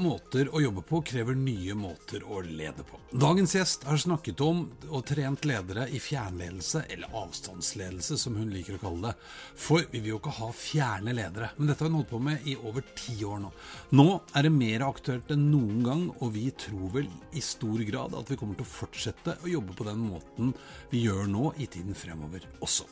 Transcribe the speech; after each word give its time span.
Måter 0.00 0.48
å 0.54 0.60
jobbe 0.62 0.82
på 0.86 1.00
krever 1.06 1.36
nye 1.38 1.74
måter 1.78 2.24
å 2.24 2.40
lede 2.44 2.84
på. 2.86 2.98
Dagens 3.10 3.54
gjest 3.56 3.86
har 3.88 4.00
snakket 4.00 4.40
om 4.44 4.64
og 4.88 5.04
trent 5.08 5.46
ledere 5.48 5.86
i 5.88 6.00
fjernledelse, 6.02 6.84
eller 6.92 7.14
avstandsledelse 7.16 8.18
som 8.20 8.36
hun 8.38 8.50
liker 8.52 8.76
å 8.76 8.82
kalle 8.82 9.10
det. 9.10 9.30
For 9.66 9.86
vi 9.92 10.02
vil 10.02 10.14
jo 10.14 10.20
ikke 10.20 10.34
ha 10.38 10.50
fjerne 10.56 11.14
ledere, 11.16 11.52
men 11.56 11.70
dette 11.70 11.84
har 11.84 11.90
hun 11.90 12.00
holdt 12.00 12.12
på 12.12 12.22
med 12.22 12.48
i 12.48 12.56
over 12.56 12.84
ti 12.98 13.16
år 13.26 13.40
nå. 13.44 13.52
Nå 13.96 14.08
er 14.36 14.46
det 14.46 14.54
mer 14.54 14.86
aktuelt 14.88 15.30
enn 15.34 15.48
noen 15.52 15.82
gang, 15.86 16.04
og 16.20 16.34
vi 16.36 16.48
tror 16.66 16.90
vel 16.98 17.10
i 17.36 17.44
stor 17.44 17.82
grad 17.88 18.16
at 18.18 18.30
vi 18.32 18.38
kommer 18.40 18.58
til 18.58 18.66
å 18.66 18.74
fortsette 18.74 19.38
å 19.42 19.50
jobbe 19.50 19.76
på 19.76 19.88
den 19.88 20.02
måten 20.06 20.52
vi 20.90 21.06
gjør 21.06 21.26
nå 21.30 21.52
i 21.62 21.68
tiden 21.70 21.96
fremover 21.96 22.44
også. 22.64 22.86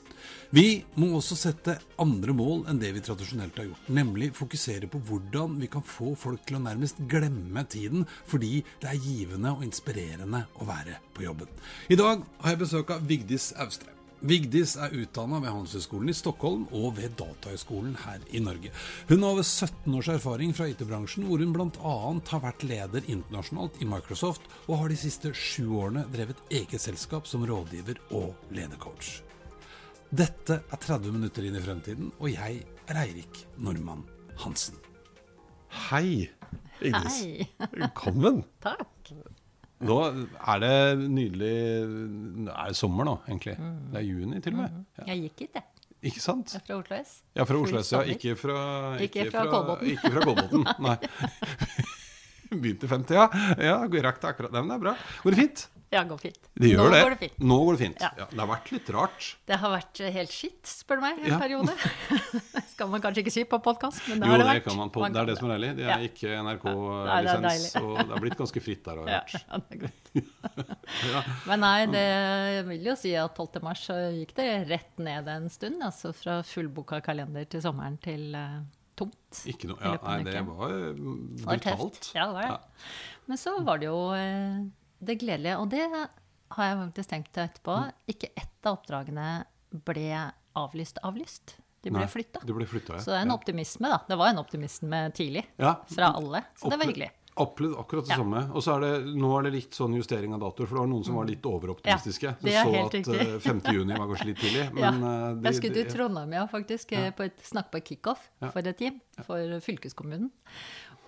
Vi 0.55 0.85
må 1.01 1.11
også 1.19 1.37
sette 1.37 1.77
andre 2.01 2.35
mål 2.37 2.65
enn 2.71 2.79
det 2.81 2.93
vi 2.95 3.03
tradisjonelt 3.05 3.57
har 3.59 3.69
gjort, 3.69 3.89
nemlig 3.93 4.31
fokusere 4.37 4.89
på 4.91 5.01
hvordan 5.09 5.59
vi 5.61 5.69
kan 5.71 5.85
få 5.85 6.15
folk 6.19 6.45
til 6.47 6.59
å 6.59 6.63
nærmest 6.65 6.94
glemme 6.99 7.65
tiden, 7.71 8.07
fordi 8.27 8.63
det 8.83 8.93
er 8.93 9.03
givende 9.03 9.55
og 9.57 9.65
inspirerende 9.67 10.45
å 10.61 10.69
være 10.69 11.01
på 11.15 11.27
jobben. 11.27 11.51
I 11.89 11.99
dag 12.01 12.25
har 12.41 12.55
jeg 12.55 12.65
besøk 12.65 12.95
av 12.95 13.05
Vigdis 13.09 13.53
Austre. 13.59 13.95
Vigdis 14.25 14.73
er 14.81 14.95
utdanna 14.97 15.37
ved 15.43 15.53
Handelshøyskolen 15.53 16.09
i 16.09 16.17
Stockholm 16.17 16.63
og 16.73 16.95
ved 16.97 17.13
Datahøgskolen 17.19 17.99
her 18.07 18.23
i 18.33 18.41
Norge. 18.41 18.71
Hun 19.11 19.21
har 19.21 19.35
over 19.35 19.45
17 19.45 19.99
års 19.99 20.09
erfaring 20.15 20.55
fra 20.57 20.71
IT-bransjen, 20.71 21.27
hvor 21.29 21.43
hun 21.45 21.53
bl.a. 21.53 21.97
har 22.31 22.45
vært 22.47 22.65
leder 22.65 23.05
internasjonalt 23.05 23.77
i 23.85 23.89
Microsoft, 23.91 24.49
og 24.65 24.81
har 24.81 24.89
de 24.89 24.99
siste 25.03 25.35
sju 25.37 25.67
årene 25.77 26.07
drevet 26.15 26.41
eget 26.49 26.81
selskap 26.81 27.29
som 27.29 27.45
rådgiver 27.45 28.01
og 28.17 28.33
ledercoach. 28.57 29.19
Dette 30.15 30.63
er 30.63 30.81
30 30.89 31.13
minutter 31.13 31.45
inn 31.45 31.61
i 31.61 31.65
fremtiden, 31.65 32.13
og 32.17 32.33
jeg 32.33 32.65
er 32.89 33.05
Eirik 33.05 33.45
Normann 33.61 34.07
Hansen. 34.41 34.84
Hei, 35.75 36.31
Ignis. 36.81 37.17
Hei. 37.25 37.47
Velkommen. 37.75 38.43
Takk. 38.63 39.11
Nå 39.85 39.97
er 40.07 40.61
det 40.63 40.75
nydelig 41.03 41.51
Det 42.47 42.55
er 42.55 42.77
sommer 42.79 43.09
nå, 43.09 43.17
egentlig. 43.29 43.57
Det 43.91 44.01
er 44.01 44.07
juni, 44.07 44.41
til 44.45 44.55
og 44.55 44.63
med. 44.63 44.79
Ja. 45.01 45.07
Jeg 45.11 45.25
gikk 45.27 45.43
hit, 45.45 45.59
jeg. 45.59 45.91
Ikke 46.11 46.23
sant? 46.23 46.55
Jeg 46.55 46.63
er 46.63 46.69
fra 46.69 46.79
Oslo 46.79 47.01
S. 47.01 47.13
Ja, 47.35 47.47
fra 47.49 47.61
Oslo 47.65 47.83
S, 47.83 47.93
ja. 47.93 48.03
Ikke 48.15 48.37
fra 48.39 48.59
Ikke 49.03 49.27
fra. 49.33 49.45
Ikke 49.91 50.15
fra 50.15 50.25
Kolbotn, 50.29 50.67
nei. 50.87 50.97
Begynte 52.65 52.89
50, 52.91 53.17
ja. 53.19 53.29
Ja, 53.59 53.77
Rakk 53.83 54.21
det 54.23 54.31
akkurat. 54.31 54.55
Nei, 54.55 54.63
men 54.63 54.71
det 54.71 54.79
er 54.79 54.85
bra. 54.87 54.97
Går 55.25 55.35
det 55.35 55.41
fint? 55.43 55.67
Ja, 55.95 56.03
går 56.11 56.19
fint. 56.19 56.39
Det 56.59 56.69
gjør 56.73 56.89
Nå 56.89 56.91
det. 56.95 57.01
går 57.07 57.13
det 57.15 57.19
fint. 57.23 57.37
Nå 57.47 57.59
går 57.65 57.77
det 57.77 57.81
fint. 57.85 58.01
Ja. 58.03 58.09
Ja, 58.19 58.25
det 58.33 58.41
har 58.43 58.49
vært 58.51 58.71
litt 58.75 58.89
rart. 58.97 59.29
Det 59.47 59.59
har 59.63 59.71
vært 59.77 60.01
eh, 60.03 60.11
helt 60.17 60.33
skitt, 60.35 60.63
spør 60.67 60.99
du 60.99 61.05
meg, 61.07 61.21
en 61.23 61.31
Ja. 61.31 61.39
periode. 61.39 61.75
Skal 62.75 62.91
man 62.91 63.01
kanskje 63.05 63.23
ikke 63.23 63.33
si 63.35 63.45
på 63.47 63.61
podkast, 63.63 64.03
men 64.11 64.19
det 64.19 64.27
Jo, 64.27 64.33
har 64.35 64.39
det 64.43 64.47
det 64.49 64.55
vært. 64.57 64.65
kan 64.67 64.77
man 64.81 64.91
på. 64.91 65.05
Det 65.07 65.21
er 65.23 65.31
det 65.31 65.37
som 65.39 65.49
er 65.51 65.55
deilig. 65.55 65.71
Det 65.79 65.85
er 65.87 65.93
Ja. 65.95 65.99
ikke 66.11 66.27
det 66.33 66.39
NRK-lisens, 66.43 67.67
og 67.83 67.97
det 68.03 68.11
har 68.17 68.23
blitt 68.27 68.39
ganske 68.43 68.65
fritt 68.65 68.85
der, 68.85 69.01
har 69.01 69.07
jeg 69.07 69.15
Ja, 69.15 69.21
hørt. 69.23 69.35
ja, 69.49 69.63
det 69.63 69.71
er 69.71 69.83
godt. 69.87 71.27
Men 71.49 71.61
nei, 71.65 71.87
det 71.95 72.07
vil 72.69 72.85
jo 72.91 72.97
si 72.99 73.15
at 73.19 73.35
12. 73.39 73.63
mars 73.63 73.87
så 73.89 73.99
gikk 74.15 74.35
det 74.39 74.49
rett 74.71 74.99
ned 74.99 75.29
en 75.29 75.49
stund. 75.53 75.83
Altså 75.87 76.13
fra 76.17 76.41
fullboka 76.47 77.01
kalender 77.05 77.47
til 77.51 77.63
sommeren 77.65 77.99
til 78.03 78.35
eh, 78.35 78.61
tomt. 78.99 79.43
Ikke 79.51 79.71
noe, 79.71 79.79
ja, 79.83 79.97
nei, 80.03 80.21
det 80.27 80.43
var 80.47 80.71
eh, 80.71 80.95
brutalt. 81.45 82.11
Ja, 82.15 82.27
det 82.31 82.35
var 82.35 82.43
det. 82.59 82.89
Men 83.31 83.41
så 83.41 83.55
var 83.65 83.79
det 83.83 83.89
jo 83.89 84.01
eh, 84.19 84.65
det 85.05 85.19
gledelige, 85.21 85.59
og 85.61 85.69
det 85.71 85.85
har 86.55 86.65
jeg 86.71 86.79
faktisk 86.85 87.11
tenkt 87.11 87.37
etterpå. 87.43 87.79
Ikke 88.09 88.31
ett 88.37 88.67
av 88.67 88.79
oppdragene 88.79 89.45
ble 89.85 90.09
avlyst 90.57 90.99
avlyst. 91.05 91.57
De 91.85 91.91
ble 91.93 92.07
flytta. 92.09 92.41
Ja. 92.41 93.01
Så 93.03 93.11
det 93.13 93.19
er 93.19 93.27
en 93.27 93.35
optimisme, 93.35 93.91
da. 93.91 93.99
Det 94.09 94.17
var 94.17 94.29
en 94.33 94.39
optimisme 94.41 95.11
tidlig 95.13 95.45
Ja. 95.61 95.75
fra 95.93 96.15
alle. 96.17 96.45
Så 96.57 96.71
det 96.71 96.79
var 96.79 96.87
hyggelig. 96.89 97.11
Opplevd 97.37 97.75
akkurat 97.81 98.05
det 98.07 98.11
Ja. 98.15 98.17
samme. 98.23 98.41
Og 98.55 98.63
så 98.63 98.77
er 98.77 98.81
det, 98.81 99.07
nå 99.19 99.39
er 99.39 99.43
det 99.43 99.53
litt 99.53 99.73
sånn 99.75 99.93
justering 99.93 100.33
av 100.33 100.39
datoer, 100.41 100.69
for 100.69 100.77
det 100.77 100.81
var 100.85 100.87
noen 100.87 101.05
som 101.05 101.17
var 101.17 101.25
litt 101.27 101.43
overoptimistiske. 101.43 102.29
Mm. 102.31 102.37
Ja, 102.39 102.47
det 102.47 102.55
er 102.55 102.65
så 102.65 102.73
helt 102.73 102.87
at 102.87 102.95
riktig. 102.95 103.35
eh, 103.35 103.39
5. 103.41 103.61
juni 103.75 103.99
var 103.99 104.07
kanskje 104.07 104.27
litt 104.27 104.39
tidlig. 104.39 104.71
Ja. 104.81 104.91
Men 104.93 105.03
eh, 105.03 105.35
de- 105.35 105.43
Jeg 105.51 105.55
skulle 105.59 105.75
til 105.75 105.91
Trondheim 105.93 106.33
ja, 106.33 106.47
faktisk, 106.47 106.93
eh, 106.93 107.11
på 107.11 107.25
et, 107.25 107.37
snakke 107.43 107.71
på 107.73 107.81
kickoff 107.85 108.31
for 108.53 108.59
et 108.61 108.79
team, 108.79 109.01
for 109.27 109.37
fylkeskommunen. 109.61 110.31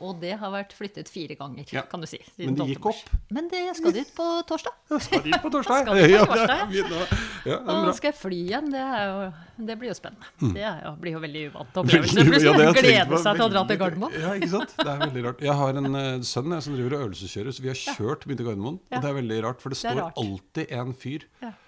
Og 0.04 0.18
det 0.20 0.34
har 0.36 0.50
vært 0.52 0.74
flyttet 0.76 1.08
fire 1.08 1.34
ganger, 1.38 1.64
Ja. 1.72 1.82
kan 1.88 2.00
du 2.02 2.06
si. 2.06 2.18
Men 2.38 2.54
det 2.58 2.66
gikk 2.68 2.86
opp. 2.90 3.10
Men 3.32 3.46
det, 3.48 3.62
jeg 3.70 3.76
skal 3.80 3.92
dit 3.96 4.10
på 4.16 4.26
torsdag. 4.48 4.74
Skal 5.00 5.22
dit 5.24 5.38
på 5.42 5.50
torsdag? 5.54 5.86
Skal 5.86 5.96
dit 6.02 6.18
på 6.20 6.26
torsdag. 6.34 6.68
det. 6.68 7.20
Ja, 7.46 7.56
Og 7.64 7.94
skal 7.96 8.10
jeg 8.12 8.18
fly 8.20 8.40
igjen? 8.50 8.70
Det, 8.74 8.82
jo, 8.82 9.30
det 9.70 9.76
blir 9.80 9.88
jo 9.92 9.96
spennende. 9.96 10.28
Det 10.54 10.64
er 10.68 10.82
jo, 10.84 10.92
blir 11.00 11.16
jo 11.16 11.22
veldig 11.24 11.44
uvant 11.52 11.72
Mm. 11.76 11.82
Opplevelse. 11.86 12.24
Plutselig 12.26 12.46
ja, 12.50 12.56
det 12.58 12.66
jeg 12.66 12.84
glede 12.84 13.18
seg 13.24 13.36
til 13.40 13.44
å 13.46 13.50
dra 13.52 13.62
til 13.70 13.78
Gardermoen. 13.80 14.16
Ja, 14.20 14.32
ikke 14.36 14.50
sant? 14.52 14.74
Det 14.76 14.88
er 14.92 14.98
veldig 15.06 15.24
rart. 15.30 15.40
Jeg 15.46 15.56
har 15.60 15.80
en 15.80 15.90
uh, 15.96 16.24
sønn 16.26 16.52
jeg, 16.56 16.62
som 16.66 16.76
driver 16.76 16.96
og 16.98 17.06
øvelseskjører, 17.06 17.56
så 17.56 17.64
vi 17.64 17.72
har 17.72 17.80
kjørt 17.80 18.26
mye 18.28 18.36
til 18.40 18.46
Gardermoen. 18.50 18.78
Og 18.90 19.00
det 19.02 19.10
er 19.10 19.16
veldig 19.20 19.38
rart, 19.48 19.62
for 19.64 19.72
det 19.72 19.78
Det 19.80 19.84
står 19.86 20.00
det 20.02 20.08
alltid 20.24 20.76
en 20.80 20.92
fyr 20.94 21.26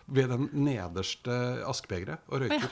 ved 0.09 0.31
den 0.33 0.47
nederste 0.65 1.35
askebegeret 1.69 2.21
og 2.33 2.41
røyker. 2.45 2.71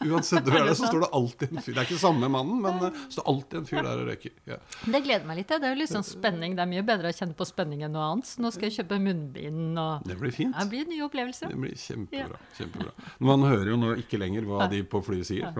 Uansett 0.00 0.46
det 0.46 0.56
er, 0.56 0.72
så 0.74 0.88
står 0.88 1.04
det 1.04 1.08
alltid 1.18 1.52
en 1.52 1.62
fyr. 1.62 1.74
Det 1.74 1.82
er 1.82 1.88
ikke 1.88 2.00
samme 2.00 2.30
mannen, 2.32 2.60
men 2.64 2.78
eh, 2.78 2.94
det 2.94 3.14
står 3.16 3.26
alltid 3.32 3.58
en 3.60 3.66
fyr 3.68 3.80
der 3.84 4.02
og 4.02 4.08
røyker. 4.08 4.34
Ja. 4.48 4.58
Det 4.96 5.02
gleder 5.04 5.28
meg 5.28 5.40
litt. 5.40 5.52
Det 5.52 5.68
er 5.68 5.74
jo 5.74 5.80
litt 5.82 5.92
sånn 5.92 6.06
spenning. 6.06 6.56
Det 6.56 6.64
er 6.64 6.70
mye 6.72 6.84
bedre 6.88 7.12
å 7.12 7.16
kjenne 7.16 7.36
på 7.36 7.48
spenning 7.48 7.84
enn 7.86 7.94
noe 7.96 8.06
annet. 8.14 8.30
Så 8.30 8.44
nå 8.44 8.52
skal 8.54 8.70
jeg 8.70 8.78
kjøpe 8.80 9.00
munnbind 9.04 9.80
og 9.80 10.06
Det 10.08 10.18
blir 10.20 10.34
fint. 10.34 10.56
Det 10.56 10.68
blir 10.72 10.88
nye 10.88 11.06
opplevelser. 11.08 11.52
Det 11.52 11.60
blir 11.66 11.76
kjempebra. 11.84 12.40
kjempebra. 12.58 12.94
Man 13.30 13.44
hører 13.48 13.74
jo 13.74 13.80
nå 13.80 13.96
ikke 14.00 14.20
lenger 14.20 14.48
hva 14.48 14.70
de 14.72 14.84
på 14.88 15.02
flyet 15.04 15.28
sier. 15.28 15.50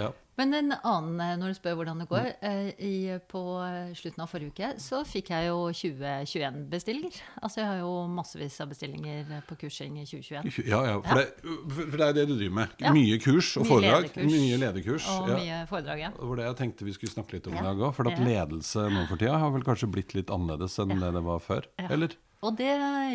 Ja. 0.00 0.12
Men 0.40 0.54
en 0.56 0.72
annen, 0.72 1.20
eh, 1.20 1.34
når 1.36 1.52
du 1.52 1.58
spør 1.58 1.76
hvordan 1.80 2.00
det 2.00 2.06
går 2.08 2.28
eh, 2.48 2.68
i, 2.80 2.94
På 3.28 3.42
eh, 3.60 3.90
slutten 3.98 4.24
av 4.24 4.30
forrige 4.30 4.54
uke 4.54 4.70
så 4.80 5.02
fikk 5.04 5.32
jeg 5.34 5.50
jo 5.50 5.58
2021-bestillinger. 5.76 7.18
Altså 7.44 7.60
jeg 7.62 7.68
har 7.68 7.80
jo 7.82 7.92
massevis 8.12 8.56
av 8.62 8.70
bestillinger 8.72 9.28
på 9.48 9.56
kursing 9.64 9.98
i 10.00 10.06
2021. 10.08 10.64
Ja, 10.70 10.80
ja, 10.86 10.96
for, 11.04 11.20
Det, 11.20 11.52
for 11.76 12.00
det 12.00 12.06
er 12.06 12.16
det 12.20 12.26
du 12.30 12.34
driver 12.36 12.56
med. 12.62 12.74
Ja. 12.80 12.94
Mye 12.96 13.20
kurs 13.22 13.52
og 13.60 13.66
Mye 13.66 13.72
foredrag. 13.74 14.08
lederkurs. 14.08 14.32
Mye 14.32 14.60
lederkurs. 14.64 15.10
Og 15.12 15.30
ja. 15.30 15.38
mye 15.40 15.60
foredrag, 15.70 16.02
ja. 16.06 16.10
Det 16.16 16.30
var 16.32 16.40
det 16.40 16.48
jeg 16.48 16.58
tenkte 16.62 16.88
vi 16.88 16.96
skulle 16.96 17.14
snakke 17.16 17.36
litt 17.36 17.50
om 17.50 17.60
i 17.60 17.66
dag 17.68 17.84
òg. 17.84 17.94
For 17.96 18.10
at 18.10 18.24
ledelse 18.24 18.88
nå 18.94 19.06
for 19.10 19.20
tida 19.20 19.38
har 19.44 19.54
vel 19.56 19.66
kanskje 19.66 19.90
blitt 19.92 20.16
litt 20.16 20.32
annerledes 20.32 20.78
enn 20.80 20.96
det 21.00 21.14
det 21.16 21.24
var 21.26 21.44
før? 21.44 21.68
Eller? 21.88 22.16
Og 22.42 22.54
det, 22.56 22.70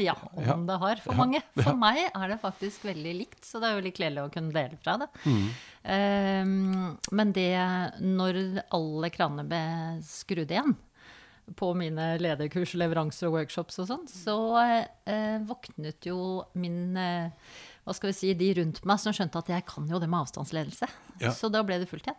ja, 0.05 0.13
om 0.37 0.43
Ja. 0.45 0.55
det 0.67 0.75
har 0.79 0.95
for 1.01 1.13
Ja. 1.13 1.17
mange. 1.17 1.41
Ja. 1.55 1.63
For 1.63 1.75
meg 1.81 2.11
er 2.13 2.27
det 2.29 2.39
faktisk 2.41 2.83
veldig 2.85 3.13
likt, 3.17 3.41
så 3.43 3.59
det 3.59 3.69
er 3.71 3.75
jo 3.79 3.85
litt 3.87 3.97
gledelig 3.97 4.21
å 4.27 4.31
kunne 4.33 4.53
dele 4.53 4.77
fra 4.83 4.97
det. 5.01 5.07
Mm. 5.25 5.47
Um, 5.85 6.97
men 7.11 7.31
det, 7.33 7.49
når 8.01 8.39
alle 8.73 9.09
kranene 9.13 9.47
ble 9.49 9.61
skrudd 10.05 10.51
igjen 10.53 10.75
på 11.55 11.71
mine 11.77 12.17
lederkurs, 12.21 12.73
leveranser 12.77 13.27
og 13.29 13.37
workshops 13.39 13.77
og 13.81 13.89
sånn, 13.89 14.05
så 14.09 14.37
uh, 15.07 15.37
våknet 15.45 16.05
jo 16.09 16.43
min 16.57 16.95
uh, 16.97 17.29
hva 17.85 17.93
skal 17.93 18.09
vi 18.09 18.17
si, 18.17 18.31
de 18.33 18.53
rundt 18.61 18.83
meg 18.85 18.97
som 19.01 19.13
skjønte 19.13 19.37
at 19.41 19.51
jeg 19.53 19.65
kan 19.69 19.85
jo 19.89 19.99
det 20.01 20.09
med 20.09 20.23
avstandsledelse. 20.25 20.87
Ja. 21.21 21.29
Så 21.31 21.51
da 21.53 21.61
ble 21.65 21.77
det 21.81 21.89
fullt 21.89 22.07
igjen. 22.09 22.17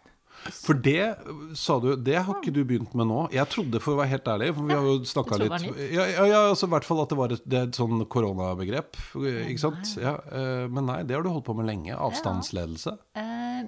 For 0.53 0.79
det 0.79 1.17
sa 1.59 1.79
du, 1.83 1.88
det 1.97 2.19
har 2.23 2.38
ikke 2.38 2.55
du 2.55 2.62
begynt 2.69 2.94
med 2.99 3.09
nå. 3.11 3.23
Jeg 3.35 3.50
trodde, 3.53 3.81
for 3.83 3.97
å 3.97 4.00
være 4.00 4.12
helt 4.15 4.31
ærlig, 4.31 4.50
for 4.56 4.69
vi 4.69 4.77
har 4.77 4.87
jo 4.87 4.97
snakka 5.11 5.41
litt 5.43 5.69
ja, 5.94 6.05
ja, 6.06 6.27
ja, 6.31 6.43
altså 6.53 6.69
I 6.69 6.75
hvert 6.77 6.87
fall 6.88 7.03
at 7.03 7.12
det 7.12 7.19
var 7.19 7.35
et, 7.35 7.47
det 7.49 7.62
et 7.69 7.81
sånn 7.81 8.05
koronabegrep. 8.12 9.00
Ikke 9.17 9.62
sant? 9.62 9.97
Ja, 10.03 10.17
eh, 10.31 10.67
men 10.71 10.87
nei, 10.91 11.00
det 11.09 11.19
har 11.19 11.27
du 11.27 11.33
holdt 11.33 11.49
på 11.49 11.56
med 11.59 11.69
lenge. 11.71 11.97
Avstandsledelse. 11.97 12.99
Eh, 13.17 13.27
Eh, 13.56 13.65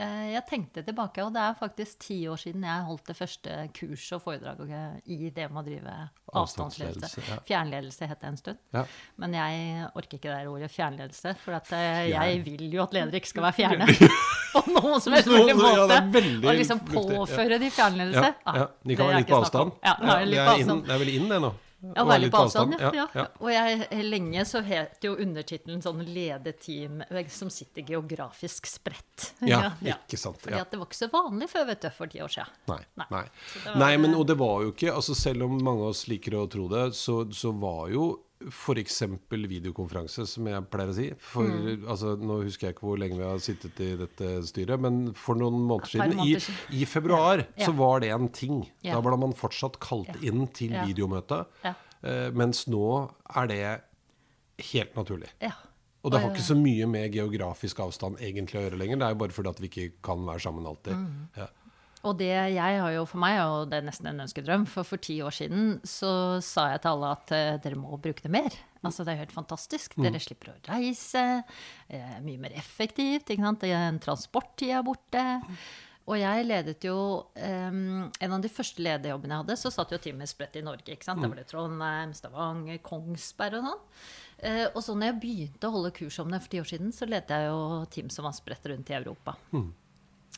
Jeg 0.00 0.42
tenkte 0.48 0.84
tilbake, 0.86 1.24
og 1.26 1.34
det 1.34 1.42
er 1.42 1.56
faktisk 1.58 1.98
ti 2.06 2.16
år 2.30 2.38
siden 2.40 2.64
jeg 2.64 2.86
holdt 2.86 3.10
det 3.10 3.16
første 3.18 3.56
kurset 3.76 4.16
og 4.16 4.22
foredraget 4.24 5.10
i 5.10 5.30
det 5.34 5.48
med 5.50 5.60
å 5.60 5.64
drive 5.66 5.96
avstandsledelse. 6.40 7.24
Ja. 7.26 7.38
Fjernledelse 7.46 8.08
het 8.08 8.20
det 8.22 8.30
en 8.30 8.38
stund. 8.40 8.60
Ja. 8.76 8.84
Men 9.20 9.34
jeg 9.36 9.88
orker 9.92 10.20
ikke 10.20 10.32
det 10.32 10.50
ordet 10.50 10.70
fjernledelse, 10.72 11.34
for 11.42 11.58
at 11.58 11.72
eh, 11.76 11.86
Fjern. 12.06 12.14
jeg 12.16 12.44
vil 12.46 12.76
jo 12.78 12.84
at 12.84 12.94
ledere 12.96 13.20
ikke 13.20 13.32
skal 13.32 13.48
være 13.48 13.58
fjerne. 13.58 13.88
På 14.52 14.62
noen 14.66 15.00
som 15.02 15.14
helst 15.14 15.30
mulig 15.30 15.56
måte. 15.58 15.98
Og 16.42 16.54
liksom 16.58 16.84
påføre 16.88 17.58
de 17.62 17.70
fjernledelse. 17.70 18.28
Ja, 18.30 18.44
ah, 18.44 18.62
ja. 18.64 18.68
De 18.82 18.96
kan 18.98 19.10
være 19.10 19.22
litt 19.22 19.30
på 19.30 19.40
avstand. 19.40 19.76
Ja, 19.84 19.96
er 19.96 20.24
det 20.24 20.38
er 20.38 20.54
inn, 20.54 20.54
avstand. 20.54 20.86
det 20.88 20.96
er 20.96 21.02
vel 21.04 21.12
inn, 21.14 21.28
det 21.30 21.42
nå? 21.44 21.52
Ja, 21.80 22.04
være 22.04 22.20
litt 22.26 22.32
på 22.34 22.42
avstand, 22.44 22.74
ja. 22.78 22.90
ja. 22.94 23.06
ja. 23.16 23.24
Og 23.40 23.48
jeg, 23.52 23.86
lenge 24.04 24.44
så 24.44 24.60
het 24.66 25.00
jo 25.04 25.14
undertittelen 25.16 25.80
sånn 25.80 26.02
'ledeteam 26.04 27.00
som 27.32 27.50
sitter 27.50 27.82
geografisk 27.88 28.68
spredt'. 28.68 29.30
Ja, 29.48 29.72
ikke 29.80 30.18
sant, 30.20 30.40
Fordi 30.42 30.60
at 30.60 30.70
det 30.70 30.78
var 30.80 30.86
ikke 30.90 31.00
så 31.00 31.08
vanlig 31.12 31.48
før, 31.50 31.66
vet 31.72 31.80
du, 31.86 31.90
for 31.96 32.06
ti 32.12 32.20
år 32.20 32.28
siden. 32.28 32.52
Nei. 32.68 32.80
Nei. 33.00 33.24
Var- 33.64 33.78
Nei, 33.80 33.96
men 33.96 34.14
og 34.14 34.26
det 34.26 34.36
var 34.36 34.62
jo 34.62 34.72
ikke 34.74 34.92
altså 34.92 35.14
Selv 35.16 35.44
om 35.44 35.56
mange 35.62 35.82
av 35.82 35.94
oss 35.94 36.06
liker 36.08 36.36
å 36.36 36.46
tro 36.50 36.68
det, 36.68 36.90
så, 36.94 37.22
så 37.32 37.52
var 37.56 37.88
jo 37.90 38.10
f.eks. 38.48 39.02
videokonferanse, 39.28 40.24
som 40.26 40.46
jeg 40.48 40.64
pleier 40.72 40.88
å 40.92 40.94
si 40.96 41.08
for, 41.18 41.44
Mm. 41.44 41.84
altså, 41.88 42.14
Nå 42.18 42.38
husker 42.42 42.68
jeg 42.68 42.74
ikke 42.76 42.86
hvor 42.88 42.98
lenge 42.98 43.18
vi 43.18 43.24
har 43.28 43.38
sittet 43.38 43.80
i 43.84 43.96
dette 44.00 44.30
styret, 44.48 44.80
men 44.80 45.12
for 45.14 45.34
noen 45.34 45.60
måneder 45.68 45.90
siden, 45.92 46.14
måneder 46.16 46.36
i, 46.36 46.40
siden. 46.40 46.80
i 46.80 46.84
februar, 46.86 47.46
Ja. 47.56 47.66
så 47.66 47.74
var 47.76 48.00
det 48.00 48.10
en 48.10 48.28
ting. 48.28 48.70
Ja. 48.82 48.94
Da 48.94 49.00
ble 49.02 49.16
man 49.18 49.32
fortsatt 49.34 49.78
kalt 49.78 50.08
Ja. 50.08 50.30
inn 50.32 50.46
til 50.48 50.70
videomøte, 50.70 51.46
eh, 51.64 52.30
mens 52.30 52.64
nå 52.66 53.10
er 53.36 53.46
det 53.46 53.82
helt 54.72 54.94
naturlig. 54.94 55.28
Og 56.02 56.10
det 56.12 56.20
har 56.22 56.30
ikke 56.30 56.40
så 56.40 56.56
mye 56.56 56.86
med 56.88 57.12
geografisk 57.12 57.76
avstand 57.78 58.16
egentlig 58.20 58.56
å 58.56 58.70
gjøre 58.70 58.78
lenger. 58.78 58.96
Det 58.98 59.02
er 59.06 59.10
jo 59.10 59.14
bare 59.20 59.28
fordi 59.36 59.48
at 59.50 59.60
vi 59.60 59.68
ikke 59.68 59.92
kan 60.02 60.24
være 60.24 60.40
sammen 60.40 60.64
alltid. 60.64 60.94
Mm. 60.96 61.48
Og 62.08 62.16
det 62.16 62.30
jeg 62.32 62.80
har 62.80 62.92
jo 62.94 63.04
for 63.08 63.20
meg, 63.20 63.38
og 63.44 63.68
det 63.68 63.80
er 63.80 63.84
nesten 63.84 64.08
en 64.08 64.22
ønskedrøm, 64.24 64.64
for 64.70 64.88
for 64.88 65.02
ti 65.02 65.18
år 65.20 65.34
siden 65.36 65.74
så 65.84 66.40
sa 66.44 66.70
jeg 66.72 66.80
til 66.80 66.94
alle 66.94 67.10
at 67.12 67.34
uh, 67.36 67.58
dere 67.60 67.76
må 67.76 67.98
bruke 68.00 68.24
det 68.24 68.32
mer. 68.32 68.56
Altså 68.80 69.04
det 69.04 69.12
er 69.12 69.26
helt 69.26 69.36
fantastisk. 69.36 69.98
Dere 70.00 70.22
slipper 70.22 70.54
å 70.54 70.56
reise. 70.70 71.24
Uh, 71.92 72.16
mye 72.24 72.40
mer 72.40 72.56
effektivt. 72.56 73.28
Ikke 73.28 73.44
sant? 73.44 73.68
Er 73.68 73.90
En 73.90 74.00
transporttid 74.00 74.72
er 74.72 74.86
borte. 74.86 75.24
Og 76.10 76.16
jeg 76.18 76.46
ledet 76.46 76.82
jo 76.82 76.96
um, 77.36 78.08
En 78.08 78.32
av 78.34 78.40
de 78.42 78.48
første 78.50 78.82
lederjobbene 78.82 79.36
jeg 79.36 79.42
hadde, 79.44 79.56
så 79.60 79.70
satt 79.70 79.92
jo 79.92 80.00
teamet 80.00 80.30
spredt 80.32 80.56
i 80.58 80.64
Norge. 80.64 80.88
ikke 80.88 81.06
sant? 81.06 81.20
Da 81.22 81.28
var 81.28 81.38
det 81.38 81.46
Trondheim, 81.52 82.16
Stavanger, 82.16 82.80
Kongsberg 82.82 83.60
og 83.60 83.68
sånn. 83.68 83.84
Uh, 84.40 84.66
og 84.72 84.80
så 84.82 84.96
når 84.96 85.12
jeg 85.12 85.20
begynte 85.26 85.68
å 85.68 85.76
holde 85.76 85.92
kurs 86.00 86.16
om 86.22 86.32
det 86.32 86.40
for 86.40 86.54
ti 86.54 86.62
år 86.64 86.72
siden, 86.72 86.90
så 86.96 87.06
ledet 87.06 87.36
jeg 87.36 87.52
jo 87.52 87.60
team 87.92 88.08
som 88.10 88.26
var 88.26 88.34
spredt 88.40 88.66
rundt 88.72 88.90
i 88.90 88.96
Europa. 88.96 89.36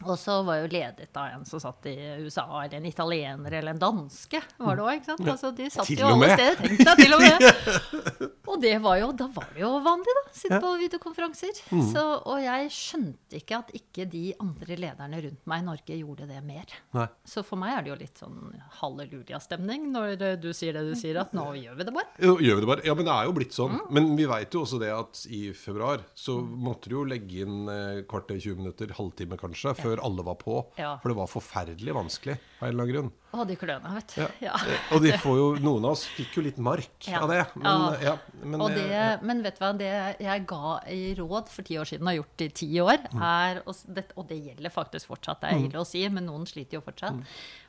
Og 0.06 0.18
så 0.20 0.38
var 0.46 0.60
jo 0.62 0.70
ledet 0.72 1.10
av 1.18 1.38
en 1.38 1.46
som 1.48 1.62
satt 1.62 1.88
i 1.90 1.96
USA, 2.22 2.46
eller 2.64 2.78
en 2.80 2.88
italiener 2.88 3.58
eller 3.60 3.76
en 3.76 3.82
danske. 3.82 4.42
var 4.58 4.78
det 4.78 4.86
også, 4.86 4.98
ikke 4.98 5.10
sant? 5.10 5.32
Altså, 5.34 5.52
de 5.56 5.70
satt 5.72 5.92
jo 5.94 6.10
alle 6.10 6.30
steder. 6.34 6.62
Tenk 6.62 6.84
deg, 6.86 7.02
til 7.04 7.18
og 7.18 7.26
med. 7.26 8.30
Og 8.52 8.60
det 8.60 8.74
var 8.84 8.98
jo, 9.00 9.12
da 9.16 9.28
var 9.32 9.48
det 9.54 9.62
jo 9.62 9.70
vanlig, 9.84 10.12
da. 10.18 10.22
Sitte 10.34 10.58
på 10.60 10.72
videokonferanser. 10.80 11.60
Mm. 11.72 11.84
Så, 11.92 12.02
og 12.28 12.40
jeg 12.42 12.72
skjønte 12.74 13.38
ikke 13.38 13.60
at 13.62 13.70
ikke 13.78 14.06
de 14.10 14.22
andre 14.42 14.76
lederne 14.76 15.20
rundt 15.26 15.46
meg 15.48 15.62
i 15.62 15.66
Norge 15.68 15.98
gjorde 15.98 16.26
det 16.28 16.40
mer. 16.44 16.74
Nei. 16.96 17.06
Så 17.28 17.44
for 17.46 17.60
meg 17.60 17.76
er 17.76 17.84
det 17.84 17.92
jo 17.92 17.98
litt 18.00 18.20
sånn 18.20 18.40
halleluja-stemning 18.80 19.86
når 19.94 20.16
du 20.42 20.50
sier 20.56 20.76
det 20.76 20.84
du 20.90 20.94
sier, 20.98 21.20
at 21.22 21.32
nå 21.36 21.46
gjør 21.60 21.78
vi 21.78 21.86
det 21.88 21.94
bare. 21.96 22.10
Jo, 22.18 22.36
gjør 22.42 22.58
vi 22.58 22.64
det 22.64 22.70
bare? 22.72 22.86
Ja, 22.88 22.96
men 22.98 23.08
det 23.08 23.14
er 23.14 23.28
jo 23.28 23.36
blitt 23.38 23.56
sånn. 23.56 23.78
Mm. 23.78 23.86
Men 23.96 24.10
vi 24.18 24.28
veit 24.32 24.56
jo 24.56 24.64
også 24.66 24.80
det 24.82 24.92
at 24.96 25.22
i 25.32 25.42
februar 25.56 26.04
så 26.18 26.36
måtte 26.42 26.90
du 26.90 26.98
jo 26.98 27.06
legge 27.08 27.46
inn 27.46 27.70
eh, 27.70 28.02
kvarter, 28.08 28.40
20 28.42 28.60
minutter, 28.60 28.92
halvtime 28.98 29.38
kanskje, 29.40 29.76
før 29.78 29.91
alle 30.00 30.22
var 30.24 30.34
på. 30.40 30.64
Ja. 30.78 30.96
For 31.02 31.08
det 31.12 31.16
var 31.18 31.26
forferdelig 31.26 31.92
vanskelig 31.94 32.38
av 32.60 32.68
en 32.68 32.68
eller 32.68 32.82
annen 32.84 32.94
grunn. 32.94 33.10
Å, 33.32 33.46
de 33.48 33.56
kløna, 33.56 33.94
vet 33.96 34.14
du. 34.14 34.26
Ja. 34.44 34.54
Eh, 34.68 34.94
Og 34.94 35.02
de 35.02 35.12
får 35.18 35.36
jo, 35.38 35.46
noen 35.64 35.84
av 35.84 35.90
oss 35.96 36.04
fikk 36.06 36.36
jo 36.36 36.42
litt 36.42 36.58
mark 36.58 37.06
Ja. 37.08 37.20
av 37.22 37.28
det. 37.32 37.46
Men, 37.56 37.66
Ja. 37.66 37.96
ja, 38.02 38.16
men, 38.44 38.60
og 38.60 38.70
det, 38.70 38.84
eh, 38.92 39.16
men 39.22 39.42
vet 39.42 39.58
du 39.58 39.64
hva, 39.64 39.72
det 39.78 40.16
jeg 40.20 40.46
ga 40.46 40.80
i 40.88 41.14
råd 41.18 41.48
for 41.48 41.62
ti 41.62 41.74
år 41.80 41.84
siden, 41.88 42.02
og 42.06 42.12
har 42.12 42.18
gjort 42.22 42.40
i 42.40 42.48
ti 42.48 42.68
år, 42.80 42.98
Mm. 43.12 43.22
er, 43.22 43.62
og, 43.66 43.74
det, 43.94 44.04
og 44.16 44.28
det 44.28 44.38
gjelder 44.44 44.70
faktisk 44.70 45.06
fortsatt, 45.08 45.40
det 45.40 45.50
er 45.52 45.58
ille 45.68 45.80
å 45.80 45.86
si, 45.86 46.08
men 46.08 46.26
noen 46.26 46.44
sliter 46.46 46.74
jo 46.78 46.80
fortsatt, 46.80 47.12
Mm. 47.14 47.24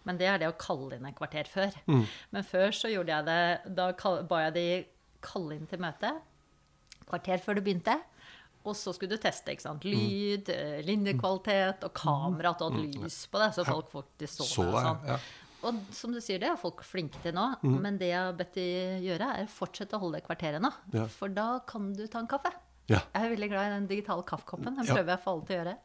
men 0.05 0.17
det 0.17 0.27
er 0.27 0.37
det 0.39 0.47
å 0.51 0.57
kalle 0.57 0.95
inn 0.95 1.05
et 1.05 1.15
kvarter 1.15 1.47
før. 1.47 1.71
Men 1.87 2.43
før 2.43 2.69
så 2.71 2.91
gjorde 2.91 3.07
jeg 3.07 3.25
det, 3.25 3.75
da 3.75 3.91
ba 4.23 4.43
jeg 4.49 4.53
de 4.53 4.85
kalle 5.21 5.55
inn 5.55 5.65
til 5.67 5.79
møte, 5.79 6.11
kvarter 7.07 7.39
før 7.43 7.55
det 7.55 7.63
begynte, 7.65 8.01
og 8.63 8.75
så 8.79 8.93
skulle 8.95 9.17
du 9.17 9.21
teste, 9.21 9.51
ikke 9.51 9.65
sant? 9.65 9.85
Lyd, 9.87 10.47
mm. 10.49 10.83
linjekvalitet 10.87 11.83
og 11.87 11.93
kamera, 11.97 12.53
at 12.53 12.61
du 12.61 12.67
hadde 12.69 12.83
lys 12.85 13.23
på 13.31 13.41
det, 13.41 13.49
så 13.57 13.65
folk 13.67 13.89
faktisk 13.91 14.39
så, 14.39 14.47
Så 14.47 14.67
deg 14.67 14.75
og 14.75 14.85
sånn. 14.87 15.07
ja. 15.11 15.17
Og 15.63 15.79
som 15.95 16.11
du 16.11 16.19
sier, 16.19 16.41
det 16.43 16.49
er 16.51 16.59
folk 16.59 16.81
flinke 16.83 17.21
til 17.23 17.35
nå. 17.37 17.45
Men 17.63 17.95
det 17.99 18.09
jeg 18.09 18.19
har 18.19 18.35
bedt 18.35 18.57
de 18.59 18.67
gjøre, 19.05 19.29
er 19.39 19.51
fortsette 19.51 19.95
å 19.95 20.01
holde 20.01 20.19
det 20.19 20.25
kvarteret 20.27 20.63
nå. 20.63 20.71
Ja. 20.91 21.05
For 21.07 21.31
da 21.31 21.61
kan 21.67 21.93
du 21.95 22.03
ta 22.11 22.19
en 22.19 22.27
kaffe. 22.27 22.51
Ja. 22.91 22.99
Jeg 23.13 23.29
er 23.29 23.31
veldig 23.31 23.47
glad 23.53 23.69
i 23.69 23.75
den 23.77 23.85
digitale 23.87 24.25
kaffekoppen. 24.27 24.75
Den 24.75 24.89
prøver 24.89 25.13
jeg 25.13 25.23
for 25.23 25.37
alle 25.37 25.47
til 25.47 25.55
å 25.55 25.59
gjøre. 25.61 25.75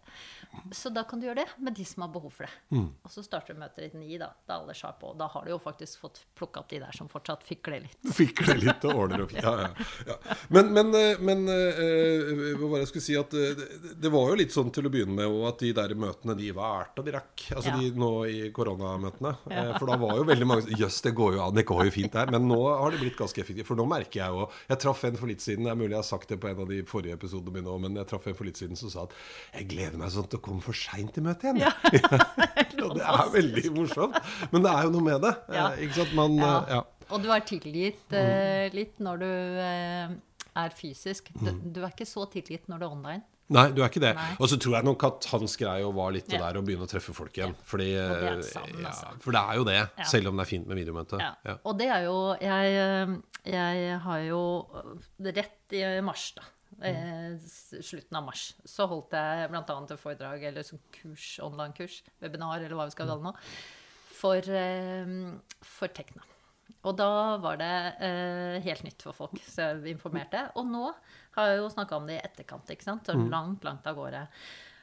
Så 0.73 0.91
da 0.93 1.05
kan 1.09 1.21
du 1.21 1.27
gjøre 1.27 1.43
det 1.45 1.65
med 1.65 1.77
de 1.77 1.85
som 1.87 2.03
har 2.05 2.11
behov 2.13 2.33
for 2.35 2.47
det. 2.49 2.77
Mm. 2.77 2.89
Og 3.05 3.13
så 3.13 3.23
starter 3.25 3.55
du 3.55 3.61
møtet 3.63 3.85
ditt 3.85 3.97
ni, 3.99 4.19
da. 4.21 4.31
Da 4.49 4.59
alle 4.59 4.75
sharp. 4.77 5.01
på. 5.01 5.13
da 5.19 5.29
har 5.31 5.45
du 5.45 5.53
jo 5.53 5.59
faktisk 5.63 6.01
fått 6.01 6.21
plukka 6.39 6.61
opp 6.61 6.71
de 6.71 6.81
der 6.83 6.97
som 6.97 7.09
fortsatt 7.09 7.45
fikler 7.47 7.85
litt. 7.85 7.99
Fikler 8.19 8.59
litt 8.61 8.85
og 8.89 9.05
ordner 9.05 9.25
opp. 9.25 9.35
Ja, 9.37 9.55
ja, 9.63 9.69
ja. 10.09 10.17
Men, 10.49 10.73
men, 10.75 10.93
eh, 10.97 11.21
men 11.21 11.45
øh, 11.49 12.57
hva 12.59 12.71
var 12.73 12.79
det 12.79 12.87
jeg 12.87 12.93
skulle 12.93 13.07
si 13.07 13.17
at 13.19 13.35
det, 13.35 13.69
det 14.03 14.13
var 14.13 14.33
jo 14.33 14.39
litt 14.41 14.55
sånn 14.55 14.73
til 14.75 14.89
å 14.89 14.93
begynne 14.93 15.15
med 15.15 15.29
og 15.29 15.47
at 15.53 15.63
de 15.63 15.73
der 15.77 15.95
møtene 15.99 16.37
de 16.39 16.51
varte 16.57 17.03
og 17.03 17.09
de 17.09 17.15
rakk. 17.15 17.47
Altså 17.55 17.77
de 17.79 17.93
nå 17.99 18.13
i 18.29 18.41
koronamøtene. 18.55 19.35
For 19.79 19.87
da 19.89 19.99
var 20.01 20.17
jo 20.19 20.27
veldig 20.29 20.49
mange 20.49 20.79
Jøss, 20.79 21.01
det 21.05 21.15
går 21.17 21.39
jo 21.39 21.45
an, 21.45 21.57
det 21.57 21.65
går 21.69 21.85
jo 21.89 21.95
fint 21.95 22.15
der. 22.15 22.33
Men 22.35 22.49
nå 22.51 22.59
har 22.67 22.95
det 22.95 23.03
blitt 23.03 23.19
ganske 23.19 23.43
effektivt. 23.43 23.69
For 23.69 23.79
nå 23.79 23.87
merker 23.89 24.23
jeg 24.23 24.35
jo 24.35 24.49
Jeg 24.69 24.83
traff 24.83 25.05
en 25.09 25.19
for 25.19 25.31
litt 25.31 25.45
siden, 25.45 25.67
det 25.67 25.73
er 25.73 25.79
mulig 25.79 25.93
jeg 25.95 26.01
har 26.01 26.09
sagt 26.09 26.33
det 26.33 26.41
på 26.43 26.51
en 26.51 26.63
av 26.65 26.71
de 26.71 26.83
forrige 26.89 27.17
episodene 27.19 27.59
mine 27.59 27.73
òg, 27.73 27.81
men 27.85 27.99
jeg 28.01 28.11
traff 28.11 28.27
en 28.29 28.37
for 28.39 28.49
litt 28.49 28.61
siden 28.61 28.79
som 28.79 28.93
sa 28.93 29.07
at 29.07 29.15
jeg 29.55 29.69
gleder 29.73 29.99
meg 30.01 30.13
sånn 30.15 30.29
til 30.31 30.38
å 30.39 30.43
komme 30.45 30.63
for 30.65 30.73
seint 30.79 31.13
til 31.15 31.27
møtet 31.27 31.59
igjen. 31.59 31.73
og 32.87 32.95
det 32.99 33.05
er 33.05 33.33
veldig 33.35 33.73
morsomt. 33.77 34.19
Men 34.53 34.65
det 34.65 34.73
er 34.75 34.87
jo 34.89 34.95
noe 34.97 35.07
med 35.11 35.21
det. 35.27 35.35
eh, 35.49 35.59
Ja. 35.59 35.67
Ikke 35.77 35.99
sant? 36.03 36.15
Man, 36.19 36.39
Ja. 36.41 36.55
eh, 36.63 36.77
ja. 36.79 36.85
Og 37.11 37.23
du 37.25 37.31
er 37.33 37.41
tilgitt 37.49 38.13
eh, 38.13 38.69
litt 38.77 38.99
når 39.01 39.23
du 39.23 39.29
eh, 39.65 40.15
er 40.59 40.71
fysisk. 40.77 41.31
Du, 41.39 41.51
Mm. 41.51 41.73
du 41.73 41.83
er 41.85 41.91
ikke 41.93 42.05
så 42.09 42.27
tilgitt 42.31 42.67
når 42.69 42.79
du 42.83 42.85
er 42.89 42.91
online. 42.97 43.23
Nei, 43.49 43.71
du 43.73 43.79
er 43.81 43.89
ikke 43.89 44.03
det. 44.03 44.11
Nei. 44.19 44.35
Og 44.45 44.51
så 44.51 44.59
tror 44.61 44.75
jeg 44.77 44.85
nok 44.85 45.05
at 45.09 45.25
hans 45.31 45.55
greie 45.57 45.87
var 45.97 46.11
litt 46.13 46.27
det 46.29 46.37
Ja. 46.37 46.51
der 46.53 46.59
å 46.61 46.65
begynne 46.67 46.85
å 46.85 46.91
treffe 46.91 47.15
folk 47.17 47.33
igjen. 47.33 47.55
Fordi, 47.65 47.87
det 47.97 48.19
eh, 48.21 48.51
ja, 48.83 48.89
altså. 48.91 49.15
for 49.25 49.33
det 49.33 49.41
er 49.41 49.55
jo 49.57 49.65
det, 49.65 49.77
Ja. 49.97 50.05
selv 50.05 50.29
om 50.29 50.37
det 50.37 50.45
er 50.45 50.51
fint 50.51 50.67
med 50.69 50.77
videomøte. 50.77 51.17
Ja. 51.23 51.31
Ja. 51.47 51.55
Og 51.65 51.79
det 51.79 51.89
er 51.89 52.03
jo 52.05 52.19
jeg, 52.43 53.23
jeg 53.49 53.99
har 54.05 54.19
jo 54.29 54.43
rett 55.25 55.73
i 55.73 56.01
mars, 56.05 56.33
da. 56.37 56.43
Eh, 56.79 57.37
slutten 57.83 58.17
av 58.21 58.27
mars. 58.29 58.53
Så 58.69 58.87
holdt 58.91 59.17
jeg 59.17 59.51
bl.a. 59.51 59.63
et 59.65 59.99
foredrag, 59.99 60.45
eller 60.51 60.67
sånn 60.67 60.83
kurs, 60.95 61.27
online-kurs, 61.43 62.01
webinar, 62.23 62.61
eller 62.61 62.79
hva 62.79 62.87
vi 62.87 62.95
skal 62.95 63.09
kalle 63.09 63.19
det 63.19 63.27
nå, 63.27 63.33
for, 64.21 64.51
eh, 64.63 65.15
for 65.67 65.95
Tekna. 65.95 66.23
Og 66.87 66.95
da 66.97 67.11
var 67.43 67.59
det 67.59 67.75
eh, 68.07 68.59
helt 68.63 68.85
nytt 68.87 69.03
for 69.03 69.17
folk, 69.17 69.39
så 69.43 69.73
jeg 69.73 69.97
informerte. 69.97 70.45
Og 70.61 70.69
nå 70.71 70.85
har 71.35 71.51
jeg 71.51 71.63
jo 71.63 71.71
snakka 71.75 71.99
om 71.99 72.07
det 72.07 72.21
i 72.21 72.23
etterkant, 72.23 72.71
ikke 72.71 72.87
sant. 72.87 73.09
Så 73.09 73.17
langt, 73.19 73.67
langt 73.67 73.87
av 73.89 73.99
gårde. 73.99 74.23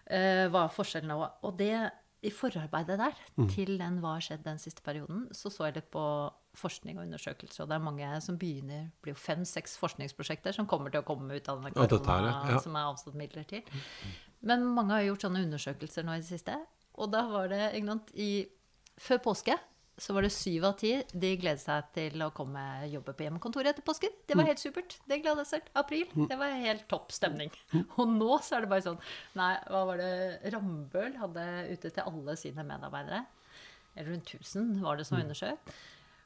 Eh, 0.06 0.46
hva 0.52 0.66
er 0.66 0.75
forskjellen 0.75 1.14
nå? 1.14 1.22
Og 1.48 1.56
det 1.58 1.78
i 2.25 2.32
forarbeidet 2.34 2.98
der 3.00 3.20
til 3.53 3.75
den 3.79 4.00
hva 4.01 4.15
har 4.17 4.25
skjedd 4.25 4.44
den 4.46 4.60
siste 4.62 4.84
perioden, 4.86 5.27
så 5.36 5.51
så 5.53 5.67
jeg 5.70 5.77
litt 5.77 5.91
på 5.94 6.03
forskning 6.55 7.00
og 7.00 7.05
undersøkelser. 7.05 7.63
Og 7.63 7.70
det 7.70 7.75
er 7.77 7.84
mange 7.84 8.10
som 8.24 8.38
begynner 8.39 8.88
Det 8.88 9.03
blir 9.03 9.13
jo 9.15 9.20
fem-seks 9.20 9.75
forskningsprosjekter 9.82 10.55
som 10.55 10.67
kommer 10.70 10.94
til 10.94 11.03
å 11.03 11.08
komme 11.08 11.36
ut 11.36 11.50
av 11.51 11.62
denne 11.62 11.74
korona 11.75 12.32
ja. 12.32 12.55
Ja. 12.55 12.62
som 12.63 12.77
er 12.77 12.89
avsatt 12.89 13.17
midler 13.20 13.48
til. 13.50 13.63
Men 14.46 14.65
mange 14.77 14.96
har 14.96 15.05
gjort 15.08 15.27
sånne 15.27 15.44
undersøkelser 15.48 16.08
nå 16.08 16.15
i 16.15 16.24
det 16.24 16.29
siste. 16.29 16.58
Og 16.96 17.12
da 17.12 17.25
var 17.27 17.50
det 17.51 17.74
ikke 17.75 17.91
sant, 17.91 18.13
i, 18.15 18.32
Før 18.96 19.20
påske 19.20 19.58
så 19.98 20.14
var 20.14 20.25
det 20.25 20.32
syv 20.36 20.66
av 20.68 20.74
ti 20.80 20.92
de 21.14 21.30
gledet 21.40 21.62
seg 21.62 21.88
til 21.96 22.24
å 22.25 22.32
komme 22.36 22.62
jobbe 22.92 23.14
på 23.16 23.25
hjemmekontoret 23.25 23.72
etter 23.72 23.86
påske. 23.86 24.10
Det 24.28 24.36
var 24.36 24.50
helt 24.50 24.60
supert. 24.60 24.98
Det 25.08 25.22
gleda 25.24 25.46
seg. 25.48 25.70
April. 25.80 26.04
Det 26.28 26.36
var 26.40 26.52
helt 26.60 26.84
topp 26.92 27.16
stemning. 27.16 27.54
Og 28.00 28.12
nå 28.12 28.36
så 28.44 28.58
er 28.58 28.66
det 28.66 28.72
bare 28.74 28.86
sånn 28.90 29.00
Nei, 29.40 29.54
hva 29.72 29.86
var 29.88 30.02
det 30.04 30.52
Rambøll 30.52 31.16
hadde 31.22 31.48
ute 31.72 31.92
til 31.96 32.12
alle 32.12 32.36
sine 32.40 32.68
medarbeidere? 32.68 33.24
Eller 33.96 34.12
rundt 34.12 34.36
1000 34.36 34.82
var 34.84 35.00
det 35.00 35.08
som 35.08 35.22
undersøkt. 35.22 35.75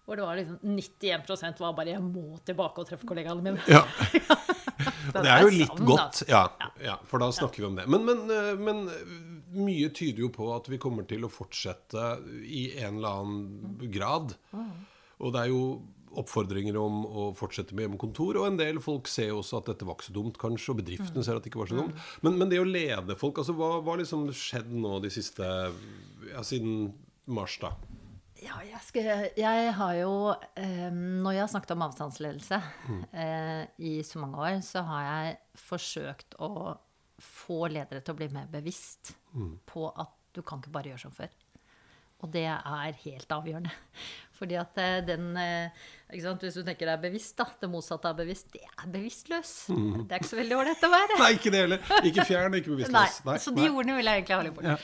Hvor 0.09 0.17
det 0.17 0.25
var 0.25 0.39
liksom 0.39 0.57
91% 0.65 1.59
var 1.61 1.73
bare 1.77 1.93
'jeg 1.93 2.01
må 2.01 2.39
tilbake 2.41 2.81
og 2.81 2.87
treffe 2.89 3.05
kollegaene 3.05 3.45
mine'. 3.45 3.61
Ja. 3.69 3.85
Det 5.13 5.27
er 5.27 5.41
jo 5.43 5.51
litt 5.51 5.79
godt, 5.85 6.23
ja, 6.29 6.43
ja, 6.83 6.95
for 7.09 7.21
da 7.21 7.29
snakker 7.35 7.63
vi 7.63 7.67
om 7.67 7.75
det. 7.75 7.85
Men, 7.89 8.05
men, 8.05 8.19
eh, 8.31 8.55
men 8.55 8.81
eh, 8.87 9.38
mye 9.55 9.89
tyder 9.95 10.25
jo 10.25 10.31
på 10.33 10.49
at 10.55 10.69
vi 10.71 10.79
kommer 10.81 11.07
til 11.09 11.25
å 11.25 11.31
fortsette 11.31 12.09
i 12.45 12.69
en 12.79 12.99
eller 12.99 13.21
annen 13.21 13.89
grad. 13.93 14.35
Og 15.19 15.33
det 15.35 15.45
er 15.45 15.53
jo 15.53 15.63
oppfordringer 16.17 16.77
om 16.79 17.03
å 17.05 17.27
fortsette 17.37 17.75
med 17.75 17.85
hjemmekontor. 17.85 18.39
Og 18.41 18.47
en 18.47 18.57
del 18.59 18.79
folk 18.83 19.09
ser 19.11 19.29
jo 19.31 19.41
også 19.43 19.59
at 19.59 19.71
dette 19.73 19.87
var 19.87 19.97
ikke 19.97 20.09
så 20.09 20.15
dumt, 20.15 20.39
kanskje. 20.41 20.73
Og 20.73 20.81
bedriftene 20.81 21.25
ser 21.25 21.37
at 21.37 21.45
det 21.45 21.51
ikke 21.51 21.61
var 21.61 21.71
så 21.71 21.79
dumt. 21.81 22.09
Men, 22.25 22.39
men 22.41 22.51
det 22.51 22.61
å 22.61 22.67
lede 22.67 23.17
folk, 23.19 23.41
altså 23.41 23.55
hva 23.57 23.75
har 23.85 24.01
liksom 24.01 24.27
skjedd 24.35 24.71
nå 24.73 24.97
de 25.03 25.13
siste 25.13 25.45
ja, 26.31 26.43
siden 26.45 26.91
mars, 27.29 27.59
da? 27.61 27.73
Ja, 28.39 28.61
jeg, 28.63 28.79
skal, 28.87 29.07
jeg 29.35 29.71
har 29.75 29.95
jo 29.97 30.11
eh, 30.55 30.87
Når 30.95 31.33
jeg 31.35 31.41
har 31.43 31.49
snakket 31.51 31.73
om 31.75 31.81
avstandsledelse 31.89 32.59
eh, 33.11 33.63
i 33.83 33.97
så 34.07 34.21
mange 34.21 34.39
år, 34.39 34.61
så 34.63 34.85
har 34.87 35.07
jeg 35.09 35.33
forsøkt 35.59 36.37
å 36.39 36.77
få 37.23 37.67
ledere 37.71 38.01
til 38.03 38.15
å 38.15 38.19
bli 38.19 38.29
mer 38.33 38.49
bevisst 38.51 39.13
på 39.69 39.85
at 39.89 40.15
du 40.35 40.41
kan 40.45 40.61
ikke 40.61 40.73
bare 40.73 40.91
gjøre 40.93 41.03
som 41.07 41.15
før. 41.15 41.31
Og 42.19 42.31
det 42.33 42.45
er 42.49 42.97
helt 43.05 43.31
avgjørende. 43.31 43.71
Fordi 44.39 44.55
at 44.59 44.77
eh, 44.79 44.97
den 45.07 45.31
eh, 45.39 45.85
ikke 46.11 46.23
sant? 46.25 46.43
Hvis 46.43 46.57
du 46.59 46.63
tenker 46.67 46.89
deg 46.91 47.03
bevisst, 47.03 47.35
da. 47.39 47.47
Det 47.61 47.69
motsatte 47.71 48.11
av 48.11 48.19
bevisst, 48.19 48.51
det 48.55 48.63
er 48.67 48.91
bevisstløs. 48.91 49.53
Det 49.69 50.15
er 50.15 50.19
ikke 50.19 50.31
så 50.31 50.39
veldig 50.39 50.57
ålreit 50.59 50.83
å 50.83 50.91
være. 50.93 51.17
Nei, 51.23 51.31
ikke 51.37 51.53
det 51.53 51.63
heller. 51.63 51.95
Ikke 52.07 52.27
fjern, 52.27 52.59
ikke 52.59 52.71
bevisstløs. 52.75 53.21
Nei, 53.23 53.31
nei, 53.31 53.39
så 53.43 53.55
de 53.55 53.69
ordene 53.69 53.97
vil 53.99 54.11
jeg 54.11 54.21
egentlig 54.21 54.37
ha 54.37 54.45
litt 54.47 54.59
bort. 54.59 54.69
Ja. 54.73 54.77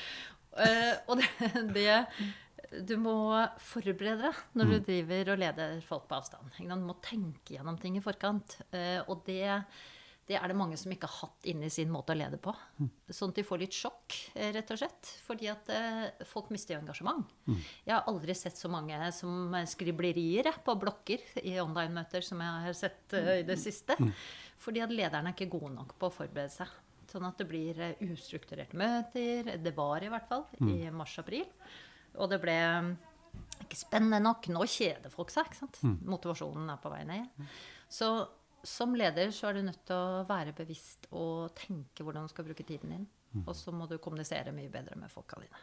Uh, 0.56 1.12
og 1.12 1.20
det, 1.20 1.50
det 1.76 2.84
Du 2.88 2.94
må 2.96 3.16
forberede 3.60 4.30
deg 4.30 4.38
når 4.56 4.70
du 4.70 4.76
driver 4.88 5.34
og 5.34 5.42
leder 5.42 5.74
folk 5.84 6.06
på 6.08 6.16
avstand. 6.16 6.56
Du 6.56 6.86
må 6.86 6.96
tenke 7.04 7.58
gjennom 7.58 7.80
ting 7.82 8.00
i 8.00 8.04
forkant. 8.04 8.62
Uh, 8.72 9.02
og 9.12 9.26
det, 9.28 9.60
det 10.26 10.40
er 10.40 10.50
det 10.50 10.56
mange 10.58 10.78
som 10.80 10.90
ikke 10.90 11.06
har 11.06 11.28
hatt 11.28 11.46
inni 11.52 11.68
sin 11.70 11.92
måte 11.94 12.16
å 12.16 12.18
lede 12.18 12.40
på. 12.42 12.50
Sånn 13.14 13.30
at 13.30 13.38
de 13.38 13.44
får 13.46 13.60
litt 13.62 13.76
sjokk, 13.78 14.16
eh, 14.34 14.50
rett 14.56 14.72
og 14.74 14.80
slett. 14.82 15.10
Fordi 15.28 15.50
at 15.52 15.70
eh, 15.70 16.24
folk 16.26 16.50
mister 16.54 16.74
jo 16.74 16.80
engasjement. 16.82 17.28
Jeg 17.86 17.94
har 17.94 18.08
aldri 18.10 18.34
sett 18.38 18.58
så 18.58 18.72
mange 18.74 18.98
som 19.14 19.54
skriblerier 19.70 20.50
på 20.66 20.74
blokker 20.82 21.22
i 21.44 21.60
online-møter 21.62 22.26
som 22.26 22.42
jeg 22.42 22.64
har 22.66 22.78
sett 22.78 23.14
eh, 23.14 23.36
i 23.44 23.46
det 23.46 23.58
siste. 23.62 23.98
Fordi 24.66 24.82
at 24.82 24.94
lederne 24.94 25.30
er 25.30 25.38
ikke 25.38 25.52
gode 25.60 25.76
nok 25.76 25.94
på 26.02 26.10
å 26.10 26.16
forberede 26.16 26.54
seg. 26.56 26.72
Sånn 27.12 27.28
at 27.28 27.38
det 27.38 27.46
blir 27.52 27.82
eh, 27.86 28.02
ustrukturerte 28.10 28.80
møter. 28.82 29.52
Det 29.62 29.76
var 29.78 30.02
i 30.02 30.10
hvert 30.10 30.32
fall 30.32 30.48
i 30.66 30.90
mars-april. 30.90 31.46
Og 32.18 32.32
det 32.32 32.40
ble 32.42 32.56
mm, 32.56 32.90
ikke 33.68 33.78
spennende 33.78 34.24
nok. 34.26 34.50
Nå 34.50 34.66
kjeder 34.66 35.14
folk 35.14 35.30
seg. 35.30 35.52
ikke 35.52 35.62
sant? 35.62 35.84
Motivasjonen 36.02 36.74
er 36.74 36.82
på 36.82 36.90
vei 36.90 37.04
ned. 37.06 37.46
Så 37.92 38.10
som 38.68 38.96
leder 38.98 39.30
så 39.36 39.50
er 39.52 39.60
du 39.60 39.66
nødt 39.68 39.84
til 39.88 39.96
å 39.96 40.24
være 40.30 40.56
bevisst 40.58 41.08
og 41.16 41.54
tenke 41.60 42.04
hvordan 42.06 42.26
du 42.28 42.34
skal 42.34 42.48
bruke 42.50 42.66
tiden 42.68 42.98
din. 42.98 43.06
Og 43.44 43.52
så 43.52 43.68
må 43.76 43.84
du 43.84 43.98
kommunisere 44.00 44.54
mye 44.56 44.70
bedre 44.72 44.96
med 44.96 45.12
folka 45.12 45.36
dine. 45.42 45.58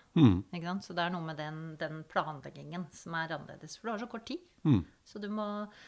Sant? 0.61 0.85
Så 0.85 0.93
det 0.93 1.07
er 1.07 1.13
noe 1.15 1.25
med 1.25 1.39
den, 1.41 1.61
den 1.81 2.03
planleggingen 2.05 2.83
som 2.93 3.15
er 3.17 3.33
annerledes. 3.33 3.79
For 3.79 3.89
du 3.89 3.93
har 3.95 4.03
så 4.03 4.09
kort 4.13 4.27
tid. 4.29 4.43
Så 5.09 5.19
du 5.23 5.31
må, 5.33 5.47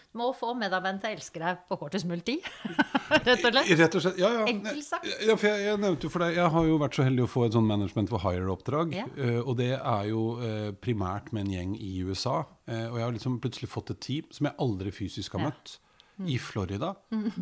du 0.09 0.17
må 0.17 0.31
få 0.33 0.55
medarbeideren 0.57 1.03
til 1.03 1.13
å 1.13 1.19
elske 1.19 1.43
deg 1.43 1.61
på 1.69 1.77
kortest 1.83 2.09
mulig 2.09 2.25
tid. 2.31 2.49
Rett 3.29 3.45
og 3.45 3.53
slett. 3.53 3.69
Rett 3.83 3.99
og 4.01 4.07
slett, 4.07 4.17
ja, 4.25 4.33
ja. 4.33 4.47
Enkelt 4.49 4.87
sagt. 4.89 5.13
Ja, 5.29 5.37
for 5.37 5.51
jeg, 5.51 5.67
jeg 5.69 5.83
nevnte 5.85 6.09
jo 6.09 6.15
for 6.17 6.25
deg, 6.25 6.41
jeg 6.41 6.55
har 6.57 6.71
jo 6.73 6.81
vært 6.87 6.97
så 6.99 7.05
heldig 7.11 7.27
å 7.27 7.31
få 7.35 7.45
et 7.51 7.59
sånn 7.61 7.69
management 7.69 8.15
for 8.17 8.25
hire-oppdrag. 8.25 8.97
Ja. 9.03 9.07
eh, 9.21 9.41
og 9.45 9.61
det 9.61 9.75
er 9.77 10.09
jo 10.09 10.25
eh, 10.41 10.71
primært 10.89 11.35
med 11.37 11.45
en 11.45 11.53
gjeng 11.59 11.77
i 11.85 11.93
USA. 12.09 12.41
eh, 12.65 12.87
og 12.89 12.97
jeg 12.97 13.11
har 13.11 13.17
liksom 13.21 13.37
plutselig 13.45 13.69
fått 13.77 13.93
et 13.93 14.01
team 14.09 14.33
som 14.33 14.49
jeg 14.49 14.57
aldri 14.65 14.97
fysisk 15.05 15.37
har 15.37 15.51
møtt. 15.51 15.77
I 16.27 16.39
Florida. 16.39 16.93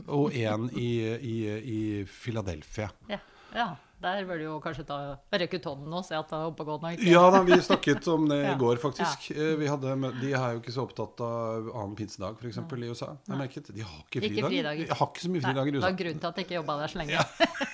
Og 0.07 0.33
en 0.35 0.71
i, 0.79 0.91
i, 1.21 1.37
i 1.61 1.81
Philadelphia. 2.09 2.89
Ja, 3.11 3.19
ja. 3.55 3.69
Der 4.03 4.25
bør 4.27 4.41
du 4.41 4.45
jo 4.49 4.57
kanskje 4.65 4.85
ta 4.89 4.97
rekke 5.39 5.61
ut 5.61 5.67
hånden 5.71 5.93
og 5.95 6.05
se 6.07 6.17
at 6.19 6.29
det 6.33 6.39
er 6.39 6.49
oppegående. 6.51 6.93
Ikke? 6.97 7.07
Ja 7.13 7.23
da, 7.31 7.41
vi 7.47 7.59
snakket 7.63 8.09
om 8.11 8.25
det 8.31 8.39
i 8.53 8.55
går, 8.59 8.81
faktisk. 8.83 9.29
Ja. 9.31 9.53
Vi 9.61 9.69
hadde, 9.71 9.95
de 10.21 10.33
er 10.35 10.57
jo 10.57 10.63
ikke 10.63 10.75
så 10.75 10.85
opptatt 10.87 11.23
av 11.23 11.69
annen 11.73 11.95
pinsedag, 11.99 12.37
f.eks. 12.43 12.59
i 12.59 12.91
USA. 12.91 13.13
Jeg 13.29 13.39
merket, 13.39 13.71
De 13.77 13.85
har 13.87 14.01
ikke 14.03 14.19
Ikke 14.19 14.27
fridager. 14.29 14.49
fridager. 14.51 14.91
De 14.91 14.99
har 15.01 15.13
ikke 15.13 15.25
så 15.27 15.31
mye 15.33 15.45
fridager 15.47 15.71
i 15.73 15.77
USA. 15.79 15.87
det 15.87 15.93
var 15.93 15.99
grunnen 16.03 16.21
til 16.25 16.31
at 16.33 16.41
jeg 16.43 16.49
ikke 16.49 16.59
jobba 16.59 16.77
der 16.83 16.93
så 16.95 17.01
lenge. 17.03 17.23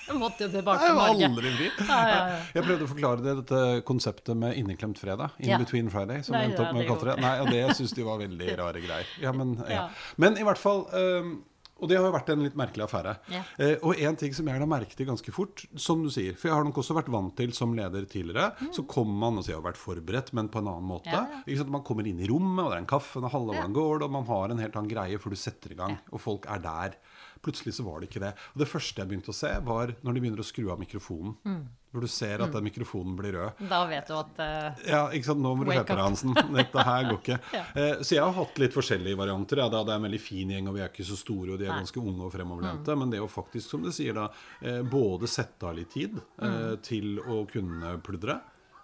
Jeg 0.09 0.17
måtte 0.23 0.45
jo 0.45 0.49
tilbake 0.53 0.85
til 0.85 0.95
Norge. 0.99 1.29
aldri 1.31 1.53
fri. 1.57 1.69
Ja, 1.89 1.99
ja, 2.09 2.21
ja. 2.29 2.39
Jeg 2.59 2.65
prøvde 2.69 2.85
å 2.87 2.91
forklare 2.93 3.25
det, 3.25 3.35
dette 3.43 3.61
konseptet 3.89 4.37
med 4.45 4.57
inneklemt 4.61 5.01
fredag. 5.01 5.35
In 5.39 5.49
Ja. 5.53 5.57
between 5.61 5.89
Friday, 5.93 6.21
som 6.25 6.35
Nei, 6.37 6.45
endte 6.49 6.61
opp 6.65 6.73
med 6.77 6.85
å 6.85 6.93
kalle 6.93 7.09
det 7.09 7.15
det. 7.15 7.25
Nei, 7.25 7.35
og 7.43 7.51
det 7.53 7.77
syns 7.77 7.93
de 7.97 8.05
var 8.05 8.17
veldig 8.21 8.49
rare 8.59 8.81
greier. 8.85 9.13
Ja, 9.21 9.31
men, 9.33 9.55
ja. 9.65 9.73
Ja. 9.75 9.85
men 10.17 10.37
i 10.37 10.43
hvert 10.45 10.61
fall 10.61 10.85
øhm, 10.93 11.39
Og 11.79 11.89
det 11.89 11.97
har 11.97 12.07
jo 12.07 12.13
vært 12.13 12.31
en 12.33 12.43
litt 12.43 12.57
merkelig 12.59 12.85
affære. 12.85 13.15
Ja. 13.33 13.43
Eh, 13.61 13.75
og 13.85 13.99
en 13.99 14.19
ting 14.19 14.35
som 14.35 14.47
jeg 14.51 14.61
la 14.61 14.67
merke 14.69 14.97
til 14.97 15.07
ganske 15.09 15.33
fort, 15.35 15.63
som 15.79 16.03
du 16.03 16.09
sier 16.13 16.35
For 16.39 16.49
jeg 16.49 16.57
har 16.57 16.67
nok 16.67 16.81
også 16.81 16.97
vært 16.97 17.11
vant 17.13 17.35
til 17.37 17.53
som 17.55 17.75
leder 17.77 18.07
tidligere. 18.09 18.51
Så 18.75 18.85
kommer 18.89 19.15
man 19.25 19.39
og 19.39 19.45
sier 19.45 19.55
jeg 19.55 19.61
har 19.61 19.69
vært 19.71 19.81
forberedt, 19.81 20.33
men 20.37 20.51
på 20.51 20.61
en 20.61 20.71
annen 20.71 20.89
måte. 20.89 21.09
Mm. 21.09 21.45
Ja, 21.47 21.55
ja. 21.55 21.67
Man 21.69 21.85
kommer 21.87 22.07
inn 22.07 22.21
i 22.21 22.29
rommet, 22.29 22.63
og 22.65 22.71
det 22.73 22.79
er 22.79 22.83
en 22.83 22.89
kaffe, 22.89 23.21
og 23.21 23.31
halve 23.33 23.55
hvordan 23.55 23.75
går 23.75 23.99
det, 24.01 24.09
og 24.09 24.15
man 24.17 24.29
har 24.29 24.53
en 24.53 24.63
helt 24.63 24.77
annen 24.79 24.91
greie 24.91 25.19
før 25.21 25.35
du 25.35 25.39
setter 25.39 25.73
i 25.73 25.79
gang. 25.79 25.97
Og 26.11 26.23
folk 26.23 26.47
er 26.51 26.63
der. 26.63 26.97
Plutselig 27.45 27.77
så 27.77 27.85
var 27.87 28.01
det 28.01 28.09
ikke 28.09 28.23
det. 28.25 28.33
Og 28.53 28.63
det 28.63 28.67
første 28.69 28.99
jeg 28.99 29.09
begynte 29.09 29.31
å 29.31 29.37
se, 29.37 29.51
var 29.63 29.93
når 30.03 30.15
de 30.15 30.23
begynner 30.23 30.43
å 30.43 30.47
skru 30.47 30.65
av 30.73 30.81
mikrofonen. 30.81 31.37
Mm. 31.47 31.61
Hvor 31.91 32.03
du 32.05 32.07
ser 32.07 32.37
at 32.45 32.51
den 32.53 32.63
mikrofonen 32.67 33.15
blir 33.17 33.33
rød. 33.33 33.61
Da 33.69 33.79
vet 33.89 34.05
du 34.05 34.13
at 34.13 34.37
uh, 34.37 34.81
Ja, 34.85 34.99
ikke 35.09 35.25
sant? 35.25 35.41
Nå 35.41 35.55
må 35.57 35.65
du 35.65 35.71
skjerpe 35.73 35.95
deg. 35.97 36.03
Hansen. 36.05 36.35
Dette 36.53 36.83
her 36.85 37.07
går 37.09 37.17
ikke. 37.17 37.37
Ja. 37.57 37.63
eh, 37.73 38.03
så 38.05 38.13
jeg 38.13 38.21
har 38.21 38.35
hatt 38.37 38.61
litt 38.61 38.75
forskjellige 38.77 39.17
varianter. 39.17 39.57
Ja. 39.63 39.69
Det 39.73 39.79
er 39.81 39.95
en 39.97 40.05
veldig 40.05 40.19
fin 40.21 40.53
gjeng, 40.53 40.69
og 40.69 40.77
vi 40.77 40.83
er 40.85 40.91
ikke 40.93 41.07
så 41.09 41.17
store, 41.17 41.55
og 41.55 41.57
de 41.57 41.65
er 41.65 41.73
Nei. 41.73 41.79
ganske 41.81 42.03
unge 42.03 42.27
og 42.27 42.33
fremoverlente. 42.35 42.93
Mm. 42.93 43.01
Men 43.01 43.15
det 43.15 43.23
å 43.25 43.29
faktisk, 43.31 43.71
som 43.73 43.81
du 43.81 43.89
sier 43.95 44.13
da, 44.19 44.27
eh, 44.61 44.83
både 44.85 45.27
sette 45.33 45.65
av 45.65 45.73
litt 45.81 45.89
tid 45.97 46.19
Mm. 46.39 46.77
til 46.85 47.17
å 47.25 47.41
kunne 47.49 47.97
pludre. 48.05 48.37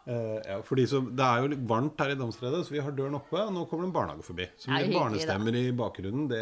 Eh, 0.05 0.41
ja, 0.45 0.59
fordi 0.61 0.83
så, 0.85 0.99
Det 1.01 1.25
er 1.25 1.41
jo 1.41 1.47
litt 1.49 1.61
varmt 1.65 2.01
her 2.03 2.11
i 2.13 2.17
Damstredet, 2.19 2.59
så 2.67 2.73
vi 2.75 2.81
har 2.83 2.93
døren 2.93 3.17
oppe. 3.17 3.39
Og 3.41 3.53
nå 3.55 3.63
kommer 3.69 3.85
det 3.85 3.89
en 3.89 3.95
barnehage 3.95 4.25
forbi. 4.27 4.45
Så 4.61 4.69
mye 4.69 4.89
barnestemmer 4.93 5.55
da. 5.55 5.61
i 5.61 5.71
bakgrunnen, 5.79 6.27
det, 6.29 6.41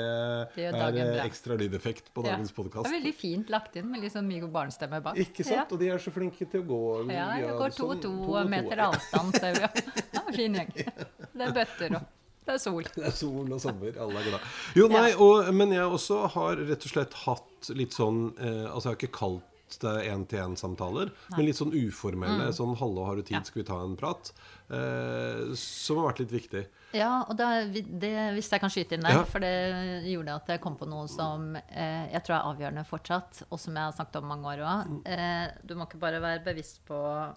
Det 0.58 0.68
er 0.72 0.98
eh, 1.06 1.22
ekstra 1.24 1.56
lydeffekt 1.60 2.12
på 2.14 2.26
ja. 2.26 2.34
dagens 2.34 2.52
Det 2.52 2.58
podkast. 2.58 2.92
veldig 2.92 3.14
fint 3.16 3.54
lagt 3.54 3.78
inn 3.80 3.88
med 3.92 4.04
litt 4.04 4.16
sånn 4.16 4.28
mye 4.28 4.50
barnestemmer 4.52 5.04
bak. 5.06 5.20
Ikke 5.24 5.48
sant? 5.48 5.72
Og 5.72 5.80
de 5.80 5.94
er 5.94 6.04
så 6.04 6.12
flinke 6.16 6.50
til 6.50 6.66
å 6.66 6.68
gå. 6.74 6.82
Ja, 7.14 7.30
de 7.38 7.48
det 7.48 7.56
går 7.62 7.78
to 7.78 7.88
sånn, 7.88 7.94
og 7.96 8.04
to 8.04 8.12
to 8.28 8.44
meter 8.52 8.84
avstand, 8.90 9.40
ser 9.40 9.62
vi. 9.62 9.88
Ja, 10.18 10.26
fin 10.34 10.60
gjeng. 10.60 10.76
Det 10.76 11.48
er 11.48 11.56
bøtter 11.56 11.98
og 12.02 12.12
det 12.44 12.58
er 12.58 12.60
sol. 12.60 12.84
Det 12.84 13.06
er 13.08 13.16
sol 13.16 13.54
og 13.56 13.62
sommer, 13.64 13.96
alle 14.04 14.20
er 14.20 14.26
glad. 14.28 14.48
Jo, 14.76 14.90
nei, 14.92 15.14
og, 15.16 15.48
men 15.56 15.72
jeg 15.72 15.88
også 15.88 16.26
har 16.34 16.60
rett 16.60 16.88
og 16.90 16.92
slett 16.92 17.16
hatt 17.24 17.70
litt 17.72 17.96
sånn 17.96 18.26
eh, 18.36 18.66
Altså, 18.68 18.90
jeg 18.90 18.92
har 18.92 19.00
ikke 19.00 19.16
kalt 19.16 19.53
én-til-én-samtaler, 19.84 21.12
men 21.36 21.46
litt 21.46 21.58
sånn 21.58 21.74
uformelle. 21.74 22.50
Mm. 22.50 22.54
Sånn 22.54 22.76
'hallo, 22.78 23.06
har 23.06 23.16
du 23.16 23.22
tid, 23.24 23.46
skal 23.46 23.64
vi 23.64 23.68
ta 23.68 23.82
en 23.84 23.96
prat?' 23.98 24.32
Eh, 24.74 25.54
som 25.56 25.98
har 25.98 26.14
vært 26.14 26.20
litt 26.20 26.32
viktig. 26.32 26.68
Ja, 26.94 27.26
og 27.30 27.38
da, 27.38 27.66
det, 27.66 28.34
hvis 28.34 28.50
jeg 28.50 28.60
kan 28.62 28.70
skyte 28.70 28.94
inn 28.94 29.02
der, 29.02 29.12
Ja. 29.12 29.24
for 29.24 29.40
det 29.40 30.04
gjorde 30.06 30.36
at 30.36 30.48
jeg 30.48 30.62
kom 30.62 30.78
på 30.78 30.88
noe 30.88 31.08
som 31.08 31.56
eh, 31.56 32.10
jeg 32.12 32.24
tror 32.24 32.36
er 32.38 32.48
avgjørende 32.50 32.86
fortsatt, 32.86 33.44
og 33.52 33.60
som 33.60 33.74
jeg 33.76 33.84
har 33.84 33.92
snakket 33.92 34.16
om 34.16 34.28
mange 34.28 34.46
år 34.46 34.64
òg. 34.64 35.02
Eh, 35.06 35.52
du 35.66 35.76
må 35.76 35.86
ikke 35.86 36.00
bare 36.00 36.22
være 36.22 36.44
bevisst 36.46 36.84
på 36.86 37.36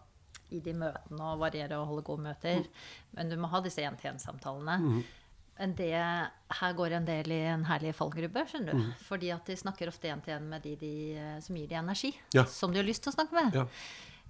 i 0.53 0.61
de 0.61 0.73
møtene 0.73 1.21
og 1.21 1.41
variere 1.41 1.77
og 1.81 1.89
holde 1.89 2.05
gode 2.05 2.23
møter, 2.23 2.67
men 3.17 3.29
du 3.29 3.37
må 3.37 3.49
ha 3.49 3.61
disse 3.61 3.83
én-til-én-samtalene. 3.83 4.79
Men 4.81 5.05
det, 5.57 5.93
her 6.61 6.75
går 6.77 6.99
en 6.99 7.07
del 7.09 7.33
i 7.33 7.39
en 7.49 7.65
herlig 7.65 7.95
fallgruppe, 7.97 8.43
skjønner 8.51 8.77
du. 8.77 8.91
Fordi 9.07 9.31
at 9.33 9.49
de 9.49 9.57
snakker 9.57 9.89
ofte 9.89 10.11
én-til-én 10.13 10.51
med 10.51 10.67
de, 10.67 10.75
de 10.81 10.93
eh, 11.17 11.39
som 11.45 11.57
gir 11.57 11.71
de 11.71 11.79
energi. 11.81 12.13
Ja. 12.37 12.45
Som 12.45 12.75
de 12.75 12.83
har 12.83 12.87
lyst 12.89 13.07
til 13.07 13.15
å 13.15 13.17
snakke 13.17 13.37
med. 13.39 13.57
Ja. 13.57 13.67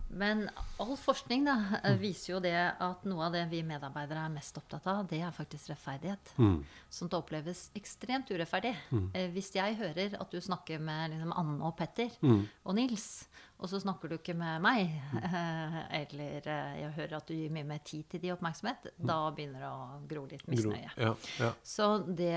Men 0.06 0.45
all 0.78 0.95
forskning 1.00 1.42
da, 1.49 1.56
eh, 1.83 1.97
viser 1.99 2.37
jo 2.37 2.40
det 2.42 2.54
at 2.54 3.06
noe 3.09 3.26
av 3.26 3.35
det 3.35 3.42
vi 3.50 3.64
medarbeidere 3.66 4.23
er 4.23 4.35
mest 4.37 4.56
opptatt 4.59 4.87
av, 4.87 5.02
det 5.11 5.18
er 5.18 5.35
faktisk 5.35 5.73
rettferdighet. 5.73 6.30
Mm. 6.38 6.61
at 6.62 7.11
det 7.11 7.18
oppleves 7.18 7.71
ekstremt 7.75 8.30
urettferdig. 8.30 8.76
Eh, 9.12 9.26
hvis 9.35 9.50
jeg 9.56 9.76
hører 9.80 10.14
at 10.21 10.30
du 10.30 10.38
snakker 10.40 10.78
med 10.78 11.16
liksom, 11.16 11.35
Anne 11.35 11.59
og 11.66 11.76
Petter 11.76 12.14
og 12.23 12.78
Nils, 12.78 13.26
og 13.56 13.70
så 13.70 13.80
snakker 13.80 14.10
du 14.10 14.16
ikke 14.18 14.34
med 14.36 14.60
meg, 14.64 14.92
eh, 15.20 15.76
eller 16.02 16.48
eh, 16.52 16.75
jeg 16.82 16.92
hører 16.98 17.16
at 17.18 17.30
du 17.30 17.34
gir 17.36 17.52
mye 17.54 17.66
mer 17.68 17.80
tid 17.86 18.04
til 18.12 18.22
de 18.22 18.32
oppmerksomhet, 18.34 18.90
da 18.96 19.18
begynner 19.36 19.64
det 19.64 19.70
å 19.70 20.00
gro 20.10 20.25
litt 20.28 20.44
misnøye. 20.50 20.90
Ja, 21.00 21.14
ja. 21.40 21.52
Så 21.64 21.88
det, 22.06 22.34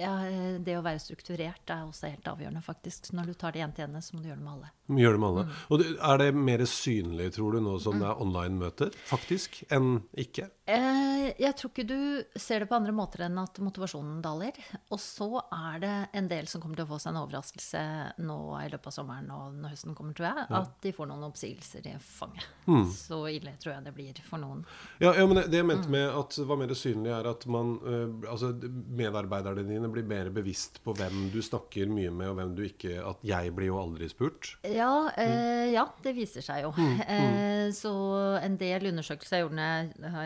ja, 0.00 0.12
det 0.62 0.76
å 0.78 0.84
være 0.86 1.02
strukturert 1.02 1.74
er 1.74 1.86
også 1.88 2.12
helt 2.12 2.30
avgjørende, 2.30 2.62
faktisk. 2.64 3.10
Så 3.10 3.18
når 3.18 3.32
du 3.32 3.38
tar 3.40 3.56
det 3.56 3.64
én 3.66 3.74
til 3.74 3.88
ene, 3.88 4.02
så 4.04 4.14
må 4.14 4.22
du 4.22 4.30
gjøre 4.30 4.40
det 4.40 4.46
med 4.46 4.54
alle. 4.58 4.72
Gjør 5.00 5.16
det 5.16 5.22
med 5.22 5.28
alle. 5.28 5.44
Mm. 5.46 5.58
Og 5.70 5.84
er 6.12 6.22
det 6.22 6.30
mer 6.50 6.64
synlig, 6.70 7.28
tror 7.36 7.54
du, 7.54 7.60
nå 7.64 7.76
som 7.82 8.00
det 8.00 8.08
er 8.10 8.22
online-møter, 8.24 8.94
faktisk, 9.10 9.62
enn 9.74 10.00
ikke? 10.18 10.48
Eh, 10.70 11.30
jeg 11.40 11.54
tror 11.58 11.72
ikke 11.72 11.86
du 11.88 12.38
ser 12.38 12.62
det 12.62 12.68
på 12.70 12.76
andre 12.78 12.94
måter 12.94 13.24
enn 13.26 13.38
at 13.42 13.58
motivasjonen 13.62 14.20
daler. 14.24 14.56
Og 14.90 15.00
så 15.02 15.28
er 15.42 15.82
det 15.82 15.94
en 16.18 16.30
del 16.30 16.50
som 16.50 16.62
kommer 16.62 16.78
til 16.78 16.86
å 16.86 16.92
få 16.92 17.00
seg 17.02 17.14
en 17.14 17.20
overraskelse 17.22 17.82
nå 18.22 18.38
i 18.60 18.68
løpet 18.70 18.90
av 18.90 18.96
sommeren 18.96 19.30
og 19.34 19.56
når 19.58 19.74
høsten 19.74 19.96
kommer, 19.98 20.16
tror 20.16 20.30
jeg, 20.30 20.46
at 20.62 20.76
de 20.84 20.92
får 20.96 21.08
noen 21.10 21.24
oppsigelser 21.28 21.86
i 21.90 21.94
fanget. 22.04 22.46
Mm. 22.66 22.86
Så 22.94 23.18
ille 23.32 23.52
tror 23.62 23.74
jeg 23.74 23.84
det 23.86 23.92
blir 23.96 24.20
for 24.28 24.38
noen. 24.42 24.60
Ja, 25.02 25.12
ja, 25.16 25.26
men 25.26 25.36
det, 25.40 25.46
det 25.50 25.60
jeg 25.62 25.66
mente 25.66 25.88
Mm. 25.90 25.94
med 25.96 26.18
at 26.20 26.38
var 26.46 26.56
mer 26.60 26.74
synlig, 26.76 27.10
er 27.10 27.26
at 27.30 27.46
man, 27.50 27.72
øh, 27.84 28.30
altså, 28.30 28.52
medarbeiderne 29.00 29.64
dine 29.68 29.88
blir 29.92 30.04
mer 30.06 30.30
bevisst 30.30 30.80
på 30.84 30.94
hvem 30.98 31.30
du 31.32 31.40
snakker 31.42 31.88
mye 31.90 32.10
med, 32.10 32.28
og 32.30 32.34
hvem 32.38 32.54
du 32.56 32.62
ikke 32.66 32.96
At 33.00 33.22
jeg 33.26 33.54
blir 33.56 33.66
jo 33.70 33.78
aldri 33.80 34.08
spurt. 34.08 34.54
Ja, 34.64 35.10
eh, 35.16 35.72
ja, 35.72 35.86
det 36.04 36.14
viser 36.16 36.44
seg 36.44 36.62
jo. 36.68 36.74
Eh, 37.10 37.70
så 37.74 37.90
en 38.42 38.56
del 38.60 38.86
undersøkelser 38.90 39.40
jeg 39.40 39.48
gjorde 39.48 39.66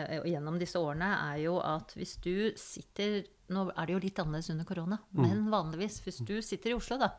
eh, 0.09 0.27
gjennom 0.31 0.59
disse 0.61 0.79
årene, 0.79 1.07
er 1.33 1.39
jo 1.45 1.57
at 1.63 1.93
hvis 1.97 2.15
du 2.23 2.51
sitter 2.59 3.23
Nå 3.53 3.67
er 3.75 3.85
det 3.85 3.93
jo 3.93 4.01
litt 4.01 4.19
annerledes 4.21 4.49
under 4.49 4.65
korona, 4.65 4.97
men 5.13 5.43
vanligvis, 5.53 5.99
hvis 6.01 6.23
du 6.25 6.41
sitter 6.41 6.71
i 6.71 6.77
Oslo, 6.77 6.97
da, 6.97 7.11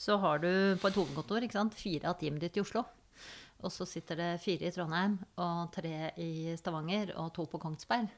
så 0.00 0.16
har 0.22 0.40
du 0.40 0.48
på 0.80 0.88
et 0.88 0.96
hovedkontor 0.96 1.44
ikke 1.44 1.58
sant, 1.58 1.76
fire 1.76 2.08
av 2.08 2.16
teamet 2.20 2.46
ditt 2.46 2.56
i 2.56 2.62
Oslo. 2.64 2.84
Og 3.64 3.72
så 3.72 3.86
sitter 3.88 4.16
det 4.20 4.30
fire 4.40 4.68
i 4.68 4.72
Trondheim, 4.72 5.18
og 5.40 5.72
tre 5.74 6.12
i 6.20 6.56
Stavanger, 6.56 7.12
og 7.20 7.32
to 7.36 7.44
på 7.50 7.60
Kongsberg. 7.60 8.08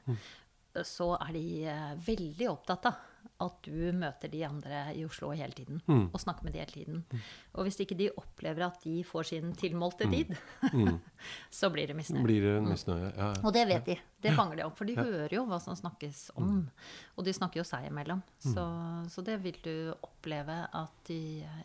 Så 0.85 1.09
er 1.17 1.31
de 1.35 1.45
eh, 1.67 1.93
veldig 2.05 2.47
opptatt 2.51 2.87
av 2.87 2.99
at 3.39 3.61
du 3.63 3.91
møter 3.95 4.31
de 4.31 4.41
andre 4.47 4.81
i 4.97 5.05
Oslo 5.07 5.29
hele 5.31 5.55
tiden. 5.55 5.81
Og 5.87 6.19
snakker 6.19 6.43
med 6.47 6.53
de 6.55 6.59
hele 6.59 6.71
tiden. 6.73 7.03
Og 7.55 7.63
hvis 7.67 7.79
ikke 7.83 7.95
de 7.99 8.09
opplever 8.19 8.65
at 8.67 8.81
de 8.83 8.97
får 9.07 9.29
sin 9.31 9.53
tilmålte 9.55 10.09
tid, 10.11 10.33
så 11.59 11.69
blir 11.73 11.87
det 11.89 11.95
misnøye. 11.97 12.23
Blir 12.25 12.45
det 12.47 12.55
misnøye? 12.65 13.11
Ja, 13.15 13.29
ja. 13.33 13.41
Og 13.45 13.53
det 13.55 13.65
vet 13.69 13.85
de. 13.93 13.97
Det 14.19 14.33
fanger 14.35 14.59
de 14.59 14.63
opp. 14.67 14.75
For 14.75 14.89
de 14.89 14.97
hører 14.99 15.31
jo 15.37 15.45
hva 15.47 15.61
som 15.63 15.77
snakkes 15.79 16.25
om. 16.39 16.65
Og 17.15 17.23
de 17.23 17.33
snakker 17.35 17.61
jo 17.61 17.65
seg 17.67 17.87
imellom. 17.87 18.19
Så, 18.43 18.65
så 19.13 19.23
det 19.23 19.37
vil 19.43 19.55
du 19.63 19.73
oppleve 20.03 20.57
at 20.75 20.97
de 21.07 21.19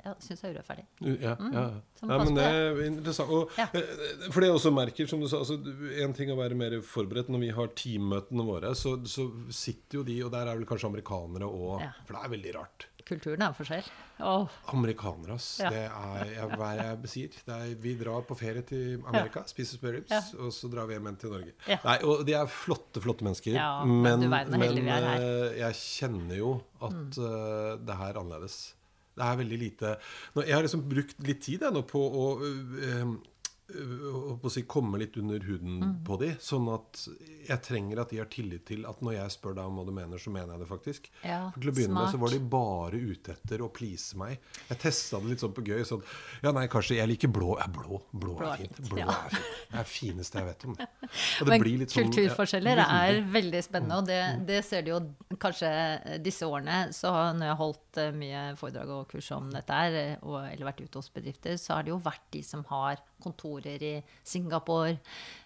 ja, 0.04 0.12
syns 0.22 0.44
er 0.46 0.54
urettferdig. 0.54 0.84
Ja, 1.02 1.34
ja. 1.40 1.64
Ja 2.04 2.18
men 2.20 2.36
det 2.36 2.44
er 2.46 2.80
interessant. 2.86 3.30
Og, 3.34 3.50
Ja. 3.58 3.66
eh, 3.74 4.30
For 4.30 4.40
det 4.42 4.50
jeg 4.50 4.56
også 4.58 4.72
merker, 4.74 5.06
som 5.10 5.20
du 5.22 5.26
sa 5.30 5.38
altså, 5.42 5.56
En 6.04 6.12
ting 6.14 6.30
å 6.30 6.36
være 6.38 6.54
mer 6.58 6.78
forberedt. 6.86 7.30
Når 7.32 7.42
vi 7.42 7.50
har 7.56 7.70
teammøtene 7.74 8.44
våre, 8.46 8.70
så, 8.78 8.94
så 9.08 9.26
sitter 9.50 9.98
jo 10.00 10.04
de, 10.06 10.18
og 10.26 10.30
der 10.34 10.46
er 10.52 10.58
vel 10.60 10.68
kanskje 10.68 10.90
amerikanere 10.92 11.48
òg 11.64 11.80
Ja. 11.84 11.92
For 12.04 12.16
det 12.16 12.24
er 12.24 12.34
veldig 12.36 12.52
rart. 12.58 12.86
Kulturen 13.04 13.42
er 13.44 13.52
forskjell. 13.52 13.88
Oh. 14.24 14.48
Amerikanere, 14.72 15.34
ass. 15.36 15.58
Ja. 15.60 15.68
Det 15.72 15.82
er 15.84 16.30
jeg, 16.30 16.46
hva 16.56 16.68
er 16.72 16.78
jeg 16.86 17.10
sier. 17.12 17.34
Det 17.44 17.56
er, 17.56 17.74
vi 17.82 17.92
drar 18.00 18.22
på 18.24 18.36
ferie 18.38 18.62
til 18.64 19.02
Amerika, 19.04 19.42
spiser 19.50 19.76
spareribs, 19.76 20.08
Ja. 20.14 20.22
og 20.40 20.54
så 20.56 20.70
drar 20.72 20.88
vi 20.88 20.96
hjem 20.96 21.10
igjen 21.10 21.18
til 21.20 21.34
Norge. 21.34 21.52
Ja. 21.68 21.78
Nei, 21.84 21.98
og 22.08 22.24
De 22.24 22.32
er 22.38 22.46
flotte, 22.48 23.02
flotte 23.04 23.26
mennesker. 23.26 23.52
Ja, 23.52 23.84
men 23.84 24.24
men. 24.24 24.48
Mm. 24.48 25.04
eh, 25.20 25.58
jeg 25.60 25.74
kjenner 25.82 26.36
jo 26.38 26.54
at 26.80 27.18
eh, 27.18 27.76
det 27.84 27.98
her 28.00 28.14
er 28.14 28.20
annerledes. 28.22 28.74
Det 29.14 29.22
er 29.22 29.36
veldig 29.38 29.58
lite 29.58 29.90
nå, 30.34 30.42
Jeg 30.42 30.54
har 30.56 30.62
liksom 30.62 30.88
brukt 30.90 31.20
litt 31.22 31.42
tid 31.44 31.62
jeg, 31.62 31.70
nå 31.74 31.84
på 31.86 32.00
å 32.02 32.24
uh, 32.40 33.04
på 33.14 33.33
å 33.74 34.50
si, 34.52 34.62
komme 34.68 34.98
litt 35.00 35.16
under 35.16 35.40
huden 35.40 35.80
Mm. 35.80 36.04
på 36.04 36.18
de, 36.20 36.28
sånn 36.36 36.66
at 36.74 37.00
jeg 37.48 37.60
trenger 37.64 38.00
at 38.02 38.10
de 38.10 38.18
har 38.20 38.26
tillit 38.28 38.64
til 38.66 38.84
at 38.86 39.00
når 39.00 39.14
jeg 39.14 39.30
spør 39.34 39.54
deg 39.56 39.64
om 39.64 39.76
hva 39.78 39.84
du 39.86 39.92
mener, 39.92 40.18
så 40.20 40.30
mener 40.30 40.52
jeg 40.54 40.60
det 40.60 40.68
faktisk. 40.68 41.08
Ja, 41.24 41.50
For 41.50 41.60
til 41.60 41.70
å 41.70 41.74
begynne 41.74 41.94
med 41.96 42.12
så 42.12 42.18
var 42.20 42.30
de 42.30 42.38
bare 42.40 43.00
ute 43.00 43.32
etter 43.32 43.58
å 43.64 43.70
please 43.72 44.16
meg. 44.20 44.38
Jeg 44.68 44.78
testa 44.78 45.18
det 45.20 45.30
litt 45.32 45.40
sånn 45.40 45.54
på 45.56 45.64
gøy. 45.64 45.80
Sånn 45.88 46.02
Ja, 46.42 46.52
nei, 46.52 46.66
kanskje 46.68 46.96
jeg 46.98 47.08
liker 47.08 47.28
blå. 47.32 47.56
Ja, 47.58 47.66
blå, 47.66 48.02
blå, 48.12 48.36
Blå 48.36 48.46
er 48.48 48.52
er 48.52 48.56
fint. 48.58 48.80
Blå 48.90 48.98
ja. 48.98 49.08
er 49.08 49.30
fint. 49.30 49.48
Det 49.70 49.74
er 49.74 49.78
det 49.78 49.86
fineste 49.94 50.38
jeg 50.38 50.46
vet 50.50 50.64
om. 50.68 50.74
Det. 50.74 50.88
Og 51.40 51.46
det 51.46 51.50
Men 51.54 51.60
blir 51.64 51.78
litt 51.78 51.90
sånn- 51.94 52.04
kulturforskjeller 52.12 52.76
ja, 52.76 52.86
er 53.04 53.14
sånn- 53.20 53.32
veldig 53.32 53.62
spennende, 53.64 53.96
og 53.98 54.06
det, 54.06 54.20
det 54.46 54.60
ser 54.64 54.82
du 54.82 54.90
jo 54.92 55.00
kanskje 55.40 56.20
disse 56.22 56.42
årene. 56.46 56.92
Så 56.92 57.08
når 57.10 57.48
jeg 57.48 57.54
har 57.54 57.60
holdt 57.64 57.96
eh, 57.98 58.12
mye 58.12 58.44
foredrag 58.60 58.88
og 58.88 59.08
kurs 59.08 59.30
om 59.32 59.50
dette 59.50 59.72
her, 59.72 59.92
eh, 59.94 60.16
og, 60.22 60.38
eller 60.52 60.66
vært 60.70 60.84
ute 60.84 61.00
hos 61.00 61.08
bedrifter, 61.14 61.56
så 61.56 61.74
har 61.78 61.82
det 61.86 61.90
jo 61.94 61.98
vært 62.04 62.28
de 62.34 62.42
som 62.42 62.64
har 62.70 63.00
kontorer 63.24 63.82
i 63.82 63.94
Singapore, 64.22 64.98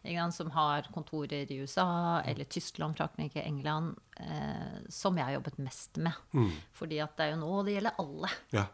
sant, 0.02 0.36
som 0.36 0.52
har 0.54 0.90
kontorer 0.94 1.48
i 1.48 1.60
USA 1.62 2.20
eller 2.26 2.48
Tyskland, 2.50 2.98
Frankrike, 2.98 3.42
England, 3.46 3.96
eh, 4.20 4.84
som 4.92 5.16
jeg 5.18 5.30
har 5.30 5.38
jobbet 5.38 5.58
mest 5.62 6.02
med. 6.02 6.12
Fordi 6.76 7.00
at 7.04 7.16
det 7.16 7.26
er 7.26 7.34
jo 7.34 7.42
nå 7.42 7.62
det 7.66 7.78
gjelder 7.78 8.02
alle. 8.04 8.32
Ja. 8.54 8.66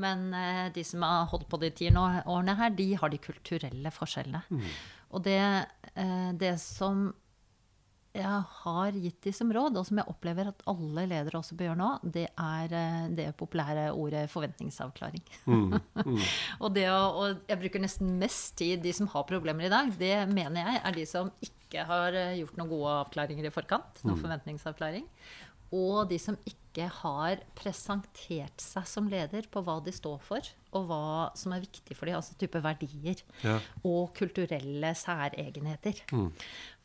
Men 0.00 0.30
eh, 0.34 0.66
de 0.72 0.84
som 0.86 1.02
har 1.04 1.28
holdt 1.32 1.48
på 1.50 1.60
de 1.60 1.72
ti 1.76 1.90
årene 1.90 2.56
her, 2.56 2.70
de 2.76 2.92
har 3.00 3.12
de 3.12 3.20
kulturelle 3.20 3.92
forskjellene. 3.92 4.62
Og 5.10 5.24
det, 5.26 5.40
eh, 5.94 6.30
det 6.38 6.54
som 6.62 7.10
jeg 8.10 8.38
har 8.64 8.96
gitt 8.98 9.20
de 9.22 9.32
som 9.34 9.50
råd, 9.54 9.76
og 9.78 9.86
som 9.86 10.00
jeg 10.00 10.10
opplever 10.10 10.48
at 10.50 10.64
alle 10.70 11.04
ledere 11.06 11.38
også 11.38 11.54
bør 11.54 11.68
gjøre 11.68 11.78
nå, 11.78 11.90
det 12.16 12.24
er 12.28 12.74
eh, 12.74 13.04
det 13.14 13.26
populære 13.38 13.84
ordet 13.94 14.24
forventningsavklaring. 14.32 15.22
og, 16.62 16.68
det 16.74 16.88
å, 16.90 16.98
og 17.20 17.44
jeg 17.46 17.60
bruker 17.60 17.84
nesten 17.84 18.16
mest 18.20 18.56
tid 18.58 18.82
De 18.82 18.92
som 18.96 19.08
har 19.12 19.28
problemer 19.28 19.68
i 19.68 19.72
dag, 19.72 19.92
det 20.00 20.14
mener 20.32 20.66
jeg 20.66 20.82
er 20.82 20.96
de 20.98 21.06
som 21.06 21.30
ikke 21.44 21.86
har 21.86 22.18
eh, 22.18 22.40
gjort 22.40 22.58
noen 22.58 22.72
gode 22.72 22.96
avklaringer 23.04 23.46
i 23.46 23.54
forkant. 23.54 24.02
Noen 24.02 24.18
forventningsavklaring. 24.18 25.06
Og 25.70 26.02
de 26.10 26.18
som 26.18 26.38
ikke 26.42 26.88
har 26.90 27.44
presentert 27.58 28.62
seg 28.62 28.90
som 28.90 29.06
leder 29.10 29.46
på 29.50 29.62
hva 29.62 29.78
de 29.86 29.94
står 29.94 30.18
for, 30.26 30.50
og 30.76 30.86
hva 30.86 31.04
som 31.38 31.54
er 31.54 31.64
viktig 31.64 31.96
for 31.98 32.06
dem, 32.06 32.18
altså 32.18 32.36
type 32.38 32.60
verdier. 32.62 33.22
Ja. 33.42 33.56
Og 33.82 34.12
kulturelle 34.16 34.92
særegenheter. 34.94 36.04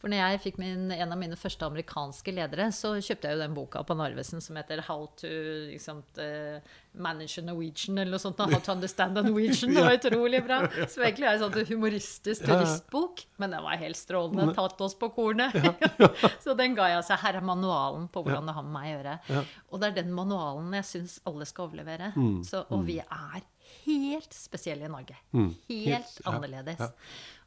For 0.05 0.11
når 0.13 0.19
jeg 0.19 0.39
fikk 0.43 0.57
min, 0.61 0.89
en 0.93 1.13
av 1.15 1.17
mine 1.17 1.37
første 1.39 1.65
amerikanske 1.65 2.29
ledere, 2.35 2.67
så 2.75 2.91
kjøpte 3.01 3.25
jeg 3.25 3.37
jo 3.37 3.41
den 3.41 3.55
boka 3.55 3.79
på 3.81 3.95
Narvesen 3.97 4.43
som 4.43 4.59
heter 4.59 4.83
'How 4.85 5.07
to 5.17 5.31
liksom, 5.71 6.03
eh, 6.21 6.59
manage 6.93 7.39
a 7.39 7.41
Norwegian', 7.41 7.97
eller 7.97 8.11
noe 8.11 8.19
sånt. 8.19 8.37
'How 8.37 8.59
to 8.59 8.71
understand 8.71 9.17
a 9.17 9.23
Norwegian'. 9.23 9.73
Det 9.73 9.81
var 9.87 9.97
utrolig 9.97 10.43
bra. 10.45 10.59
Så 10.93 11.01
egentlig 11.01 11.25
er 11.25 11.33
en 11.33 11.49
sånn 11.49 11.65
humoristisk 11.71 12.45
turistbok, 12.45 13.25
men 13.39 13.49
den 13.49 13.63
var 13.63 13.77
helt 13.77 13.97
strålende. 13.97 14.53
Tatt 14.53 14.79
oss 14.81 14.93
på 14.93 15.09
kornet. 15.09 15.57
så 16.43 16.53
den 16.53 16.75
ga 16.75 16.85
jeg 16.87 17.01
altså. 17.01 17.17
Her 17.17 17.37
er 17.37 17.41
manualen 17.41 18.07
på 18.07 18.21
hvordan 18.21 18.45
det 18.45 18.53
har 18.53 18.63
med 18.63 18.73
meg 18.77 18.85
å 18.85 18.95
gjøre. 18.99 19.45
Og 19.71 19.81
det 19.81 19.87
er 19.87 20.03
den 20.03 20.13
manualen 20.13 20.71
jeg 20.73 20.85
syns 20.85 21.19
alle 21.25 21.45
skal 21.45 21.65
overlevere. 21.65 22.13
Mm. 22.15 22.43
Så, 22.43 22.61
og 22.69 22.85
vi 22.85 22.99
er 22.99 23.41
helt 23.85 24.33
spesielle 24.35 24.85
i 24.87 24.91
Norge. 24.91 25.17
Helt 25.31 25.69
Helt, 25.69 26.19
annerledes. 26.27 26.79
ja. 26.79 26.91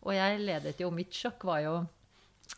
Og 0.06 0.14
jeg 0.14 0.42
ledet 0.44 0.80
jo 0.80 0.90
Mitt 0.94 1.14
sjokk 1.14 1.44
var 1.48 1.62
jo 1.64 1.78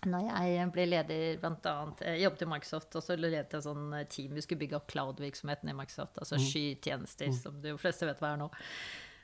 når 0.06 0.28
jeg 0.30 0.66
ble 0.72 0.84
leder, 0.86 1.38
blant 1.42 1.64
annet 1.66 2.02
Jeg 2.06 2.22
jobbet 2.22 2.42
i 2.44 2.48
Microsoft, 2.48 2.94
og 2.96 3.02
så 3.04 3.16
ledet 3.18 3.56
jeg 3.56 3.64
sånn 3.64 3.88
team. 4.08 4.36
Vi 4.38 4.44
skulle 4.44 4.62
bygge 4.62 4.78
opp 4.78 4.86
cloud-virksomheten 4.92 5.68
i 5.68 5.74
Microsoft, 5.76 6.20
altså 6.22 6.38
skytjenester, 6.40 7.32
som 7.34 7.58
de 7.60 7.74
fleste 7.80 8.06
vet 8.08 8.22
hva 8.22 8.30
er 8.36 8.40
nå. 8.40 8.48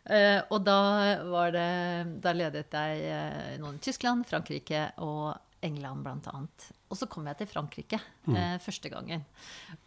Uh, 0.06 0.40
og 0.54 0.60
da 0.62 0.76
var 1.26 1.50
det 1.50 1.70
Da 2.22 2.30
ledet 2.30 2.70
jeg 2.70 3.06
eh, 3.10 3.56
noen 3.58 3.80
i 3.80 3.82
Tyskland, 3.82 4.22
Frankrike 4.28 4.84
og 5.02 5.34
England, 5.64 6.06
annet. 6.06 6.66
Og 6.90 6.98
så 7.00 7.08
kom 7.10 7.26
jeg 7.26 7.38
til 7.40 7.48
Frankrike 7.50 7.98
eh, 8.28 8.56
første 8.62 8.90
gangen. 8.92 9.24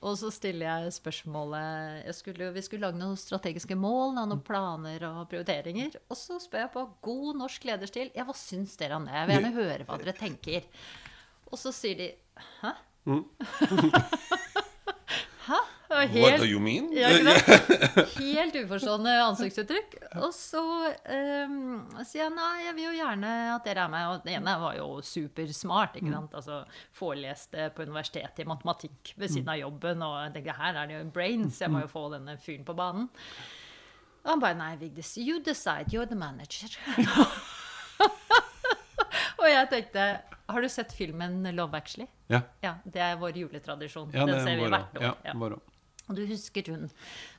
Og 0.02 0.18
så 0.20 0.32
stiller 0.34 0.66
jeg 0.68 0.96
spørsmålet 0.98 2.06
jeg 2.08 2.16
skulle, 2.18 2.50
Vi 2.56 2.64
skulle 2.66 2.88
lage 2.88 3.00
noen 3.00 3.20
strategiske 3.20 3.78
mål, 3.80 4.16
noen 4.18 4.42
planer 4.46 5.06
og 5.08 5.22
prioriteringer. 5.32 6.00
Og 6.10 6.18
så 6.20 6.40
spør 6.42 6.66
jeg 6.66 6.74
på 6.76 6.86
god 7.06 7.42
norsk 7.44 7.70
lederstil 7.70 8.12
ja, 8.16 8.26
hva 8.28 8.36
syns 8.38 8.76
dere 8.80 9.00
om 9.00 9.08
det? 9.08 9.16
Jeg 9.16 9.30
vil 9.30 9.38
gjerne 9.38 9.56
høre 9.58 9.90
hva 9.90 10.00
dere 10.02 10.18
tenker. 10.18 10.70
Og 11.50 11.60
så 11.62 11.74
sier 11.76 12.00
de 12.00 12.10
Hæ? 12.62 12.76
Hæ? 15.50 15.62
Var 15.90 16.12
What 16.22 16.38
do 16.38 16.46
you 16.46 16.60
mean? 16.62 16.92
ja, 16.94 17.08
helt 18.20 18.54
uforstående 18.60 19.10
ansiktsuttrykk. 19.24 19.96
Og 20.22 20.30
så 20.38 20.62
um, 20.62 21.80
sier 22.06 22.28
jeg 22.28 22.34
nei, 22.36 22.52
jeg 22.68 22.76
vil 22.78 22.86
jo 22.86 22.92
gjerne 23.00 23.32
at 23.56 23.66
dere 23.66 23.88
er 23.88 23.94
med. 23.96 24.12
Og 24.12 24.28
den 24.28 24.36
ene 24.38 24.54
var 24.62 24.76
jo 24.78 24.90
supersmart. 25.02 25.98
ikke 25.98 26.12
sant? 26.14 26.36
Altså 26.38 26.60
Foreleste 26.94 27.72
på 27.74 27.88
universitetet 27.90 28.44
i 28.44 28.46
matematikk 28.50 29.16
ved 29.18 29.34
siden 29.34 29.50
av 29.50 29.58
jobben. 29.64 30.06
Og 30.06 30.14
jeg 30.28 30.36
tenkte 30.38 30.58
her 30.60 30.78
er 30.78 30.92
det 30.92 31.00
jo 31.00 31.08
brains, 31.16 31.58
jeg 31.64 31.74
må 31.74 31.82
jo 31.82 31.90
få 31.90 32.06
denne 32.14 32.38
fyren 32.38 32.68
på 32.70 32.78
banen. 32.78 33.10
Og 34.20 34.34
han 34.36 34.44
bare 34.46 34.60
nei, 34.60 34.76
Vigdis, 34.78 35.16
you 35.18 35.40
decide, 35.42 35.90
you're 35.90 36.06
the 36.06 36.20
manager. 36.20 36.70
og 39.42 39.48
jeg 39.50 39.72
tenkte 39.74 40.06
har 40.50 40.66
du 40.66 40.70
sett 40.70 40.94
filmen 40.94 41.44
Love 41.56 41.78
Actually? 41.78 42.08
Ja. 42.30 42.42
Ja, 42.62 42.76
Det 42.84 43.02
er 43.02 43.18
vår 43.22 43.38
juletradisjon. 43.38 44.10
Ja, 44.14 44.26
Den 44.26 44.36
det 44.36 44.44
ser 44.46 44.58
vi 44.58 44.70
hvert 44.70 44.98
år. 44.98 45.04
Ja, 45.04 45.14
Ja. 45.26 45.34
Og 46.10 46.18
du 46.18 46.24
husker 46.26 46.72
hun 46.74 46.88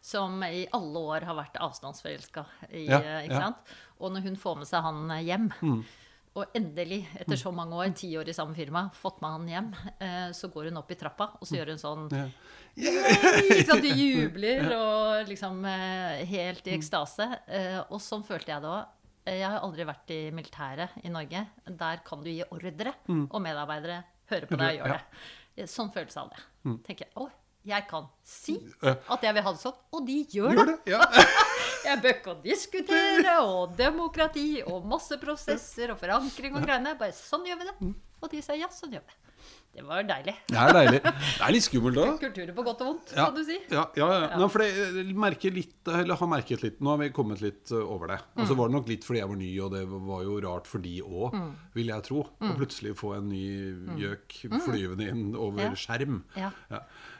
som 0.00 0.42
i 0.46 0.66
alle 0.76 1.00
år 1.14 1.26
har 1.26 1.34
vært 1.38 1.58
avstandsforelska 1.58 2.44
Ja, 2.70 3.00
eh, 3.00 3.26
ja. 3.30 3.50
Og 3.98 4.14
når 4.14 4.28
hun 4.28 4.36
får 4.38 4.60
med 4.62 4.70
seg 4.70 4.86
han 4.86 5.10
hjem, 5.26 5.50
hjem 5.60 5.82
Og 6.38 6.52
endelig, 6.54 7.00
etter 7.18 7.34
så 7.34 7.50
mange 7.50 7.74
år, 7.74 7.90
ti 7.98 8.12
år 8.16 8.28
i 8.30 8.34
samme 8.36 8.54
firma, 8.54 8.84
fått 8.94 9.16
med 9.20 9.32
han 9.34 9.48
hjem, 9.50 9.70
eh, 9.98 10.28
så 10.36 10.46
går 10.54 10.68
hun 10.68 10.78
opp 10.78 10.92
i 10.94 10.96
trappa, 11.00 11.26
og 11.40 11.48
så 11.48 11.56
gjør 11.58 11.72
hun 11.72 11.80
sånn! 11.82 12.04
Ikke 12.78 13.64
sant? 13.66 13.82
Du 13.82 13.88
jubler 13.90 14.70
og 14.76 15.26
liksom 15.26 15.58
eh, 15.66 16.22
helt 16.30 16.70
i 16.70 16.76
ekstase. 16.76 17.26
Eh, 17.50 17.80
og 17.82 17.98
sånn 17.98 18.22
følte 18.22 18.54
jeg 18.54 18.62
det 18.62 18.70
òg. 18.70 18.94
Jeg 19.26 19.42
har 19.42 19.58
aldri 19.66 19.84
vært 19.90 20.14
i 20.14 20.20
militæret 20.34 21.02
i 21.02 21.10
Norge. 21.12 21.42
Der 21.82 22.00
kan 22.06 22.22
du 22.22 22.30
gi 22.30 22.46
ordre, 22.46 22.94
og 23.26 23.36
medarbeidere 23.42 23.98
hører 24.30 24.46
på 24.48 24.56
deg 24.62 24.70
og 24.70 24.86
gjør 24.86 24.94
det. 24.96 25.66
Sånn 25.68 25.90
følelse 25.92 26.22
av 26.22 26.30
det. 26.30 26.40
tenker 26.86 27.08
jeg, 27.08 27.12
jeg 27.66 27.84
kan 27.90 28.06
si 28.24 28.54
at 28.82 29.22
jeg 29.26 29.34
vil 29.36 29.44
ha 29.44 29.52
det 29.52 29.60
sånn, 29.60 29.76
og 29.92 30.06
de 30.06 30.18
gjør 30.32 30.54
Gjør 30.56 30.70
det. 30.70 30.76
det? 30.86 30.92
Ja. 30.94 31.04
Jeg 31.80 31.96
bør 32.04 32.12
ikke 32.12 32.32
diskutere, 32.44 33.34
og 33.40 33.70
demokrati, 33.78 34.60
og 34.68 34.84
masse 34.84 35.16
prosesser, 35.16 35.94
og 35.94 35.96
forankring 36.02 36.58
og 36.58 36.66
greiene. 36.66 36.92
Bare 37.00 37.14
sånn 37.16 37.46
gjør 37.48 37.56
vi 37.62 37.68
det. 37.70 37.74
Og 38.20 38.28
de 38.34 38.42
sier 38.44 38.58
ja, 38.60 38.68
sånn 38.68 38.92
gjør 38.92 39.00
vi 39.06 39.14
det. 39.14 39.29
Det 39.70 39.84
var 39.86 40.02
deilig. 40.02 40.32
Det 40.50 40.56
er 40.58 40.72
deilig. 40.74 40.98
Det 41.06 41.44
er 41.46 41.52
litt 41.54 41.62
skummelt 41.64 41.98
òg. 42.02 42.16
Kulturer 42.24 42.50
på 42.56 42.64
godt 42.66 42.80
og 42.82 42.88
vondt, 42.88 43.12
Ja, 43.14 43.26
kan 43.30 43.36
du 43.36 43.44
si. 43.46 43.56
ja, 43.70 43.84
ja, 43.96 44.08
ja. 44.24 44.38
Nå, 44.40 44.48
for 44.50 44.64
jeg 44.66 45.14
merker 45.14 45.54
litt, 45.54 45.76
eller 45.86 46.18
har 46.18 46.26
merket 46.28 46.64
litt 46.64 46.80
Nå 46.82 46.90
har 46.90 46.98
vi 47.04 47.08
kommet 47.14 47.40
litt 47.44 47.70
uh, 47.70 47.84
over 47.86 48.10
det. 48.10 48.18
Og 48.34 48.42
Mm. 48.42 48.48
så 48.50 48.56
var 48.58 48.68
det 48.68 48.74
nok 48.76 48.88
litt 48.90 49.04
fordi 49.06 49.20
jeg 49.22 49.28
var 49.30 49.38
ny, 49.38 49.50
og 49.62 49.70
det 49.76 49.84
var 50.10 50.24
jo 50.26 50.40
rart 50.42 50.66
for 50.66 50.78
de 50.82 50.96
òg, 51.06 51.32
Mm. 51.38 51.52
vil 51.78 51.86
jeg 51.94 52.02
tro. 52.10 52.24
Å 52.42 52.50
plutselig 52.58 52.96
få 52.98 53.14
en 53.20 53.28
ny 53.30 53.44
gjøk 54.02 54.36
flyvende 54.66 55.08
inn 55.08 55.36
over 55.36 55.62
Ja. 55.62 55.70
skjerm. 55.78 56.22
Ja. 56.36 56.50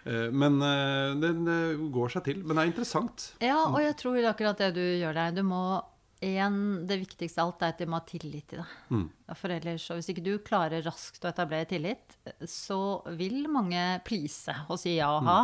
Eh, 0.04 0.30
Men 0.34 0.60
eh, 0.60 1.14
den 1.22 1.46
eh, 1.46 1.76
går 1.94 2.10
seg 2.16 2.24
til. 2.24 2.42
Men 2.44 2.56
det 2.56 2.62
er 2.66 2.72
interessant. 2.72 3.32
Ja, 3.40 3.62
og 3.70 3.78
jeg 3.80 3.96
tror 3.96 4.18
akkurat 4.26 4.58
det 4.58 4.74
du 4.74 4.80
gjør 4.82 5.14
der. 5.14 5.30
Du 5.38 5.42
må 5.46 5.82
en, 6.20 6.86
Det 6.86 6.98
viktigste 7.00 7.42
av 7.42 7.52
alt 7.52 7.62
er 7.64 7.74
at 7.74 7.78
de 7.80 7.86
må 7.88 8.00
ha 8.00 8.06
tillit 8.06 8.48
til 8.52 8.60
deg. 8.60 8.74
Mm. 8.92 9.06
For 9.40 9.54
ellers, 9.54 9.86
og 9.90 10.00
Hvis 10.00 10.10
ikke 10.12 10.24
du 10.26 10.34
klarer 10.44 10.84
raskt 10.84 11.24
å 11.24 11.30
etablere 11.30 11.68
tillit, 11.70 12.18
så 12.44 13.00
vil 13.16 13.46
mange 13.48 13.80
please 14.04 14.54
og 14.68 14.80
si 14.82 14.98
ja 14.98 15.10
og 15.16 15.24
ha. 15.28 15.40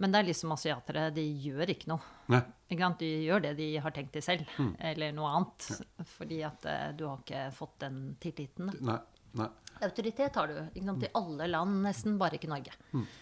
Men 0.00 0.12
det 0.12 0.22
er 0.22 0.28
liksom 0.30 0.54
asiatere, 0.54 1.10
de 1.12 1.24
gjør 1.44 1.74
ikke 1.74 1.90
noe. 1.92 2.38
Ikke 2.72 2.80
sant? 2.80 3.02
De 3.02 3.10
gjør 3.26 3.42
det 3.44 3.56
de 3.58 3.66
har 3.84 3.92
tenkt 3.92 4.14
til 4.16 4.24
selv, 4.24 4.48
eller 4.80 5.12
noe 5.12 5.32
annet. 5.36 5.66
Fordi 6.14 6.38
at 6.48 6.64
eh, 6.70 6.86
du 6.96 7.04
har 7.10 7.20
ikke 7.20 7.42
fått 7.54 7.76
den 7.84 7.98
tilliten. 8.22 8.72
Nei. 8.80 8.96
Nei. 9.36 9.48
Autoritet 9.82 10.36
har 10.36 10.48
du 10.48 10.56
ikke 10.60 10.86
sant? 10.86 11.04
i 11.04 11.12
alle 11.18 11.48
land, 11.48 11.78
nesten, 11.84 12.16
bare 12.20 12.38
ikke 12.38 12.50
Norge. 12.50 12.74
Sant? 12.92 13.20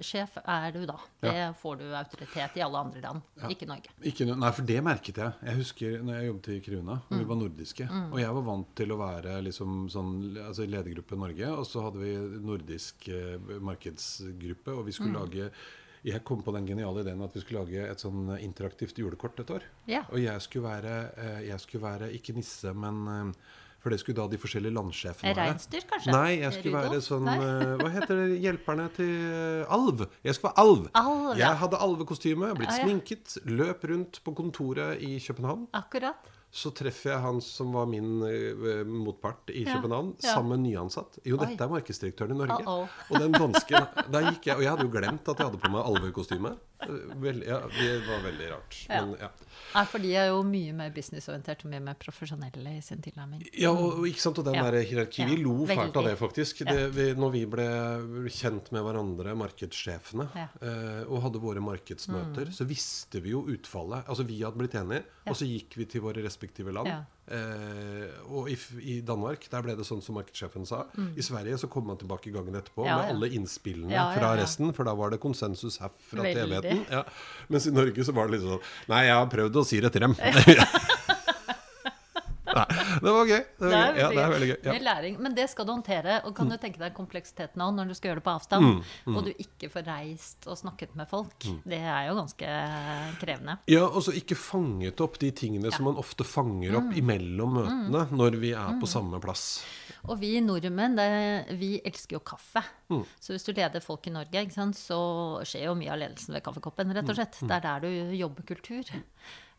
Sjef 0.00 0.36
er 0.44 0.72
du 0.72 0.84
da. 0.86 0.96
Det 1.20 1.54
får 1.60 1.76
du 1.80 1.84
autoritet 1.96 2.56
i 2.56 2.60
alle 2.62 2.78
andre 2.78 3.00
land, 3.00 3.22
ikke 3.50 3.66
Norge. 3.66 3.88
Ikke 4.04 4.26
nei, 4.28 4.50
for 4.52 4.62
det 4.68 4.82
merket 4.84 5.16
jeg. 5.16 5.32
Jeg 5.42 5.56
husker 5.56 6.02
når 6.02 6.14
jeg 6.20 6.26
jobbet 6.28 6.48
i 6.48 6.60
Kiruna, 6.60 6.92
og 6.92 7.16
vi 7.16 7.24
Mm. 7.24 7.28
var 7.28 7.36
nordiske. 7.36 7.88
Og 8.12 8.18
jeg 8.20 8.34
var 8.34 8.42
vant 8.42 8.74
til 8.76 8.88
å 8.92 8.98
være 8.98 9.42
liksom 9.42 9.88
sånn, 9.90 10.36
altså 10.46 10.62
i 10.62 10.66
ledergruppe 10.70 11.16
Norge, 11.18 11.48
og 11.56 11.64
så 11.66 11.82
hadde 11.82 11.98
vi 11.98 12.40
nordisk 12.46 13.08
eh, 13.08 13.38
markedsgruppe, 13.60 14.68
og 14.76 14.84
vi 14.86 14.92
skulle 14.92 15.12
Mm. 15.16 15.20
lage 15.20 15.50
jeg 16.04 16.22
kom 16.24 16.40
på 16.42 16.52
den 16.54 16.66
geniale 16.66 17.00
ideen 17.02 17.20
at 17.24 17.32
vi 17.34 17.40
skulle 17.40 17.64
lage 17.66 17.90
et 17.90 17.98
sånn 17.98 18.38
interaktivt 18.38 18.94
julekort 18.94 19.40
et 19.40 19.50
år. 19.50 19.62
Yeah. 19.88 20.04
Og 20.12 20.20
jeg 20.20 20.40
skulle 20.40 20.68
være, 20.68 21.10
eh, 21.16 21.46
jeg 21.48 21.58
skulle 21.60 21.82
være 21.82 22.12
ikke 22.12 22.34
nisse, 22.36 22.72
men 22.72 23.08
eh, 23.08 23.32
For 23.86 23.94
det 23.94 24.00
skulle 24.02 24.18
da 24.18 24.24
de 24.26 24.38
forskjellige 24.42 24.74
landsjefene 24.74 25.30
være. 25.30 25.42
Reinsdyr, 25.46 25.84
kanskje? 25.86 26.10
Nei, 26.10 26.30
jeg 26.40 26.54
skulle 26.56 26.80
være 26.82 26.96
sånn 27.06 27.28
Nei. 27.28 27.36
eh, 27.38 27.74
Hva 27.78 27.90
heter 27.94 28.18
det? 28.18 28.24
Hjelperne 28.42 28.86
til 28.96 29.12
eh, 29.30 29.74
alv. 29.76 30.02
Jeg 30.26 30.34
skulle 30.34 30.50
være 30.50 30.64
alv. 30.64 30.88
Alv, 30.98 31.28
ja. 31.28 31.44
Jeg 31.44 31.60
hadde 31.60 31.78
alvekostyme, 31.86 32.48
blitt 32.58 32.72
ah, 32.72 32.80
ja. 32.80 32.88
sminket, 32.88 33.36
løp 33.46 33.86
rundt 33.86 34.18
på 34.26 34.34
kontoret 34.42 35.04
i 35.06 35.20
København. 35.22 35.68
Akkurat. 35.78 36.32
Så 36.50 36.72
treffer 36.74 37.12
jeg 37.12 37.22
han 37.28 37.38
som 37.44 37.70
var 37.78 37.86
min 37.90 38.10
uh, 38.26 38.82
motpart 38.90 39.54
i 39.54 39.62
København, 39.68 40.16
ja. 40.18 40.32
sammen 40.34 40.56
med 40.56 40.72
nyansatt. 40.72 41.20
Jo, 41.22 41.38
Oi. 41.38 41.46
dette 41.46 41.62
er 41.62 41.70
markedsdirektøren 41.76 42.34
i 42.34 42.38
Norge. 42.42 42.58
Uh-oh. 42.66 43.00
Og 43.12 43.22
den 43.22 43.38
dansken 43.38 43.86
Der 44.14 44.30
gikk 44.32 44.50
jeg 44.50 44.58
Og 44.58 44.62
jeg 44.64 44.72
hadde 44.72 44.86
jo 44.86 44.92
glemt 44.94 45.30
at 45.30 45.42
jeg 45.42 45.50
hadde 45.50 45.62
på 45.62 45.70
meg 45.74 45.90
alvekostyme. 45.92 46.56
Eh, 46.82 46.88
Vel, 47.22 47.42
ja, 47.46 47.60
det 47.72 47.92
var 48.06 48.20
veldig 48.24 48.50
rart. 48.50 48.76
Ja. 48.88 49.00
Men, 49.06 49.14
ja. 49.20 49.30
Nei, 49.74 49.84
for 49.88 50.02
de 50.04 50.10
er 50.16 50.28
jo 50.28 50.42
mye 50.46 50.74
mer 50.76 50.92
businessorientert 50.94 51.64
og 51.64 51.72
mye 51.72 51.80
mer 51.88 51.96
profesjonelle 52.00 52.74
i 52.76 52.82
sin 52.84 53.00
tilnærming. 53.04 53.46
Ja, 53.56 53.72
og, 53.72 54.04
ikke 54.08 54.20
sant, 54.20 54.40
og 54.42 54.44
den 54.48 54.58
Ja. 54.58 54.66
der 54.70 54.84
hierarki 54.84 55.24
Vi 55.26 55.36
lo 55.42 55.66
fælt 55.66 55.96
av 55.96 56.04
det, 56.04 56.16
faktisk. 56.20 56.64
Det, 56.68 56.78
vi, 56.94 57.08
når 57.14 57.32
vi 57.32 57.44
ble 57.46 57.66
kjent 58.28 58.70
med 58.72 58.84
hverandre, 58.84 59.34
markedssjefene. 59.34 60.28
Mm. 60.34 60.48
eh, 60.60 61.02
og 61.08 61.22
hadde 61.24 61.40
våre 61.42 61.60
markedsmøter, 61.64 62.52
så 62.52 62.68
visste 62.68 63.20
vi 63.24 63.30
jo 63.30 63.44
utfallet. 63.48 64.04
Altså, 64.06 64.26
vi 64.28 64.42
hadde 64.42 64.60
blitt 64.60 64.74
enige, 64.76 65.04
og 65.26 65.36
så 65.36 65.48
gikk 65.48 65.76
vi 65.80 65.86
til 65.86 66.04
våre 66.04 66.24
respektive 66.24 66.72
land. 66.72 66.92
Eh, 67.26 68.06
og 68.30 68.46
i, 68.52 68.54
i 68.86 69.00
Danmark, 69.02 69.48
der 69.50 69.64
ble 69.64 69.74
det 69.78 69.86
sånn 69.88 70.02
som 70.04 70.14
markedssjefen 70.18 70.66
sa. 70.68 70.84
I 71.18 71.24
Sverige 71.26 71.58
så 71.58 71.70
kom 71.72 71.88
man 71.90 71.98
tilbake 71.98 72.30
gangen 72.34 72.54
etterpå 72.54 72.84
Mm. 72.86 72.90
Ja, 72.90 72.96
med 73.00 73.08
ja. 73.08 73.14
alle 73.16 73.28
innspillene 73.34 73.90
Ja, 73.94 74.04
fra 74.14 74.34
resten, 74.38 74.70
for 74.76 74.86
da 74.86 74.92
var 74.94 75.10
det 75.10 75.18
konsensus 75.22 75.80
herfra 75.82 76.22
til 76.22 76.42
evigheten. 76.44 76.84
Ja. 76.92 77.02
Mens 77.50 77.66
i 77.66 77.72
Norge 77.74 78.04
så 78.06 78.14
var 78.14 78.28
det 78.28 78.36
litt 78.36 78.46
sånn 78.46 78.60
Nei, 78.92 79.00
jeg 79.08 79.16
har 79.16 79.26
prøvd 79.32 79.58
å 79.58 79.64
si 79.66 79.80
det 79.82 79.90
til 79.96 80.06
dem. 80.06 80.14
Det 83.02 83.12
var 83.12 83.26
gøy. 83.28 83.42
Det, 83.58 83.70
var 83.70 83.92
gøy. 83.92 83.98
Ja, 84.00 84.08
det 84.10 84.22
er 84.24 84.30
veldig 84.32 84.48
gøy. 84.50 84.58
Ja. 84.64 84.72
er 84.76 84.84
læring. 84.86 85.18
Men 85.20 85.34
det 85.36 85.46
skal 85.50 85.66
du 85.66 85.72
håndtere. 85.72 86.20
Og 86.24 86.34
kan 86.36 86.48
du 86.48 86.56
tenke 86.56 86.78
deg 86.80 86.94
kompleksiteten 86.96 87.60
òg 87.62 87.74
når 87.76 87.88
du 87.88 87.94
skal 87.98 88.10
gjøre 88.10 88.20
det 88.22 88.24
på 88.26 88.34
avstand, 88.34 88.82
Mm, 89.06 89.16
og 89.16 89.24
du 89.24 89.32
ikke 89.38 89.68
får 89.70 89.84
reist 89.86 90.46
og 90.46 90.56
snakket 90.58 90.94
med 90.96 91.08
folk. 91.08 91.38
Det 91.66 91.78
er 91.78 92.08
jo 92.08 92.14
ganske 92.18 92.50
krevende. 93.20 93.58
Ja, 93.70 93.84
og 93.86 94.02
så 94.06 94.14
ikke 94.16 94.36
fanget 94.38 95.00
opp 95.04 95.18
de 95.22 95.30
tingene 95.36 95.70
som 95.74 95.84
man 95.88 95.96
ofte 96.00 96.24
fanger 96.24 96.76
opp 96.78 96.90
Mm. 96.90 96.96
imellom 97.02 97.54
møtene 97.60 98.06
når 98.12 98.38
vi 98.40 98.52
er 98.52 98.78
på 98.80 98.86
samme 98.88 99.20
plass. 99.20 99.64
Og 100.08 100.20
vi 100.20 100.40
nordmenn, 100.40 100.94
det, 100.96 101.58
vi 101.58 101.80
elsker 101.84 102.16
jo 102.16 102.20
kaffe. 102.20 102.62
Mm. 102.90 103.04
Så 103.20 103.32
hvis 103.34 103.44
du 103.44 103.52
leder 103.52 103.80
folk 103.82 104.06
i 104.06 104.10
Norge, 104.14 104.50
sant, 104.54 104.76
så 104.76 105.42
skjer 105.44 105.64
jo 105.66 105.74
mye 105.74 105.90
av 105.90 105.98
ledelsen 105.98 106.34
ved 106.34 106.42
kaffekoppen, 106.46 106.92
rett 106.94 107.04
Mm. 107.04 107.10
og 107.10 107.16
slett. 107.16 107.40
Det 107.42 107.50
er 107.50 107.60
der 107.60 107.80
du 107.80 108.16
jobber 108.16 108.42
kultur. 108.46 108.84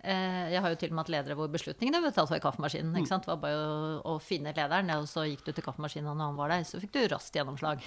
Eh, 0.03 0.51
Jeg 0.53 0.61
har 0.61 0.69
jo 0.69 0.75
til 0.79 0.91
og 0.91 0.95
med 0.95 1.03
hatt 1.05 1.09
ledere 1.15 1.35
hvor 1.39 1.49
beslutningene 1.51 2.01
ble 2.03 2.11
tatt 2.13 2.29
ved 2.31 2.41
kaffemaskinen. 2.43 2.91
Mm. 2.93 2.99
ikke 3.01 3.11
sant? 3.11 3.25
Det 3.25 3.31
var 3.33 3.41
bare 3.41 3.63
å, 3.65 3.97
å 4.13 4.19
finne 4.21 4.53
lederen, 4.55 4.91
og 4.99 5.07
så 5.09 5.25
gikk 5.27 5.43
du 5.47 5.51
til 5.57 5.65
kaffemaskinen 5.65 6.11
når 6.13 6.29
han 6.31 6.37
var 6.39 6.53
der. 6.53 6.63
Så 6.69 6.79
fikk 6.83 6.93
du 6.93 7.01
raskt 7.11 7.35
gjennomslag. 7.39 7.81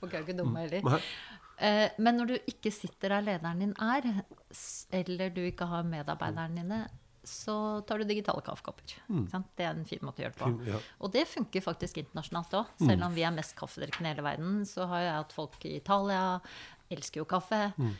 Folk 0.00 0.12
er 0.12 0.20
jo 0.20 0.24
ikke 0.26 0.38
dumme 0.40 0.64
heller. 0.66 1.06
Eh, 1.60 1.88
Men 2.02 2.16
når 2.18 2.32
du 2.32 2.36
ikke 2.50 2.72
sitter 2.74 3.16
der 3.16 3.26
lederen 3.28 3.60
din 3.62 3.74
er, 3.78 4.08
eller 4.94 5.30
du 5.34 5.42
ikke 5.46 5.68
har 5.70 5.86
medarbeiderne 5.86 6.56
dine, 6.62 6.82
så 7.24 7.54
tar 7.88 8.02
du 8.02 8.04
digitale 8.04 8.42
kaffekopper. 8.44 8.84
ikke 9.08 9.30
sant? 9.32 9.46
Det 9.56 9.64
er 9.64 9.70
en 9.72 9.86
fin 9.88 10.02
måte 10.04 10.20
å 10.20 10.26
gjøre 10.26 10.34
det 10.34 10.40
på. 10.42 10.48
Mm. 10.52 10.66
Ja. 10.68 10.80
Og 11.00 11.12
det 11.14 11.22
funker 11.30 11.62
faktisk 11.64 12.02
internasjonalt 12.02 12.52
òg. 12.58 12.74
Selv 12.82 13.06
om 13.06 13.14
vi 13.16 13.24
er 13.24 13.32
mest 13.32 13.54
kaffedrikkende 13.56 14.10
i 14.10 14.12
hele 14.12 14.26
verden, 14.26 14.58
så 14.68 14.84
har 14.90 15.00
jeg 15.06 15.14
hatt 15.22 15.32
folk 15.32 15.56
i 15.64 15.72
Italia 15.78 16.24
elsker 16.94 17.20
jo 17.20 17.26
kaffe. 17.28 17.60
Mm. 17.76 17.92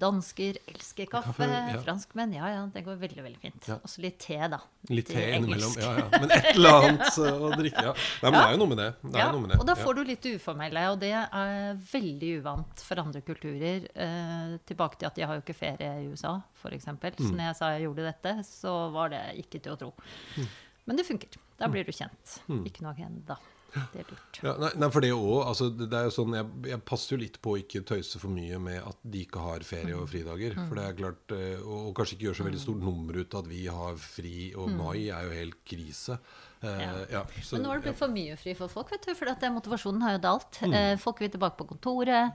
Dansker 0.00 0.58
elsker 0.70 1.08
kaffe. 1.10 1.32
Mm. 1.34 1.52
Kaffe, 1.54 1.74
ja. 1.74 1.80
Franskmenn, 1.86 2.34
ja 2.36 2.50
ja, 2.52 2.62
det 2.74 2.82
går 2.86 2.98
veldig 3.00 3.24
veldig 3.24 3.40
fint. 3.42 3.68
Ja. 3.70 3.78
Og 3.82 3.90
så 3.90 4.02
litt 4.04 4.18
te, 4.22 4.38
da. 4.52 4.58
Litt 4.90 5.08
te 5.08 5.22
innimellom. 5.38 5.74
Ja, 5.80 5.92
ja. 6.02 6.08
Men 6.20 6.34
et 6.36 6.50
eller 6.54 6.78
annet 6.80 7.18
å 7.22 7.50
drikke. 7.54 7.84
Ja. 7.88 7.94
Nei, 7.94 8.30
men 8.30 8.38
det 8.38 8.44
er 8.44 8.56
jo 8.56 8.60
noe 8.62 8.72
med 8.74 8.80
det. 8.82 8.88
det, 9.02 9.14
er 9.14 9.22
Ja, 9.24 9.30
med 9.32 9.50
det. 9.54 9.58
og 9.60 9.66
da 9.70 9.74
Ja. 9.78 9.84
får 9.84 9.94
du 9.94 10.02
litt 10.10 10.28
uformelle, 10.34 10.84
og 10.92 11.00
det 11.00 11.12
er 11.14 11.78
veldig 11.92 12.32
uvant 12.40 12.84
for 12.84 13.02
andre 13.04 13.22
kulturer. 13.22 13.88
Eh, 13.94 14.58
tilbake 14.66 14.98
til 14.98 15.06
at 15.08 15.14
de 15.14 15.22
har 15.26 15.34
jo 15.38 15.42
ikke 15.46 15.56
ferie 15.56 15.90
i 16.02 16.10
USA, 16.12 16.36
f.eks. 16.60 16.86
Mm. 16.86 17.16
Så 17.18 17.32
når 17.32 17.44
jeg 17.48 17.56
sa 17.56 17.70
jeg 17.74 17.86
gjorde 17.88 18.06
dette, 18.10 18.36
så 18.44 18.76
var 18.92 19.08
det 19.14 19.22
ikke 19.44 19.62
til 19.62 19.72
å 19.72 19.78
tro. 19.80 19.92
Mm. 20.36 20.48
Men 20.86 20.96
det 20.96 21.06
funker. 21.06 21.28
Da 21.56 21.68
blir 21.70 21.84
du 21.86 21.92
kjent. 21.94 22.40
Ikke 22.66 22.82
noe 22.82 22.92
agenda. 22.92 23.38
Det 23.74 24.00
er 24.04 24.10
lurt. 24.12 24.38
Ja, 24.44 24.52
nei, 24.62 24.70
nei, 24.78 24.88
for 24.94 25.00
det 25.02 25.10
òg. 25.16 25.40
Altså, 25.50 25.68
det 25.76 25.92
er 25.98 26.04
jo 26.06 26.12
sånn, 26.14 26.34
jeg, 26.38 26.46
jeg 26.70 26.80
passer 26.86 27.16
jo 27.16 27.20
litt 27.24 27.40
på 27.42 27.54
å 27.54 27.58
ikke 27.58 27.82
tøyse 27.88 28.20
for 28.22 28.30
mye 28.30 28.58
med 28.62 28.78
at 28.86 28.96
de 29.02 29.24
ikke 29.26 29.42
har 29.42 29.66
ferie 29.66 29.94
Mm. 29.94 30.02
og 30.02 30.08
fridager. 30.12 30.54
For 30.68 30.74
det 30.78 30.84
er 30.88 30.98
klart, 31.00 31.34
eh, 31.34 31.58
og, 31.64 31.88
og 31.88 31.94
kanskje 31.98 32.16
ikke 32.18 32.28
gjøre 32.28 32.38
så 32.40 32.46
veldig 32.48 32.62
stort 32.62 32.82
nummer 32.86 33.18
ut 33.18 33.34
av 33.34 33.42
at 33.44 33.50
vi 33.50 33.64
har 33.66 33.96
fri, 34.00 34.36
og 34.54 34.70
mai 34.78 35.08
er 35.10 35.26
jo 35.28 35.34
helt 35.40 35.64
krise. 35.66 36.18
Eh, 36.18 36.20
Mm. 36.64 36.80
Ja. 36.80 36.92
ja, 37.18 37.24
så- 37.42 37.56
Men 37.58 37.62
nå 37.66 37.68
har 37.68 37.76
det 37.80 37.84
blitt 37.90 37.98
for 37.98 38.08
mye 38.08 38.36
fri 38.40 38.54
for 38.54 38.68
folk, 38.72 38.90
vet 38.90 39.02
du, 39.04 39.14
for 39.14 39.26
motivasjonen 39.52 40.00
har 40.02 40.12
jo 40.16 40.22
dalt. 40.22 40.60
Mm. 40.62 40.72
Eh, 40.74 40.96
folk 40.96 41.18
vil 41.20 41.28
tilbake 41.28 41.58
på 41.58 41.66
kontoret. 41.74 42.32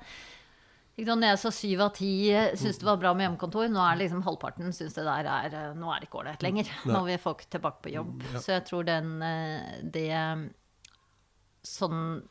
Ikke 1.00 1.16
Når 1.16 1.30
jeg 1.32 1.40
sa 1.40 1.50
syv 1.50 1.80
av 1.80 1.94
ti 1.96 2.28
syns 2.60 2.78
det 2.78 2.84
var 2.84 2.98
bra 3.00 3.14
med 3.16 3.24
hjemmekontor, 3.24 3.70
nå 3.72 3.80
er 3.80 3.96
det 3.96 4.04
liksom 4.10 4.22
halvparten 4.26 4.68
syns 4.76 4.94
det 4.94 5.06
der 5.08 5.26
er 5.32 5.74
Nå 5.74 5.88
er 5.96 6.02
det 6.02 6.10
ikke 6.10 6.20
ålreit 6.20 6.42
lenger. 6.44 6.68
Nå 6.86 7.06
vil 7.08 7.18
folk 7.18 7.46
tilbake 7.50 7.80
på 7.82 7.94
jobb. 7.94 8.18
Mm. 8.20 8.36
Så 8.44 8.52
jeg 8.52 8.66
tror 8.68 8.84
den 8.84 9.20
Det 9.90 10.52
sånn 11.64 12.22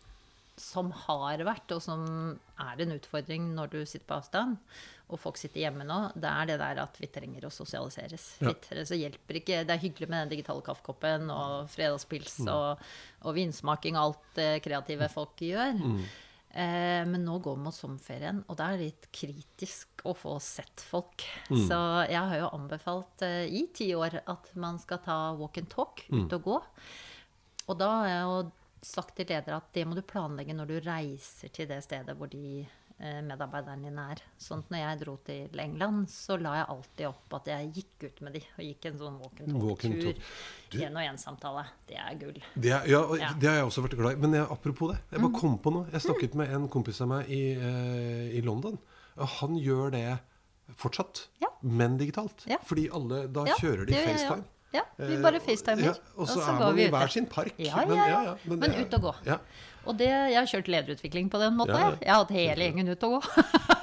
som 0.58 0.88
har 1.06 1.38
vært, 1.46 1.70
og 1.70 1.80
som 1.84 2.00
er 2.58 2.80
en 2.82 2.94
utfordring 2.96 3.44
når 3.54 3.70
du 3.70 3.76
sitter 3.86 4.06
på 4.08 4.16
avstand, 4.18 4.56
og 5.08 5.20
folk 5.22 5.38
sitter 5.38 5.62
hjemme 5.62 5.86
nå, 5.86 5.98
det 6.18 6.28
er 6.28 6.48
det 6.50 6.56
der 6.60 6.80
at 6.82 6.98
vi 7.00 7.06
trenger 7.06 7.46
å 7.46 7.52
sosialiseres 7.54 8.24
Ja. 8.42 8.52
Så 8.84 8.98
hjelper 8.98 9.38
ikke 9.38 9.60
Det 9.64 9.70
er 9.76 9.78
hyggelig 9.84 10.08
med 10.10 10.18
den 10.26 10.32
digitale 10.34 10.60
kaffekoppen 10.66 11.30
og 11.30 11.68
fredagspils 11.72 12.40
Mm. 12.40 12.48
og, 12.52 12.82
og 13.24 13.34
vinsmaking 13.38 13.96
og 13.96 14.02
alt 14.02 14.34
det 14.34 14.62
kreative 14.66 15.08
folk 15.08 15.36
gjør. 15.38 15.78
Mm. 15.78 16.02
Eh, 16.50 17.04
men 17.06 17.24
nå 17.24 17.38
går 17.44 17.56
vi 17.56 17.62
mot 17.62 17.74
sommerferien, 17.74 18.42
og 18.48 18.56
det 18.58 18.66
er 18.66 18.78
litt 18.82 19.08
kritisk 19.12 19.86
å 20.04 20.14
få 20.16 20.40
sett 20.42 20.80
folk. 20.90 21.22
Mm. 21.50 21.68
Så 21.68 21.78
jeg 22.10 22.18
har 22.32 22.36
jo 22.42 22.50
anbefalt 22.58 23.22
eh, 23.22 23.46
i 23.46 23.66
ti 23.72 23.92
år 23.94 24.20
at 24.26 24.50
man 24.56 24.78
skal 24.82 24.98
ta 24.98 25.32
walk 25.38 25.56
and 25.58 25.70
talk, 25.70 26.04
Mm. 26.10 26.26
ut 26.26 26.32
og 26.32 26.42
gå. 26.44 26.60
Og 27.68 27.78
da 27.78 27.88
har 28.00 28.08
jeg 28.08 28.22
jo 28.24 28.52
sagt 28.82 29.16
til 29.16 29.26
ledere 29.26 29.56
at 29.56 29.72
det 29.74 29.86
må 29.86 29.94
du 29.94 30.02
planlegge 30.02 30.54
når 30.54 30.66
du 30.66 30.80
reiser 30.80 31.48
til 31.52 31.66
det 31.66 31.82
stedet 31.84 32.16
hvor 32.16 32.28
de 32.30 32.66
medarbeideren 32.98 33.82
din 33.86 33.98
er. 34.02 34.18
Sånn 34.42 34.58
at 34.64 34.70
når 34.72 34.80
jeg 34.80 34.98
dro 35.04 35.12
til 35.22 35.60
England, 35.62 36.08
så 36.10 36.34
la 36.40 36.56
jeg 36.58 36.66
alltid 36.72 37.06
opp 37.06 37.34
at 37.38 37.46
jeg 37.52 37.68
gikk 37.76 38.06
ut 38.08 38.20
med 38.26 38.32
de 38.34 38.40
og 38.56 38.64
gikk 38.64 38.88
en 38.90 38.98
sånn 38.98 39.18
walk 39.22 39.40
and 39.44 39.52
talk-tur. 39.54 40.18
En 40.82 40.96
og 40.98 41.02
en-samtale. 41.04 41.62
Det 41.86 41.96
er 42.02 42.16
gull. 42.18 42.40
Det, 42.58 42.72
er- 42.74 42.88
ja, 42.90 43.02
Ja. 43.14 43.32
det 43.38 43.48
har 43.48 43.56
jeg 43.60 43.68
også 43.68 43.84
vært 43.86 43.96
glad 44.00 44.12
i. 44.16 44.20
Men 44.20 44.32
jeg, 44.34 44.46
apropos 44.50 44.90
det, 44.92 44.98
jeg 45.12 45.20
bare 45.20 45.30
Mm. 45.30 45.38
kom 45.40 45.58
på 45.58 45.72
noe. 45.72 45.86
Jeg 45.92 46.00
snakket 46.00 46.34
med 46.34 46.50
en 46.50 46.68
kompis 46.68 47.00
av 47.00 47.08
meg 47.08 47.30
i, 47.30 47.52
eh, 47.54 48.36
i 48.36 48.40
London. 48.42 48.78
Og 49.16 49.28
han 49.28 49.54
gjør 49.56 49.90
det 49.92 50.18
fortsatt, 50.74 51.28
Ja. 51.40 51.48
men 51.62 51.98
digitalt. 51.98 52.46
Fordi 52.64 52.88
alle, 52.92 53.28
da 53.28 53.44
kjører 53.44 53.86
de 53.86 53.92
FaceTime. 53.94 54.44
Ja, 54.74 54.82
vi 54.98 55.16
bare 55.22 55.40
facetimer. 55.40 55.82
Ja, 55.82 55.94
og 56.16 56.28
så 56.28 56.40
er 56.42 56.58
går 56.58 56.64
man 56.66 56.74
vi 56.76 56.84
i 56.84 56.90
hver 56.92 57.08
sin 57.08 57.26
park. 57.26 57.54
Ja, 57.56 57.64
ja, 57.80 57.86
men- 57.86 57.96
ja. 57.96 58.34
men 58.44 58.58
Men, 58.60 58.70
er- 58.74 58.80
ut 58.84 58.94
og 58.94 59.00
gå. 59.02 59.14
Ja. 59.26 59.38
Og 59.86 59.96
det, 59.96 60.08
jeg 60.08 60.36
har 60.36 60.46
kjørt 60.46 60.68
lederutvikling 60.68 61.30
på 61.30 61.38
den 61.40 61.56
måten. 61.56 61.74
Jeg 62.02 62.10
har 62.12 62.24
hatt 62.24 62.30
hele 62.36 62.60
gjengen 62.66 62.88
ut 62.92 63.02
og 63.08 63.10
gå. 63.22 63.22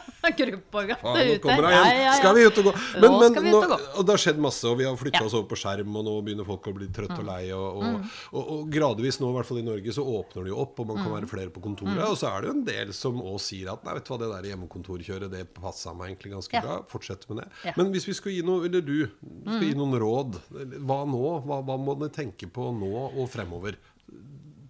Faen, 1.02 1.16
nå 1.16 1.34
ute. 1.36 1.42
kommer 1.46 1.68
hun 1.68 1.72
Ja, 1.76 1.84
ja, 1.86 2.02
ja. 2.06 2.14
Skal 2.20 2.36
vi 2.36 2.46
ut 2.48 2.58
og 2.62 2.68
gå? 2.70 2.74
Nå 2.76 3.12
Men, 3.20 3.34
men 3.36 3.52
nå, 3.52 3.62
og 3.64 3.72
og 4.00 4.06
det 4.06 4.14
har 4.16 4.22
skjedd 4.26 4.40
masse, 4.42 4.66
og 4.70 4.78
vi 4.80 4.86
har 4.88 4.96
flytta. 5.00 5.22
Mm. 5.22 5.26
oss 5.30 5.34
over 5.38 5.48
på 5.52 5.58
skjerm, 5.60 5.96
og 5.96 6.06
nå 6.08 6.16
begynner 6.26 6.46
folk 6.48 6.68
å 6.68 6.74
bli 6.76 6.88
trøtte 6.94 7.20
og 7.22 7.28
lei. 7.30 7.52
Og, 7.56 7.80
og, 7.82 8.10
og, 8.34 8.44
og 8.56 8.70
gradvis 8.74 9.20
nå, 9.22 9.30
i 9.32 9.38
hvert 9.38 9.50
fall 9.50 9.60
i 9.62 9.66
Norge, 9.68 9.94
så 9.96 10.04
åpner 10.06 10.44
det 10.48 10.54
jo 10.54 10.60
opp, 10.66 10.80
og 10.80 10.88
man 10.88 10.96
Mm. 10.96 11.04
kan 11.04 11.14
være 11.16 11.28
flere 11.28 11.50
på 11.52 11.62
kontoret. 11.62 12.00
Og 12.08 12.16
så 12.18 12.30
er 12.32 12.42
det 12.42 12.48
jo 12.50 12.54
en 12.56 12.64
del 12.66 12.94
som 12.96 13.18
òg 13.22 13.40
sier 13.44 13.68
at 13.74 13.84
nei, 13.84 13.94
vet 13.98 14.06
du 14.08 14.14
hva, 14.14 14.20
det 14.22 14.30
der 14.32 14.50
hjemmekontorkjøret, 14.52 15.32
det 15.32 15.44
passa 15.54 15.94
meg 15.94 16.14
egentlig 16.14 16.32
ganske 16.34 16.62
bra. 16.64 16.78
Fortsett 16.88 17.28
med 17.30 17.42
det. 17.44 17.48
Mm. 17.66 17.74
Men 17.78 17.92
hvis 17.94 18.08
vi 18.08 18.14
skulle 18.18 18.36
gi 18.38 18.46
noe, 18.48 18.66
eller 18.66 18.82
du 18.82 19.08
skal 19.46 19.66
gi 19.68 19.76
noen 19.76 19.98
råd, 20.02 20.40
hva 20.88 21.02
nå? 21.06 21.24
Hva, 21.46 21.60
hva 21.68 21.78
må 21.78 21.98
dere 22.00 22.14
tenke 22.16 22.48
på 22.52 22.70
nå 22.74 22.94
og 23.12 23.28
fremover? 23.30 23.76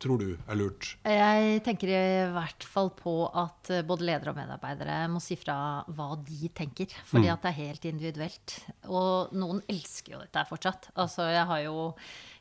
Tror 0.06 0.22
du 0.22 0.28
er 0.38 0.58
lurt? 0.60 0.92
Jeg 1.02 1.62
tenker 1.66 1.90
i 1.90 2.02
hvert 2.36 2.66
fall 2.70 2.92
på 2.94 3.14
at 3.42 3.72
eh, 3.74 3.82
både 3.88 4.06
ledere 4.06 4.36
og 4.36 4.38
medarbeidere 4.38 5.00
må 5.10 5.18
si 5.24 5.34
fra 5.42 5.56
hva 5.98 6.12
de 6.28 6.52
tenker. 6.54 6.94
Fordi 7.10 7.32
at 7.34 7.42
det 7.42 7.50
er 7.56 7.60
helt 7.64 7.88
individuelt. 7.90 8.56
Og 8.86 9.34
noen 9.34 9.64
elsker 9.72 10.14
jo 10.14 10.22
dette 10.22 10.46
fortsatt. 10.52 10.92
Altså, 11.02 11.26
jeg 11.34 11.48
har 11.50 11.64
jo 11.66 11.76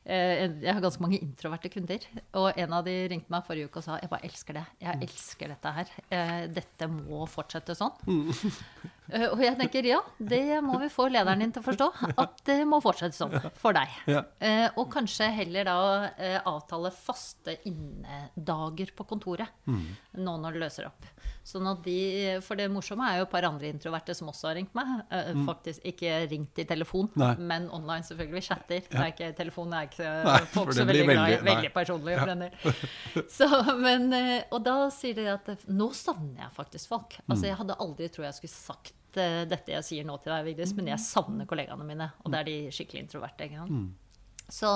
eh, 0.04 0.44
jeg 0.60 0.68
har 0.76 0.84
ganske 0.84 1.00
mange 1.06 1.22
introverte 1.24 1.72
kunder. 1.72 2.04
Og 2.36 2.50
en 2.60 2.76
av 2.76 2.84
de 2.84 2.98
ringte 3.14 3.32
meg 3.32 3.48
forrige 3.48 3.70
uke 3.72 3.80
og 3.80 3.86
sa 3.88 3.96
jeg 4.02 4.12
bare 4.12 4.28
elsker 4.28 4.60
det. 4.60 4.66
Jeg 4.84 5.00
elsker 5.08 5.54
dette 5.54 5.74
her. 5.80 5.94
Eh, 6.12 6.36
Dette 6.60 6.90
må 6.92 7.24
fortsette 7.32 7.78
sånn. 7.80 7.96
Eh, 8.04 8.44
Og 9.34 9.40
jeg 9.44 9.56
tenker 9.58 9.84
ja, 9.84 9.98
det 10.16 10.42
må 10.64 10.78
vi 10.80 10.88
få 10.92 11.10
lederen 11.12 11.42
din 11.44 11.52
til 11.52 11.60
å 11.60 11.66
forstå. 11.66 11.88
At 12.22 12.38
det 12.48 12.60
må 12.68 12.78
fortsette 12.84 13.16
sånn 13.18 13.34
for 13.60 13.76
deg. 13.76 13.92
Ja. 14.08 14.22
Eh, 14.40 14.68
og 14.80 14.88
kanskje 14.94 15.28
heller 15.36 15.68
da 15.68 15.76
eh, 16.16 16.38
avtale 16.48 16.88
faste 16.94 17.58
innedager 17.68 18.94
på 18.96 19.04
kontoret. 19.08 19.50
Nå 19.68 20.36
når 20.40 20.56
det 20.56 20.62
løser 20.64 20.88
opp. 20.88 21.10
Sånn 21.44 21.66
at 21.68 21.82
de, 21.84 22.38
For 22.44 22.56
det 22.56 22.70
morsomme 22.72 23.04
er 23.12 23.18
jo 23.20 23.26
et 23.26 23.32
par 23.34 23.44
andre 23.44 23.68
introverte 23.68 24.14
som 24.16 24.30
også 24.32 24.48
har 24.48 24.56
ringt 24.56 24.72
meg. 24.76 24.94
Eh, 25.12 25.32
faktisk 25.44 25.84
ikke 25.92 26.14
ringt 26.30 26.62
i 26.62 26.66
telefon, 26.68 27.10
Nei. 27.20 27.34
men 27.36 27.68
online 27.76 28.06
selvfølgelig. 28.08 28.38
Vi 28.40 28.44
chatter. 28.48 28.86
Det 28.88 29.00
er 29.02 29.12
ikke, 29.12 29.30
telefonen 29.36 29.76
er 29.82 29.90
ikke 29.90 30.14
Nei, 30.24 30.38
folk 30.54 30.72
så 30.72 30.86
veldig 30.88 31.06
glad 31.10 31.34
i. 31.34 31.38
veldig- 31.50 31.72
personlig. 31.76 32.16
for 32.18 32.32
den 32.32 32.46
del. 32.46 33.28
Så, 33.36 33.48
men, 33.84 34.08
eh, 34.16 34.48
og 34.50 34.64
da 34.64 34.78
sier 34.94 35.14
de 35.20 35.28
at 35.34 35.52
eh, 35.52 35.68
nå 35.68 35.90
savner 35.96 36.46
jeg 36.46 36.54
faktisk 36.56 36.88
folk. 36.96 37.18
Mm. 37.20 37.28
Altså 37.34 37.50
Jeg 37.50 37.60
hadde 37.60 37.78
aldri 37.84 38.08
trodd 38.08 38.30
jeg 38.30 38.38
skulle 38.40 38.56
sagt 38.56 38.93
eh, 39.20 39.44
dette 39.50 39.72
jeg 39.74 39.84
sier 39.86 40.04
nå 40.08 40.16
til 40.22 40.32
deg, 40.32 40.44
Vigdis, 40.48 40.74
men 40.76 40.86
jeg 40.92 40.98
savner 41.02 41.46
kollegaene 41.50 41.84
mine. 41.88 42.10
Og 42.24 42.30
det 42.32 42.40
er 42.40 42.48
de 42.48 42.56
skikkelig 42.74 43.04
introverte. 43.06 43.46
Ikke 43.48 43.60
sant? 43.62 43.70
Mm. 43.70 44.46
Så, 44.52 44.70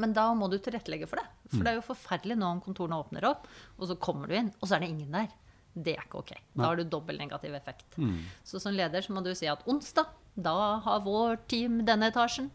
men 0.00 0.12
da 0.16 0.26
må 0.34 0.48
du 0.50 0.58
tilrettelegge 0.58 1.06
for 1.10 1.20
det. 1.20 1.26
For 1.50 1.56
Mm. 1.60 1.64
det 1.64 1.70
er 1.70 1.76
jo 1.78 1.86
forferdelig 1.94 2.36
nå 2.40 2.46
om 2.56 2.60
kontorene 2.64 2.96
åpner 2.98 3.24
opp, 3.28 3.46
og 3.78 3.88
så 3.90 3.94
kommer 4.00 4.26
du 4.28 4.34
inn, 4.34 4.52
og 4.60 4.66
så 4.68 4.76
er 4.76 4.80
det 4.80 4.88
ingen 4.94 5.12
der. 5.12 5.28
Det 5.74 5.96
er 5.96 6.04
ikke 6.06 6.18
ok. 6.22 6.32
Da 6.54 6.68
har 6.70 6.76
du 6.78 6.84
dobbel 6.84 7.18
negativ 7.18 7.54
effekt. 7.54 7.96
Mm. 7.98 8.20
Så 8.46 8.60
som 8.62 8.72
leder 8.74 9.02
så 9.02 9.12
må 9.12 9.22
du 9.22 9.32
si 9.34 9.46
at 9.50 9.62
onsdag, 9.66 10.06
da 10.36 10.54
har 10.82 11.00
vår 11.04 11.36
team 11.50 11.80
denne 11.86 12.08
etasjen. 12.10 12.48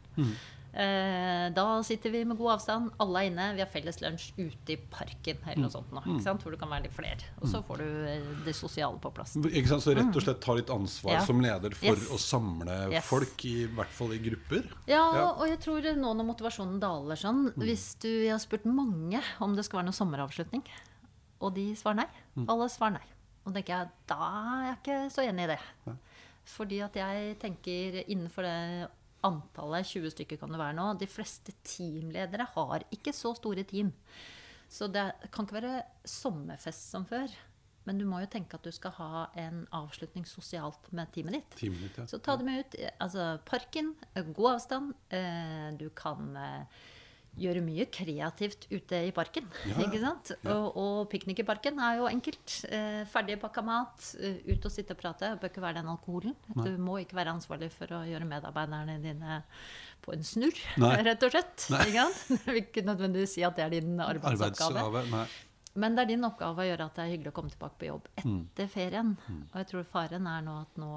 Mm. 0.80 1.50
Eh, 1.50 1.54
da 1.54 1.66
sitter 1.84 2.10
vi 2.14 2.22
med 2.26 2.38
god 2.40 2.54
avstand, 2.54 2.92
alle 3.04 3.20
er 3.20 3.30
inne. 3.30 3.48
Vi 3.58 3.60
har 3.60 3.68
felles 3.68 3.98
lunsj 4.02 4.30
ute 4.38 4.72
i 4.74 4.78
parken 4.78 5.38
eller 5.44 5.58
Mm. 5.58 5.62
noe 5.66 5.70
sånt 5.74 5.92
nå, 5.92 6.22
sant? 6.24 6.42
hvor 6.42 6.52
du 6.52 6.58
kan 6.58 6.70
være 6.70 6.84
litt 6.84 6.94
flere. 6.96 7.20
Og 7.42 7.48
så 7.52 7.62
får 7.66 7.78
du 7.78 8.08
eh, 8.08 8.22
det 8.46 8.56
sosiale 8.56 8.98
på 9.00 9.12
plass. 9.14 9.36
Ikke 9.36 9.68
sant? 9.68 9.84
Så 9.84 9.96
rett 9.96 10.16
og 10.16 10.22
slett 10.24 10.40
ta 10.42 10.54
litt 10.54 10.70
ansvar 10.70 11.12
Ja. 11.14 11.26
som 11.26 11.42
leder 11.42 11.74
for 11.76 11.86
Yes. 11.96 12.08
å 12.10 12.18
samle 12.18 12.92
Yes. 12.94 13.04
folk, 13.06 13.44
i 13.46 13.66
hvert 13.68 13.92
fall 13.92 14.14
i 14.14 14.20
grupper. 14.20 14.64
Ja, 14.88 15.04
Ja. 15.16 15.32
og 15.34 15.48
jeg 15.48 15.60
tror 15.60 15.82
nå 15.82 16.14
når 16.16 16.26
motivasjonen 16.36 16.80
daler 16.80 17.16
sånn 17.16 17.52
Hvis 17.58 17.96
du, 18.00 18.08
Jeg 18.08 18.32
har 18.32 18.40
spurt 18.40 18.64
mange 18.66 19.22
om 19.42 19.56
det 19.56 19.66
skal 19.66 19.80
være 19.84 19.86
noen 19.92 19.94
sommeravslutning, 19.94 20.64
og 21.42 21.54
de 21.56 21.74
svarer 21.76 21.96
nei. 21.96 22.08
Alle 22.48 22.70
svarer 22.70 22.94
nei. 22.94 23.08
Og 23.46 23.54
tenker 23.54 23.68
jeg, 23.80 23.90
da 24.08 24.16
er 24.16 24.64
jeg 24.68 24.78
ikke 24.84 25.12
så 25.12 25.28
enig 25.28 25.44
i 25.44 25.48
det. 25.48 25.60
Fordi 26.46 26.82
at 26.84 26.94
jeg 26.94 27.40
tenker 27.40 28.04
innenfor 28.08 28.44
det 28.44 28.90
antallet, 29.26 29.88
20 29.88 30.14
stykker 30.16 30.40
kan 30.40 30.54
det 30.54 30.62
være 30.62 30.78
nå, 30.78 30.88
de 31.00 31.10
fleste 31.10 31.56
teamledere 31.66 32.48
har 32.56 32.86
ikke 32.96 33.14
så 33.16 33.34
store 33.38 33.66
team. 33.68 33.92
Så 34.70 34.88
det 34.92 35.06
kan 35.34 35.48
ikke 35.48 35.58
være 35.58 35.78
sommerfest 36.08 36.92
som 36.94 37.08
før. 37.10 37.32
Men 37.88 37.98
du 37.98 38.06
må 38.06 38.20
jo 38.22 38.30
tenke 38.30 38.54
at 38.54 38.66
du 38.66 38.70
skal 38.76 38.94
ha 39.00 39.24
en 39.40 39.64
avslutning 39.74 40.28
sosialt 40.30 40.92
med 40.94 41.10
teamet 41.16 41.40
ditt. 41.40 41.56
Teamet 41.58 41.88
ditt, 41.88 41.98
ja. 41.98 42.06
Så 42.12 42.20
ta 42.22 42.36
dem 42.38 42.52
ut. 42.54 42.76
Altså 43.02 43.32
parken, 43.50 43.96
eh, 44.14 44.28
god 44.36 44.52
avstand. 44.52 44.92
Eh, 45.10 45.70
du 45.80 45.88
kan 45.98 46.36
eh, 46.38 46.84
gjøre 47.40 47.62
mye 47.64 47.86
kreativt 47.94 48.68
ute 48.72 49.00
i 49.08 49.12
parken. 49.16 49.48
ikke 49.80 50.00
sant? 50.02 50.32
Og, 50.46 50.66
og 50.78 51.10
piknik 51.12 51.40
i 51.40 51.46
parken 51.48 51.80
er 51.80 51.98
jo 52.02 52.08
enkelt. 52.10 52.56
Eh, 52.70 53.02
ferdig 53.10 53.40
pakka 53.42 53.64
mat, 53.66 54.10
eh, 54.20 54.40
ut 54.52 54.66
og 54.68 54.72
sitte 54.74 54.96
og 54.96 55.02
prate. 55.02 55.30
Det 55.34 55.40
bør 55.42 55.52
ikke 55.54 55.64
være 55.64 55.80
den 55.82 55.92
alkoholen. 55.94 56.36
Du 56.56 56.72
må 56.78 56.98
ikke 57.04 57.16
være 57.20 57.34
ansvarlig 57.38 57.72
for 57.74 57.92
å 58.00 58.04
gjøre 58.08 58.28
medarbeiderne 58.30 58.98
dine 59.04 59.42
på 60.06 60.14
en 60.16 60.24
snurr, 60.24 60.60
Nei. 60.80 60.96
rett 61.10 61.24
og 61.28 61.32
slett. 61.34 61.68
Ikke 61.70 62.06
sant? 62.08 62.26
Jeg 62.46 62.54
vil 62.54 62.62
ikke 62.64 62.86
nødvendigvis 62.88 63.34
si 63.38 63.44
at 63.48 63.56
det 63.60 63.66
er 63.68 63.74
din 63.80 63.98
arbeidsoppgave. 64.04 65.06
Nei. 65.12 65.26
Men 65.80 65.96
det 65.96 66.02
er 66.04 66.10
din 66.10 66.24
oppgave 66.26 66.64
å 66.64 66.68
gjøre 66.68 66.86
at 66.90 66.96
det 66.98 67.04
er 67.06 67.12
hyggelig 67.14 67.32
å 67.32 67.36
komme 67.40 67.52
tilbake 67.54 67.78
på 67.80 67.88
jobb 67.92 68.08
Mm. 68.26 68.40
etter 68.50 68.68
ferien. 68.68 69.12
Og 69.54 69.56
jeg 69.62 69.68
tror 69.70 69.86
faren 69.88 70.26
er 70.28 70.42
nå 70.44 70.56
at 70.66 70.80
nå 70.82 70.90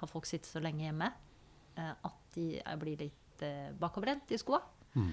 har 0.00 0.10
folk 0.10 0.26
sittet 0.28 0.50
så 0.50 0.60
lenge 0.60 0.84
hjemme 0.84 1.06
eh, 1.78 1.92
at 2.04 2.18
de 2.34 2.48
blir 2.82 2.98
litt 3.06 3.44
eh, 3.46 3.70
bakoverlent 3.78 4.30
i 4.34 4.38
skoa. 4.40 4.58
Mm. 4.98 5.12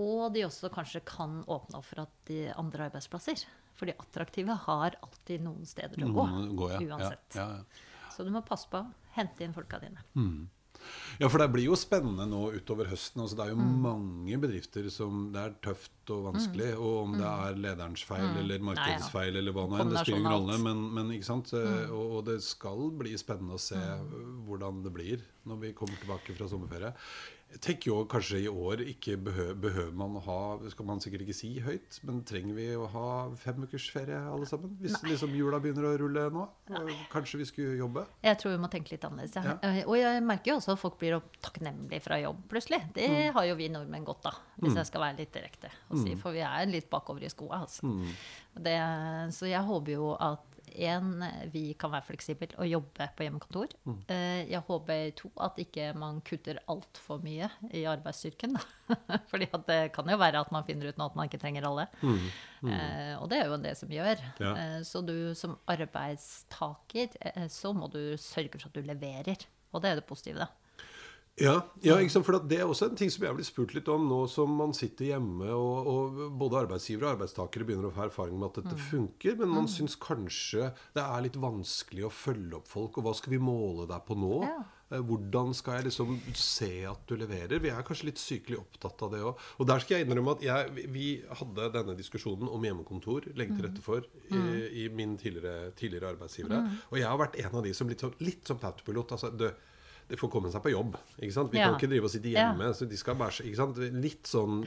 Og 0.00 0.32
de 0.32 0.46
også 0.46 0.70
kanskje 0.72 1.02
kan 1.04 1.42
åpne 1.44 1.76
opp 1.78 1.84
for 1.84 2.00
at 2.06 2.14
de 2.30 2.46
andre 2.56 2.88
arbeidsplasser. 2.88 3.44
For 3.76 3.86
de 3.88 3.96
attraktive 3.98 4.54
har 4.66 4.96
alltid 5.02 5.42
noen 5.44 5.66
steder 5.68 6.06
å 6.06 6.12
gå. 6.12 6.24
gå 6.56 6.70
ja. 6.72 6.80
Uansett. 6.86 7.36
Ja, 7.36 7.48
ja. 7.58 8.10
Så 8.12 8.24
du 8.24 8.30
må 8.30 8.42
passe 8.44 8.68
på 8.72 8.80
hente 9.16 9.44
inn 9.44 9.52
folka 9.56 9.78
dine. 9.80 10.00
Ja, 11.20 11.28
for 11.30 11.38
det 11.38 11.46
blir 11.54 11.68
jo 11.68 11.76
spennende 11.78 12.24
nå 12.26 12.40
utover 12.56 12.88
høsten. 12.90 13.20
Altså, 13.22 13.36
det 13.38 13.44
er 13.44 13.50
jo 13.52 13.56
Mm. 13.60 13.82
mange 13.84 14.38
bedrifter 14.42 14.90
som 14.90 15.30
det 15.32 15.40
er 15.40 15.54
tøft 15.62 16.10
og 16.10 16.32
vanskelig. 16.34 16.72
Og 16.76 17.02
om 17.04 17.12
det 17.16 17.28
er 17.28 17.54
lederens 17.54 18.02
feil 18.02 18.36
eller 18.40 18.58
markedets 18.58 19.06
Mm. 19.06 19.12
Feil 19.12 19.36
eller 19.36 19.52
hva 19.52 19.68
nå 19.68 19.78
enn, 19.80 19.90
det 19.90 19.98
spiller 20.00 20.18
ingen 20.18 20.32
rolle. 20.32 20.58
Men, 20.58 20.94
men 20.94 21.10
ikke 21.12 21.24
sant? 21.24 21.52
Mm. 21.52 21.90
Og, 21.92 22.16
og 22.18 22.24
det 22.26 22.42
skal 22.42 22.90
bli 22.90 23.14
spennende 23.16 23.54
å 23.54 23.60
se 23.60 23.76
hvordan 24.48 24.82
det 24.82 24.92
blir 24.92 25.22
når 25.46 25.60
vi 25.60 25.72
kommer 25.72 25.96
tilbake 26.02 26.34
fra 26.36 26.48
sommerferie. 26.48 26.92
Jeg 27.52 27.60
tenker 27.66 27.90
jo 27.90 27.96
kanskje 28.08 28.38
i 28.42 28.48
år 28.48 28.80
ikke 28.86 29.18
behøver, 29.20 29.56
behøver 29.60 29.96
man 29.96 30.16
å 30.16 30.22
ha 30.24 30.36
skal 30.72 30.86
man 30.88 31.02
sikkert 31.04 31.26
ikke 31.26 31.36
si 31.36 31.50
høyt, 31.60 31.98
men 32.08 32.22
trenger 32.28 32.56
vi 32.56 32.68
å 32.78 32.86
ha 32.94 33.08
fem 33.40 33.66
ukers 33.66 33.88
ferie 33.92 34.16
alle 34.16 34.48
sammen? 34.48 34.72
Hvis 34.80 34.96
liksom 35.04 35.34
jula 35.36 35.60
begynner 35.62 35.90
å 35.90 35.92
rulle 36.00 36.24
nå? 36.32 36.46
Kanskje 37.12 37.42
vi 37.42 37.48
skulle 37.50 37.76
jobbe? 37.76 38.06
Jeg 38.24 38.40
tror 38.40 38.54
vi 38.54 38.62
må 38.62 38.70
tenke 38.72 38.94
litt 38.94 39.04
annerledes. 39.08 39.36
Ja. 39.36 39.58
Ja. 39.60 39.84
Og 39.84 39.98
jeg 40.00 40.22
merker 40.24 40.54
jo 40.54 40.58
også 40.62 40.76
at 40.76 40.80
folk 40.80 40.96
blir 41.02 41.18
takknemlige 41.44 42.00
fra 42.04 42.20
jobb 42.22 42.40
plutselig. 42.52 42.80
Det 42.96 43.10
har 43.36 43.48
jo 43.50 43.58
vi 43.58 43.68
nordmenn 43.72 44.06
godt 44.08 44.30
av, 44.32 44.40
hvis 44.62 44.78
jeg 44.80 44.88
skal 44.88 45.04
være 45.04 45.20
litt 45.20 45.36
direkte. 45.36 45.72
Og 45.90 46.00
si, 46.00 46.16
for 46.20 46.36
vi 46.36 46.44
er 46.46 46.70
litt 46.70 46.88
bakover 46.92 47.28
i 47.28 47.32
skoa. 47.32 47.62
Altså. 47.66 47.92
Det, 48.56 48.78
så 49.36 49.50
jeg 49.50 49.68
håper 49.68 49.98
jo 49.98 50.14
at 50.16 50.51
en, 50.88 51.24
vi 51.52 51.64
kan 51.78 51.92
være 51.92 52.06
fleksible 52.10 52.48
og 52.58 52.68
jobbe 52.68 53.08
på 53.16 53.26
hjemmekontor. 53.26 53.74
Mm. 53.88 53.98
Jeg 54.50 54.62
håper 54.68 55.12
to, 55.18 55.30
at 55.44 55.58
ikke 55.62 55.90
man 55.98 56.20
kutter 56.26 56.60
altfor 56.72 57.22
mye 57.24 57.48
i 57.74 57.84
arbeidsstyrken. 57.88 58.56
Da. 58.56 59.18
Fordi 59.30 59.48
det 59.68 59.80
kan 59.94 60.08
jo 60.10 60.18
være 60.20 60.42
at 60.42 60.52
man 60.54 60.66
finner 60.68 60.90
ut 60.90 61.00
nå 61.00 61.08
at 61.10 61.18
man 61.18 61.30
ikke 61.30 61.40
trenger 61.42 61.68
alle. 61.68 61.88
Eh, 62.02 63.14
og 63.18 63.28
det 63.30 63.40
er 63.40 63.50
jo 63.50 63.58
det 63.62 63.74
som 63.78 63.92
gjør. 63.92 64.22
Ja. 64.42 64.52
Eh, 64.52 64.80
så 64.86 65.02
du 65.04 65.34
som 65.38 65.56
arbeidstaker, 65.70 67.16
eh, 67.20 67.46
så 67.50 67.72
må 67.76 67.90
du 67.92 68.14
sørge 68.20 68.54
for 68.58 68.70
at 68.70 68.76
du 68.76 68.86
leverer. 68.86 69.46
Og 69.72 69.82
det 69.82 69.90
er 69.90 70.00
det 70.00 70.08
positive, 70.08 70.44
da. 70.44 70.61
Ja, 71.40 71.54
ja 71.80 71.94
for 72.20 72.36
det 72.44 72.58
er 72.60 72.68
også 72.68 72.90
en 72.90 72.96
ting 73.00 73.08
som 73.10 73.24
jeg 73.24 73.34
blir 73.38 73.46
spurt 73.46 73.72
litt 73.72 73.86
om 73.88 74.04
nå 74.10 74.18
som 74.28 74.50
man 74.52 74.74
sitter 74.76 75.14
hjemme, 75.14 75.48
og, 75.56 75.88
og 75.88 76.18
både 76.38 76.58
arbeidsgivere 76.66 77.08
og 77.08 77.14
arbeidstakere 77.16 77.64
begynner 77.64 77.88
å 77.88 77.94
få 77.96 78.04
erfaring 78.04 78.36
med 78.36 78.50
at 78.50 78.58
dette 78.60 78.76
funker, 78.90 79.38
men 79.40 79.54
man 79.54 79.70
syns 79.70 79.96
kanskje 79.96 80.68
det 80.92 81.00
er 81.06 81.24
litt 81.24 81.38
vanskelig 81.40 82.04
å 82.04 82.12
følge 82.12 82.58
opp 82.60 82.68
folk. 82.68 83.00
Og 83.00 83.08
hva 83.08 83.14
skal 83.16 83.32
vi 83.32 83.40
måle 83.42 83.88
deg 83.88 84.04
på 84.10 84.18
nå? 84.20 84.42
Ja. 84.44 84.58
Eh, 84.92 85.00
Hvordan 85.08 85.54
skal 85.56 85.78
jeg 85.80 85.88
liksom 85.88 86.12
se 86.36 86.70
at 86.92 87.00
du 87.08 87.16
leverer? 87.16 87.56
Vi 87.64 87.72
er 87.72 87.88
kanskje 87.88 88.10
litt 88.10 88.20
sykelig 88.20 88.60
opptatt 88.60 89.06
av 89.08 89.14
det 89.16 89.24
òg. 89.24 89.40
Og 89.56 89.70
der 89.72 89.80
skal 89.80 89.96
jeg 90.02 90.10
innrømme 90.10 90.36
at 90.36 90.44
jeg, 90.44 90.86
vi- 90.92 91.24
hadde 91.40 91.70
denne 91.80 91.96
diskusjonen 91.96 92.52
om 92.52 92.68
hjemmekontor, 92.68 93.32
legge 93.40 93.56
til 93.56 93.70
rette 93.70 93.80
for, 93.88 94.04
i, 94.28 94.84
i 94.84 94.88
min 94.92 95.16
tidligere, 95.16 95.72
tidligere 95.80 96.12
arbeidsgivere. 96.12 96.60
Og 96.92 97.00
jeg 97.00 97.08
har 97.08 97.16
vært 97.24 97.40
en 97.40 97.56
av 97.56 97.64
de 97.64 97.72
som 97.80 97.88
litt 97.88 98.04
sånn, 98.04 98.12
litt 98.20 98.44
sånn 98.52 98.60
autopilot. 98.68 99.16
Altså, 99.16 99.32
det, 99.32 99.54
de 100.12 100.18
får 100.20 100.28
komme 100.34 100.50
seg 100.52 100.60
på 100.60 100.70
jobb. 100.74 100.96
Ikke 101.16 101.32
sant? 101.32 101.50
Vi 101.52 101.56
Ja. 101.58 101.70
kan 101.70 101.78
ikke 101.78 101.88
drive 101.88 102.04
og 102.04 102.10
sitte 102.12 102.28
Ja. 102.28 102.50
hjemme. 102.52 102.68
Så 102.76 102.86
de 102.88 102.96
skal 103.00 103.14
bare, 103.16 103.30
ikke 103.32 103.56
sant? 103.56 103.78
Litt 103.78 104.24
sånn 104.28 104.58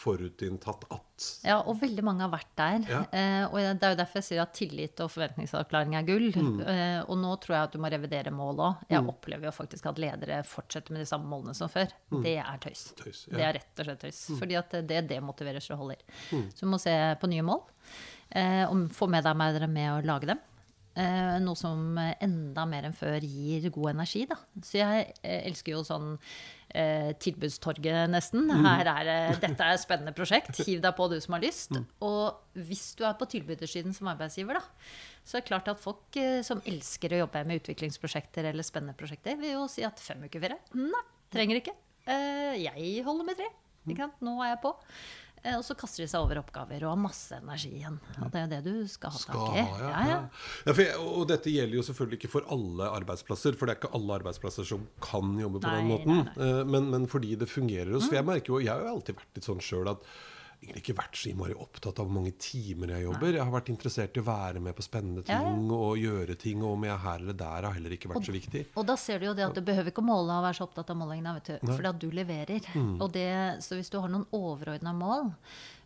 forutinntatt 0.00 0.84
at 0.90 1.26
Ja, 1.44 1.58
og 1.68 1.76
veldig 1.82 2.02
mange 2.06 2.24
har 2.24 2.30
vært 2.32 2.54
der. 2.56 2.86
Ja. 2.88 3.00
Eh, 3.12 3.44
og 3.50 3.58
det 3.60 3.84
er 3.84 3.92
jo 3.92 3.98
derfor 4.00 4.20
jeg 4.22 4.24
sier 4.24 4.40
at 4.40 4.54
tillit 4.56 5.00
og 5.04 5.10
forventningsavklaring 5.12 5.94
er 5.98 6.06
gull. 6.08 6.30
Mm. 6.32 6.60
Eh, 6.64 7.00
og 7.04 7.18
nå 7.20 7.34
tror 7.42 7.56
jeg 7.58 7.62
at 7.68 7.72
du 7.72 7.78
må 7.82 7.90
revidere 7.92 8.32
mål 8.32 8.56
òg. 8.56 8.76
Jeg 8.88 9.04
opplever 9.04 9.50
jo 9.50 9.52
faktisk 9.52 9.84
at 9.90 10.00
ledere 10.00 10.40
fortsetter 10.48 10.90
med 10.96 11.02
de 11.04 11.10
samme 11.10 11.28
målene 11.28 11.54
som 11.54 11.68
før. 11.68 11.92
Det 12.22 12.38
er 12.40 12.58
tøys. 12.64 12.86
Mm. 12.94 13.04
Tøys, 13.04 13.26
ja. 13.28 13.32
Mm. 13.32 13.36
Det 13.36 13.44
er 13.50 13.52
rett 13.60 13.82
og 13.84 13.84
slett 13.90 14.00
tøys. 14.06 14.22
Fordi 14.40 14.56
at 14.62 14.70
det 14.88 15.02
demotiverer 15.12 15.60
så 15.60 15.76
holder. 15.76 15.96
Så 16.30 16.60
du 16.64 16.66
må 16.72 16.80
se 16.80 16.96
på 17.20 17.28
nye 17.28 17.42
mål. 17.44 17.60
Eh, 18.32 18.64
og 18.70 18.88
få 18.94 19.08
med 19.10 19.24
deg 19.24 19.36
med 19.36 19.90
å 19.90 20.04
lage 20.06 20.26
dem. 20.32 20.38
Eh, 20.98 21.36
noe 21.44 21.54
som 21.58 21.98
enda 21.98 22.64
mer 22.66 22.88
enn 22.88 22.96
før 22.96 23.22
gir 23.22 23.68
god 23.70 23.92
energi, 23.92 24.24
da. 24.30 24.36
Så 24.58 24.80
jeg 24.80 25.04
eh, 25.22 25.44
elsker 25.46 25.76
jo 25.76 25.84
sånn 25.86 26.08
eh, 26.74 27.12
tilbudstorget, 27.22 28.10
nesten. 28.10 28.48
Mm. 28.50 28.66
Her 28.66 28.90
er 28.96 29.06
det, 29.06 29.18
dette 29.44 29.68
er 29.68 29.76
et 29.76 29.84
spennende 29.84 30.14
prosjekt. 30.16 30.58
Hiv 30.66 30.82
deg 30.82 30.96
på, 30.98 31.06
du 31.12 31.16
som 31.22 31.38
har 31.38 31.44
lyst. 31.44 31.78
Og 32.02 32.58
hvis 32.58 32.88
du 32.98 33.04
er 33.06 33.14
på 33.20 33.28
tilbydersiden 33.30 33.94
som 33.96 34.10
arbeidsgiver, 34.10 34.58
da, 34.58 34.90
så 35.22 35.38
er 35.38 35.44
det 35.44 35.50
klart 35.52 35.70
at 35.70 35.80
folk 35.82 36.18
som 36.46 36.62
elsker 36.66 37.14
å 37.14 37.22
jobbe 37.24 37.44
med 37.46 37.62
utviklingsprosjekter 37.62 38.50
eller 38.50 38.66
spennende 38.66 38.98
prosjekter, 38.98 39.38
vil 39.38 39.60
jo 39.60 39.64
si 39.70 39.86
at 39.86 40.02
fem 40.02 40.26
uker 40.26 40.42
ferie 40.42 40.58
Nei, 40.74 41.06
trenger 41.30 41.62
ikke. 41.62 41.76
Eh, 42.10 42.60
jeg 42.64 43.04
holder 43.06 43.30
med 43.30 43.38
tre. 43.38 43.50
Ikke 43.88 44.04
sant? 44.04 44.18
Nå 44.24 44.36
er 44.44 44.54
jeg 44.54 44.60
på. 44.64 44.74
Eh, 45.44 45.56
Og 45.56 45.64
så 45.64 45.74
kaster 45.78 46.04
de 46.04 46.08
seg 46.10 46.20
over 46.20 46.38
oppgaver 46.42 46.82
og 46.84 46.90
har 46.92 47.00
masse 47.00 47.32
energi 47.38 47.70
igjen. 47.80 47.98
Og 48.20 48.30
det 48.34 48.40
er 48.42 48.50
det 48.52 48.60
du 48.66 48.86
skal 48.88 49.10
ha 49.14 49.18
tak 49.24 49.38
i. 49.56 49.62
Ja, 49.62 49.90
Ja, 49.90 50.02
ja. 50.68 50.98
og 51.00 51.26
dette 51.30 51.50
gjelder 51.52 51.78
jo 51.80 51.84
selvfølgelig 51.86 52.18
ikke 52.20 52.30
for 52.34 52.48
alle 52.52 52.90
arbeidsplasser, 53.00 53.56
for 53.56 53.66
det 53.66 53.76
er 53.76 53.80
ikke 53.80 53.94
alle 53.96 54.18
arbeidsplasser 54.20 54.64
som 54.68 54.86
kan 55.00 55.32
jobbe 55.40 55.60
på 55.64 55.70
den 55.70 55.88
måten. 55.88 56.24
nei, 56.24 56.34
Mm. 56.36 56.60
Eh, 56.60 56.64
Men, 56.64 56.90
men 56.90 57.06
fordi 57.06 57.36
det 57.38 57.48
fungerer 57.48 57.92
hos 57.92 58.08
For 58.08 58.16
jeg 58.16 58.24
merker 58.26 58.46
jo, 58.52 58.58
jeg 58.60 58.68
har 58.72 58.80
jo 58.84 58.94
alltid 58.96 59.16
vært 59.16 59.34
litt 59.34 59.44
sånn 59.44 59.60
sjøl 59.64 59.88
at 59.90 60.02
egentlig 60.60 60.82
ikke 60.82 60.96
vært 60.98 61.16
så 61.16 61.30
innmari 61.30 61.54
opptatt 61.56 62.00
av 62.00 62.06
hvor 62.06 62.14
mange 62.18 62.34
timer 62.40 62.92
jeg 62.94 63.06
jobber. 63.06 63.32
Jeg 63.32 63.46
har 63.46 63.54
vært 63.54 63.70
interessert 63.72 64.16
i 64.18 64.20
å 64.20 64.26
være 64.26 64.60
med 64.60 64.76
på 64.76 64.84
spennende 64.84 65.24
ting 65.24 65.48
ja. 65.48 65.76
og 65.76 66.00
gjøre 66.00 66.36
ting. 66.40 66.60
Og 66.60 66.76
om 66.76 66.84
jeg 66.84 66.92
er 66.94 67.02
her 67.06 67.24
eller 67.24 67.38
der 67.40 67.66
har 67.68 67.76
heller 67.78 67.96
ikke 67.96 68.12
vært 68.12 68.28
så 68.28 68.34
viktig. 68.34 68.64
Og 68.76 68.86
da 68.90 68.96
ser 69.00 69.20
du 69.22 69.30
jo 69.30 69.34
det 69.38 69.46
at 69.48 69.56
du 69.56 69.64
behøver 69.64 69.92
ikke 69.92 70.04
å 70.04 70.10
måle 70.10 70.36
og 70.36 70.46
være 70.48 70.58
så 70.60 70.68
opptatt 70.68 70.92
av 70.92 71.00
målingene, 71.00 71.34
vet 71.38 71.52
du. 71.54 71.72
Fordi 71.72 71.92
at 71.92 72.00
du 72.04 72.08
leverer. 72.20 72.70
Mm. 72.76 72.94
Og 73.00 73.12
det, 73.16 73.28
så 73.64 73.78
hvis 73.78 73.92
du 73.92 73.98
har 74.02 74.12
noen 74.12 74.28
overordna 74.36 74.92
mål, 74.96 75.30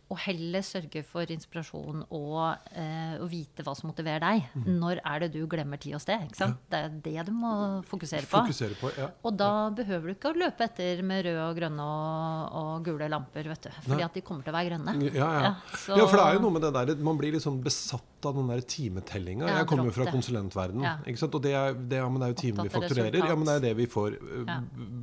og 0.05 0.19
heller 0.21 0.61
sørge 0.61 1.01
for 1.07 1.25
inspirasjon 1.33 2.03
og 2.13 2.57
eh, 2.77 3.15
å 3.17 3.25
vite 3.29 3.63
hva 3.65 3.73
som 3.75 3.89
motiverer 3.89 4.21
deg, 4.21 4.43
Mm. 4.55 4.67
når 4.79 4.99
er 5.03 5.19
det 5.25 5.31
du 5.33 5.47
glemmer 5.49 5.79
tid 5.81 5.95
og 5.97 6.01
sted? 6.03 6.27
Sant? 6.37 6.59
Det 6.69 6.77
er 6.85 6.89
det 7.03 7.25
du 7.25 7.31
må 7.33 7.81
fokusere 7.89 8.21
på. 8.29 8.37
Fokusere 8.45 8.77
på, 8.79 8.91
ja. 8.99 9.09
Og 9.25 9.35
da 9.37 9.69
behøver 9.75 10.07
du 10.11 10.13
ikke 10.13 10.31
å 10.31 10.37
løpe 10.37 10.67
etter 10.67 11.01
med 11.03 11.25
røde 11.25 11.41
og 11.49 11.57
grønne 11.57 11.81
og, 11.81 12.55
og 12.61 12.85
gule 12.85 13.09
lamper, 13.09 13.49
vet 13.49 13.65
du. 13.67 13.71
Fordi 13.81 13.97
Nei. 13.99 14.05
at 14.05 14.13
de 14.13 14.21
kommer 14.25 14.45
til 14.45 14.53
å 14.53 14.57
være 14.59 14.69
grønne. 14.73 14.95
Ja, 15.09 15.31
ja. 15.41 15.53
ja, 15.97 16.05
for 16.05 16.17
det 16.19 16.25
er 16.27 16.37
jo 16.37 16.43
noe 16.45 16.55
med 16.59 16.65
det 16.67 16.73
der 16.77 17.03
Man 17.05 17.17
blir 17.19 17.33
liksom 17.35 17.57
sånn 17.65 18.05
av 18.29 18.37
den 18.39 18.51
der 18.51 18.61
timetellinga. 18.75 19.47
Ja, 19.49 19.61
jeg 19.61 19.69
kommer 19.69 19.89
jo 19.89 19.95
fra 19.95 20.07
konsulentverden. 20.11 20.83
Ja. 20.85 20.95
Og 21.05 21.39
det 21.43 21.53
er, 21.55 21.75
det, 21.75 21.99
ja, 21.99 22.09
det 22.09 22.27
er 22.27 22.33
jo 22.33 22.39
timen 22.41 22.67
vi 22.67 22.73
fakturerer. 22.73 23.19
Ja, 23.21 23.35
men 23.37 23.49
det 23.49 23.57
er 23.59 23.65
det 23.67 23.73
vi 23.79 23.87
får 23.91 24.17
uh, 24.19 24.53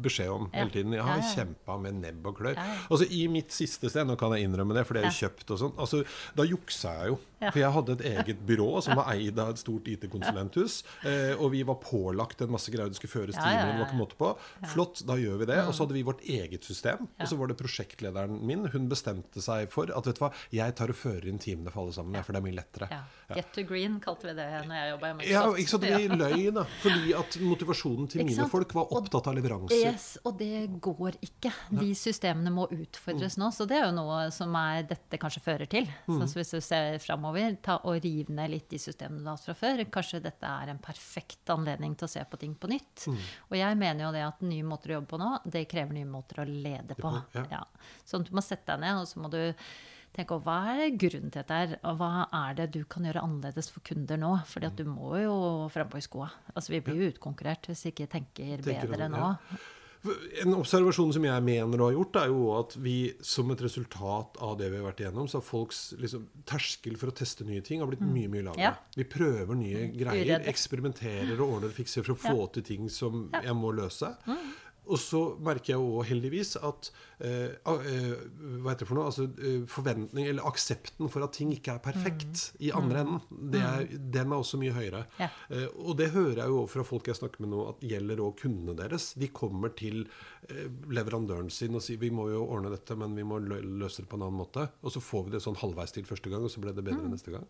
beskjed 0.04 0.32
om 0.32 0.48
hele 0.54 0.74
tiden. 0.74 0.96
Jeg 0.96 1.06
har 1.06 1.24
kjempa 1.32 1.78
med 1.82 2.00
nebb 2.02 2.30
og 2.30 2.38
klør. 2.40 2.60
Altså 2.88 3.08
I 3.08 3.26
mitt 3.32 3.54
siste 3.54 3.90
sted, 3.92 4.06
nå 4.08 4.16
kan 4.20 4.34
jeg 4.36 4.48
innrømme 4.48 4.76
det, 4.76 4.86
for 4.88 4.98
det 4.98 5.04
er 5.04 5.10
jo 5.10 5.20
kjøpt 5.22 5.54
og 5.54 5.62
sånn, 5.64 5.76
altså, 5.80 6.02
da 6.38 6.46
juksa 6.48 6.96
jeg 7.00 7.14
jo. 7.14 7.20
For 7.50 7.58
jeg 7.58 7.74
hadde 7.74 7.96
et 7.96 8.04
eget 8.12 8.42
byrå 8.46 8.68
som 8.84 8.98
var 8.98 9.10
eid 9.14 9.38
av 9.42 9.52
et 9.52 9.62
stort 9.62 9.88
IT-konsulenthus. 9.90 10.80
Eh, 11.08 11.32
og 11.34 11.52
vi 11.54 11.64
var 11.66 11.80
pålagt 11.82 12.44
en 12.44 12.52
masse 12.54 12.72
greier 12.72 12.92
det 12.92 12.98
skulle 13.00 13.14
føres 13.16 13.38
timer, 13.38 13.72
det 13.72 13.80
var 13.80 13.88
ikke 13.88 13.98
måte 13.98 14.18
på. 14.18 14.32
Flott, 14.72 15.02
da 15.08 15.18
gjør 15.18 15.42
vi 15.42 15.50
det. 15.50 15.58
Og 15.66 15.74
så 15.74 15.86
hadde 15.86 15.98
vi 15.98 16.04
vårt 16.06 16.22
eget 16.22 16.68
system. 16.68 17.08
Og 17.18 17.30
så 17.30 17.38
var 17.40 17.50
det 17.50 17.58
prosjektlederen 17.60 18.38
min. 18.46 18.68
Hun 18.72 18.88
bestemte 18.92 19.42
seg 19.44 19.70
for 19.72 19.90
at 19.90 20.08
vet 20.08 20.20
du 20.20 20.24
hva, 20.24 20.32
jeg 20.54 20.78
tar 20.78 20.92
og 20.92 20.98
fører 20.98 21.28
inn 21.30 21.42
timene 21.42 21.72
for 21.72 21.84
alle 21.84 21.96
sammen. 21.98 22.22
For 22.22 22.34
det 22.34 22.42
er 22.42 22.48
mye 22.48 22.60
lettere. 22.60 23.02
Get 23.32 23.52
to 23.54 23.62
green 23.64 23.98
kalte 24.02 24.28
vi 24.28 24.34
det 24.36 24.46
når 24.66 24.76
jeg 24.76 24.88
jobba 24.90 25.08
i 25.08 25.14
Microsoft. 25.16 25.32
Ja, 25.32 25.62
ikke 25.62 25.72
sant, 25.72 25.84
Vi 25.86 26.18
løy, 26.20 26.42
da. 26.52 26.64
Fordi 26.82 27.12
at 27.16 27.36
motivasjonen 27.40 28.08
til 28.12 28.26
mine 28.28 28.46
folk 28.52 28.74
var 28.76 28.92
opptatt 28.98 29.28
av 29.30 29.36
leveranser. 29.38 29.84
Yes, 29.86 30.06
og 30.28 30.36
det 30.40 30.66
går 30.84 31.16
ikke. 31.24 31.52
De 31.78 31.92
systemene 31.96 32.52
må 32.54 32.66
utfordres 32.72 33.38
nå. 33.40 33.48
Så 33.54 33.66
det 33.70 33.78
er 33.78 33.86
jo 33.86 33.94
noe 33.96 34.18
som 34.34 34.52
er, 34.58 34.82
dette 34.90 35.20
kanskje 35.22 35.44
fører 35.44 35.70
til. 35.70 35.88
Så 36.08 36.28
hvis 36.36 36.52
du 36.56 36.60
ser 36.64 36.98
framover, 37.02 37.56
ta 37.64 37.78
og 37.88 38.02
riv 38.04 38.32
ned 38.32 38.52
litt 38.52 38.68
de 38.72 38.80
systemene 38.82 39.22
du 39.22 39.30
har 39.30 39.38
hatt 39.38 39.48
fra 39.48 39.56
før. 39.62 39.84
Kanskje 39.92 40.22
dette 40.24 40.52
er 40.52 40.72
en 40.74 40.82
perfekt 40.82 41.54
anledning 41.54 41.96
til 41.96 42.08
å 42.08 42.12
se 42.12 42.24
på 42.28 42.40
ting 42.42 42.56
på 42.58 42.70
nytt. 42.72 43.06
Og 43.48 43.56
jeg 43.58 43.80
mener 43.80 44.06
jo 44.08 44.12
det 44.14 44.26
at 44.26 44.44
nye 44.44 44.66
måter 44.66 44.92
å 44.92 45.00
jobbe 45.00 45.12
på 45.14 45.22
nå, 45.22 45.32
det 45.48 45.64
krever 45.70 45.96
nye 45.96 46.08
måter 46.08 46.42
å 46.44 46.48
lede 46.48 46.98
på. 46.98 47.14
Ja. 47.36 47.46
Ja. 47.58 47.64
Sånn 48.04 48.26
at 48.26 48.30
du 48.30 48.36
må 48.36 48.44
sette 48.44 48.74
deg 48.74 48.84
ned, 48.84 49.02
og 49.02 49.08
så 49.08 49.22
må 49.22 49.32
du 49.32 49.40
tenke 50.16 50.34
over 50.36 50.44
hva 50.44 50.78
er 50.86 50.96
grunnen 51.00 51.30
til 51.32 51.40
dette 51.42 51.58
her, 51.60 51.76
og 51.88 52.00
hva 52.00 52.10
er 52.44 52.56
det 52.58 52.70
du 52.74 52.82
kan 52.84 53.06
gjøre 53.08 53.22
annerledes 53.24 53.70
for 53.72 53.80
kunder 53.86 54.18
nå? 54.20 54.32
Fordi 54.50 54.68
at 54.68 54.76
du 54.80 54.84
må 54.88 55.14
jo 55.22 55.36
frampå 55.72 56.00
i 56.00 56.04
skoa. 56.04 56.30
Altså 56.54 56.74
vi 56.74 56.82
blir 56.84 57.00
jo 57.06 57.12
utkonkurrert 57.14 57.70
hvis 57.70 57.86
vi 57.88 57.94
ikke 57.94 58.10
tenker, 58.18 58.58
Tenker 58.64 58.90
bedre 58.92 59.08
nå. 59.12 59.22
ja. 59.22 59.62
En 60.42 60.56
observasjon 60.58 61.12
som 61.14 61.22
jeg 61.22 61.42
mener 61.46 61.78
å 61.78 61.86
ha 61.86 61.92
gjort, 61.94 62.16
er 62.24 62.30
jo 62.32 62.46
at 62.58 62.72
vi 62.82 62.94
som 63.22 63.52
et 63.54 63.60
resultat 63.62 64.40
av 64.42 64.56
det 64.58 64.66
vi 64.72 64.80
har 64.80 64.88
vært 64.88 64.98
igjennom, 65.04 65.28
så 65.30 65.38
har 65.38 65.44
folks 65.46 65.92
liksom, 65.94 66.24
terskel 66.50 66.96
for 66.98 67.12
å 67.12 67.14
teste 67.14 67.46
nye 67.46 67.62
ting 67.62 67.84
har 67.84 67.86
blitt 67.86 68.02
mye 68.02 68.26
mye 68.32 68.42
lavere. 68.48 68.58
Mm. 68.58 68.64
Ja. 68.66 68.98
Vi 68.98 69.06
prøver 69.12 69.54
nye 69.60 69.84
greier, 69.94 70.24
Uredde. 70.26 70.50
eksperimenterer 70.50 71.36
og 71.38 71.44
ordner 71.60 71.70
og 71.70 71.76
fikser 71.78 72.02
for 72.02 72.16
å 72.16 72.18
få 72.18 72.48
til 72.56 72.66
ting 72.66 72.90
som 72.90 73.28
jeg 73.38 73.54
må 73.54 73.70
løse. 73.78 74.10
Og 74.90 74.98
så 74.98 75.20
merker 75.42 75.74
jeg 75.74 75.78
jo 75.78 76.02
heldigvis 76.06 76.56
at 76.58 76.88
eh, 77.22 77.54
eh, 77.54 78.22
Hva 78.62 78.72
heter 78.72 78.82
det 78.82 78.88
for 78.88 78.98
noe? 78.98 79.06
Altså, 79.12 79.28
eh, 79.38 79.60
forventning, 79.70 80.26
eller 80.26 80.48
aksepten 80.48 81.10
for 81.12 81.22
at 81.22 81.36
ting 81.36 81.52
ikke 81.54 81.76
er 81.76 81.84
perfekt 81.84 82.48
i 82.62 82.72
andre 82.74 83.04
enden, 83.04 83.20
det 83.52 83.62
er, 83.62 83.86
den 84.16 84.32
er 84.34 84.42
også 84.42 84.58
mye 84.60 84.74
høyere. 84.74 85.04
Ja. 85.22 85.28
Eh, 85.54 85.68
og 85.78 85.94
det 86.00 86.10
hører 86.16 86.42
jeg 86.42 86.54
jo 86.54 86.64
fra 86.70 86.84
folk 86.86 87.10
jeg 87.10 87.20
snakker 87.20 87.44
med 87.44 87.52
nå, 87.54 87.62
at 87.70 87.84
gjelder 87.92 88.24
òg 88.24 88.42
kundene 88.42 88.74
deres. 88.78 89.12
De 89.18 89.30
kommer 89.34 89.74
til 89.78 90.02
eh, 90.48 90.66
leverandøren 90.90 91.52
sin 91.52 91.78
og 91.78 91.84
sier 91.84 92.02
vi 92.02 92.10
må 92.14 92.26
jo 92.32 92.42
ordne 92.42 92.72
dette, 92.74 92.98
men 92.98 93.14
vi 93.18 93.26
må 93.26 93.38
løse 93.42 94.02
det 94.02 94.10
på 94.10 94.18
en 94.18 94.26
annen 94.26 94.40
måte. 94.42 94.66
Og 94.82 94.96
så 94.96 95.04
får 95.04 95.28
vi 95.28 95.36
det 95.36 95.44
sånn 95.46 95.60
halvveis 95.62 95.94
til 95.94 96.08
første 96.08 96.32
gang, 96.32 96.42
og 96.42 96.50
så 96.50 96.64
ble 96.64 96.74
det 96.74 96.84
bedre 96.88 97.06
neste 97.12 97.34
gang. 97.34 97.46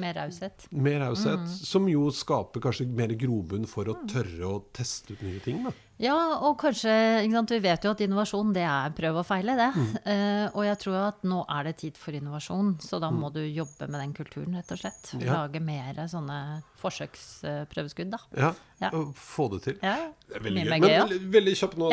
Med 0.00 0.16
raushet. 0.16 0.64
Mer 0.72 1.04
raushet, 1.04 1.44
som 1.60 1.88
jo 1.92 2.08
skaper 2.14 2.64
kanskje 2.64 2.88
mer 2.88 3.12
grobunn 3.20 3.68
for 3.68 3.90
å 3.90 4.00
tørre 4.08 4.48
å 4.48 4.64
teste 4.72 5.12
ut 5.12 5.28
nye 5.28 5.44
ting. 5.44 5.60
da. 5.68 5.76
Ja, 6.00 6.16
og 6.46 6.56
kanskje 6.60 6.92
sant, 7.32 7.50
Vi 7.52 7.60
vet 7.60 7.84
jo 7.84 7.92
at 7.92 8.00
innovasjon 8.00 8.54
det 8.56 8.64
er 8.64 8.92
prøv 8.96 9.20
og 9.20 9.26
feile, 9.28 9.56
det. 9.58 9.68
Mm. 9.76 9.90
Eh, 10.10 10.46
og 10.54 10.64
jeg 10.64 10.78
tror 10.80 10.96
at 11.02 11.26
nå 11.28 11.42
er 11.44 11.68
det 11.68 11.74
tid 11.82 11.98
for 12.00 12.16
innovasjon, 12.16 12.72
så 12.80 13.00
da 13.02 13.10
må 13.12 13.28
du 13.34 13.42
jobbe 13.44 13.88
med 13.90 14.00
den 14.00 14.14
kulturen, 14.16 14.56
rett 14.56 14.72
og 14.72 14.80
slett. 14.80 15.12
Mm. 15.12 15.24
Ja. 15.26 15.36
Lage 15.42 15.62
mer 15.64 16.00
sånne 16.10 16.38
forsøksprøveskudd, 16.80 18.10
da. 18.16 18.22
Ja, 18.38 18.52
Ja. 18.80 18.88
Få 19.12 19.50
det 19.52 19.60
til. 19.66 19.78
Ja, 19.84 20.08
Det 20.30 20.40
veldig 20.40 20.64
gøy. 20.64 20.70
Men 20.70 20.82
veldig, 20.88 21.20
veldig 21.34 21.56
kjapt 21.60 21.76
nå, 21.76 21.90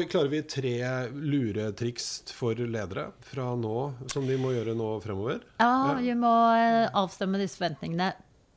vi, 0.00 0.06
klarer 0.10 0.30
vi 0.32 0.42
tre 0.42 0.74
luretriks 1.14 2.32
for 2.34 2.58
ledere 2.58 3.12
fra 3.22 3.52
nå, 3.54 3.76
som 4.10 4.26
de 4.26 4.36
må 4.40 4.50
gjøre 4.50 4.74
nå 4.74 4.88
fremover? 5.04 5.44
Ja, 5.62 5.94
vi 6.00 6.14
må 6.18 6.34
eh, 6.58 6.90
avstemme 6.90 7.38
disse 7.38 7.60
forventningene 7.60 8.10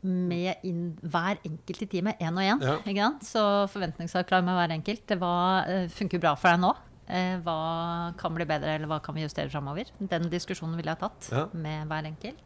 med 0.07 0.63
inn, 0.67 0.83
hver 1.03 1.37
enkelt 1.45 1.81
i 1.83 1.87
teamet, 1.91 2.19
én 2.23 2.33
og 2.39 2.43
én. 2.47 2.87
Ja. 2.95 3.09
Så 3.21 3.43
forventningsavklar 3.73 4.43
med 4.47 4.55
hver 4.57 4.73
enkelt. 4.77 5.15
Hva 5.21 5.33
eh, 5.67 5.87
funker 5.93 6.19
bra 6.23 6.33
for 6.39 6.49
deg 6.53 6.63
nå? 6.63 6.73
Eh, 7.07 7.37
Hva 7.45 7.57
kan 8.19 8.33
bli 8.35 8.43
bedre, 8.49 8.73
eller 8.75 8.87
hva 8.91 8.97
kan 9.03 9.15
vi 9.15 9.23
justere 9.23 9.49
framover? 9.53 9.91
Den 9.99 10.29
diskusjonen 10.31 10.75
ville 10.79 10.91
jeg 10.95 10.99
tatt 11.05 11.29
Ja. 11.31 11.45
med 11.53 11.87
hver 11.87 12.09
enkelt. 12.09 12.41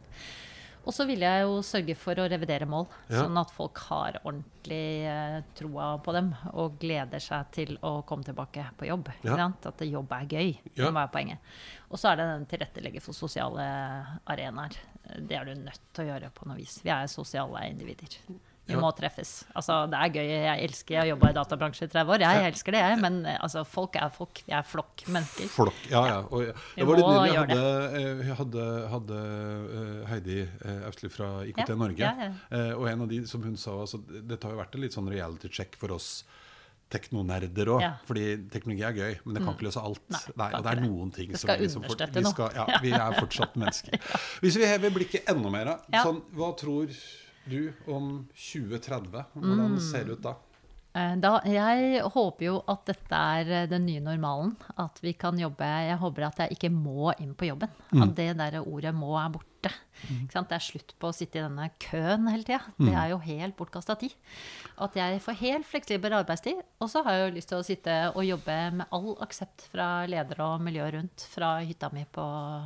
Og 0.84 0.92
så 0.94 1.06
vil 1.06 1.20
jeg 1.22 1.42
jo 1.44 1.60
sørge 1.62 1.94
for 1.96 2.18
å 2.18 2.28
revidere 2.30 2.66
mål, 2.66 2.86
Ja. 3.08 3.22
sånn 3.22 3.38
at 3.40 3.50
folk 3.54 3.78
har 3.88 4.18
ordentlig 4.24 5.06
eh, 5.06 5.40
troa 5.54 5.92
på 6.02 6.12
dem 6.12 6.34
og 6.52 6.78
gleder 6.82 7.20
seg 7.22 7.50
til 7.54 7.76
å 7.82 8.04
komme 8.04 8.24
tilbake 8.26 8.64
på 8.76 8.86
jobb. 8.88 9.08
Ja. 9.22 9.36
At 9.64 9.80
jobb 9.86 10.10
er 10.12 10.26
gøy. 10.26 10.58
Ja. 10.74 10.84
Det 10.86 10.92
må 10.92 10.98
være 11.00 11.12
poenget. 11.12 11.38
Og 11.90 11.98
så 11.98 12.10
er 12.12 12.16
det 12.16 12.26
den 12.32 12.46
tilrettelegge 12.50 13.00
for 13.04 13.12
sosiale 13.14 13.62
arenaer. 14.26 14.74
Det 15.18 15.36
er 15.38 15.44
du 15.44 15.54
nødt 15.54 15.80
til 15.94 16.04
å 16.04 16.08
gjøre 16.14 16.30
på 16.34 16.46
noe 16.48 16.56
vis. 16.56 16.80
Vi 16.82 16.90
er 16.90 17.06
sosiale 17.06 17.68
individer. 17.70 18.18
Vi 18.68 18.76
må 18.78 18.88
treffes. 18.94 19.30
Altså, 19.58 19.80
det 19.90 19.98
er 19.98 20.10
gøy. 20.14 20.28
Jeg 20.30 20.66
elsker 20.68 20.94
Jeg 20.94 21.00
har 21.02 21.08
jobba 21.10 21.30
i 21.32 21.34
databransje 21.34 21.88
i 21.88 21.90
30 21.90 22.12
år. 22.14 22.22
Jeg 22.22 22.44
elsker 22.52 22.76
det, 22.76 22.82
jeg. 22.84 22.98
Men 23.02 23.16
eh, 23.26 23.38
altså, 23.42 23.64
folk 23.66 23.96
er 23.98 24.12
folk. 24.14 24.42
Vi 24.46 24.54
er 24.54 24.62
flokkmennesker. 24.62 25.48
Flokk, 25.50 25.80
ja, 25.90 26.02
ja. 26.06 26.18
Og, 26.30 26.44
ja. 26.46 26.54
Det 26.76 26.86
var 26.86 27.00
litt 27.00 27.08
nydelig. 27.10 27.32
Jeg 27.32 27.40
hadde, 27.42 28.02
eh, 28.02 28.22
jeg 28.28 28.36
hadde, 28.42 28.66
hadde 28.92 29.18
eh, 29.80 29.96
Heidi 30.12 30.38
eh, 30.46 30.86
Austli 30.88 31.10
fra 31.10 31.32
IKT 31.50 31.74
Ja, 31.74 31.78
Norge. 31.82 32.12
Eh, 32.54 32.70
Og 32.78 32.86
en 32.92 33.02
av 33.02 33.10
de 33.10 33.18
som 33.26 33.42
hun 33.42 33.58
sa 33.58 33.74
altså, 33.82 33.98
Dette 34.06 34.46
har 34.46 34.54
jo 34.54 34.62
vært 34.62 34.78
en 34.78 34.86
litt 34.86 34.94
sånn 34.94 35.10
reality 35.10 35.50
check 35.50 35.74
for 35.82 35.98
oss 35.98 36.12
teknonerder 36.92 37.70
òg. 37.72 37.80
Ja. 37.82 37.92
Fordi 38.06 38.24
teknologi 38.52 38.84
er 38.84 38.96
gøy, 38.98 39.14
men 39.24 39.36
det 39.36 39.42
kan 39.46 39.54
ikke 39.56 39.64
løse 39.70 39.80
alt. 39.80 40.02
Nei, 40.12 40.20
Nei, 40.36 40.48
og 40.58 40.64
det 40.66 40.72
er 40.74 40.82
noen 40.84 41.12
ting 41.14 41.30
som 41.40 41.48
vi 41.48 41.56
liksom 41.64 41.86
fort- 41.86 42.02
understøtte 42.04 42.20
vi 42.26 42.32
skal, 42.34 42.56
ja, 42.58 42.66
Vi 42.84 42.92
er 42.98 43.16
fortsatt 43.16 43.56
mennesker. 43.62 43.96
Hvis 44.44 44.58
vi 44.60 44.68
hever 44.68 44.92
blikket 44.92 45.30
enda 45.32 45.52
mer, 45.54 45.70
sånn, 46.02 46.20
hva 46.36 46.50
tror 46.60 46.92
du 47.48 47.72
om 47.88 48.28
2030? 48.34 49.24
Hvordan 49.34 49.72
Mm. 49.76 49.80
ser 49.80 50.04
det 50.04 50.12
ut 50.18 50.22
da? 50.22 50.34
Eh, 50.94 51.16
Da, 51.16 51.40
jeg 51.44 52.02
håper 52.02 52.44
jo 52.44 52.62
at 52.68 52.84
dette 52.86 53.12
er 53.14 53.62
eh, 53.62 53.66
den 53.66 53.86
nye 53.86 54.00
normalen. 54.00 54.56
At 54.78 54.98
vi 55.02 55.12
kan 55.14 55.38
jobbe 55.38 55.64
Jeg 55.64 55.98
håper 55.98 56.26
at 56.26 56.36
jeg 56.38 56.50
ikke 56.58 56.70
må 56.70 57.12
inn 57.18 57.34
på 57.34 57.46
jobben. 57.48 57.68
At 58.02 58.14
det 58.14 58.36
der 58.36 58.60
ordet 58.60 58.94
'må' 58.94 59.16
er 59.26 59.30
borte. 59.30 59.51
Ikke 59.70 60.34
sant? 60.34 60.48
Det 60.50 60.56
er 60.56 60.64
slutt 60.64 60.92
på 60.98 61.10
å 61.10 61.14
sitte 61.14 61.38
i 61.38 61.42
denne 61.44 61.68
køen 61.82 62.26
hele 62.26 62.42
tida. 62.46 62.58
Det 62.80 62.90
er 62.90 63.12
jo 63.12 63.18
helt 63.22 63.54
bortkasta 63.58 63.94
tid. 64.00 64.14
At 64.82 64.96
jeg 64.98 65.20
får 65.22 65.36
helt 65.38 65.68
fleksibel 65.68 66.16
arbeidstid. 66.18 66.58
Og 66.82 66.90
så 66.90 67.04
har 67.06 67.14
jeg 67.14 67.28
jo 67.28 67.34
lyst 67.36 67.50
til 67.52 67.60
å 67.60 67.66
sitte 67.66 67.96
og 68.10 68.24
jobbe 68.26 68.56
med 68.80 68.96
all 68.96 69.12
aksept 69.22 69.68
fra 69.70 69.88
ledere 70.10 70.48
og 70.48 70.64
miljø 70.66 70.88
rundt 70.96 71.26
fra 71.30 71.52
hytta 71.62 71.92
mi 71.94 72.02
på 72.10 72.24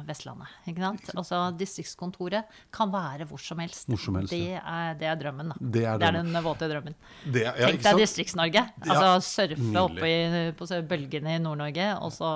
Vestlandet. 0.09 0.55
Ikke 0.71 0.85
sant? 0.87 1.13
Altså 1.17 1.43
distriktskontoret 1.61 2.57
kan 2.75 2.93
være 2.95 3.29
hvor 3.29 3.43
som 3.43 3.61
helst. 3.61 3.85
Hvor 3.91 4.01
som 4.01 4.17
helst, 4.21 4.33
det, 4.33 4.57
er, 4.63 4.97
det 4.97 5.11
er 5.13 5.21
drømmen, 5.21 5.53
da. 5.53 5.59
Det 5.61 5.85
er 5.85 6.01
drømmen. 6.01 6.33
den 6.33 6.47
våte 6.47 6.71
drømmen. 6.73 6.97
Det, 7.27 7.45
ja, 7.45 7.69
Tenk 7.69 7.85
deg? 7.85 8.01
Distrikts-Norge. 8.01 8.65
Altså 8.87 9.13
surfe 9.27 9.61
nydelig. 9.61 9.83
oppe 9.85 10.09
i, 10.09 10.47
på 10.57 10.71
bølgene 10.89 11.37
i 11.37 11.43
Nord-Norge, 11.43 11.91
og 12.01 12.15
så 12.17 12.31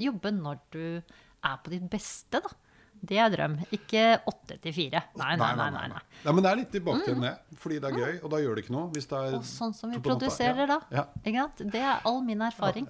jobbe 0.00 0.32
når 0.34 0.58
du 0.74 0.82
er 0.90 1.62
på 1.62 1.72
ditt 1.72 1.86
beste, 1.92 2.42
da. 2.42 2.52
Det 3.00 3.16
er 3.18 3.30
drøm. 3.32 3.54
Ikke 3.72 4.02
åtte 4.28 4.58
til 4.60 4.74
fire. 4.76 5.00
Nei, 5.16 5.34
nei, 5.40 5.54
nei. 5.56 5.88
nei, 5.88 6.32
men 6.34 6.44
det 6.44 6.50
er 6.50 6.58
litt 6.60 6.72
tilbake 6.74 7.04
til 7.06 7.20
det, 7.22 7.32
fordi 7.62 7.78
det 7.80 7.88
er 7.90 7.96
gøy, 7.96 8.18
og 8.22 8.30
da 8.34 8.40
gjør 8.42 8.58
det 8.58 8.64
ikke 8.66 8.74
noe. 8.76 8.90
Hvis 8.94 9.08
det 9.08 9.20
er 9.20 9.36
Og 9.38 9.46
sånn 9.48 9.72
som 9.76 9.94
vi 9.94 10.00
produserer 10.04 10.68
da. 10.68 10.80
Det 11.22 11.80
er 11.80 12.04
all 12.04 12.20
min 12.26 12.42
erfaring. 12.44 12.88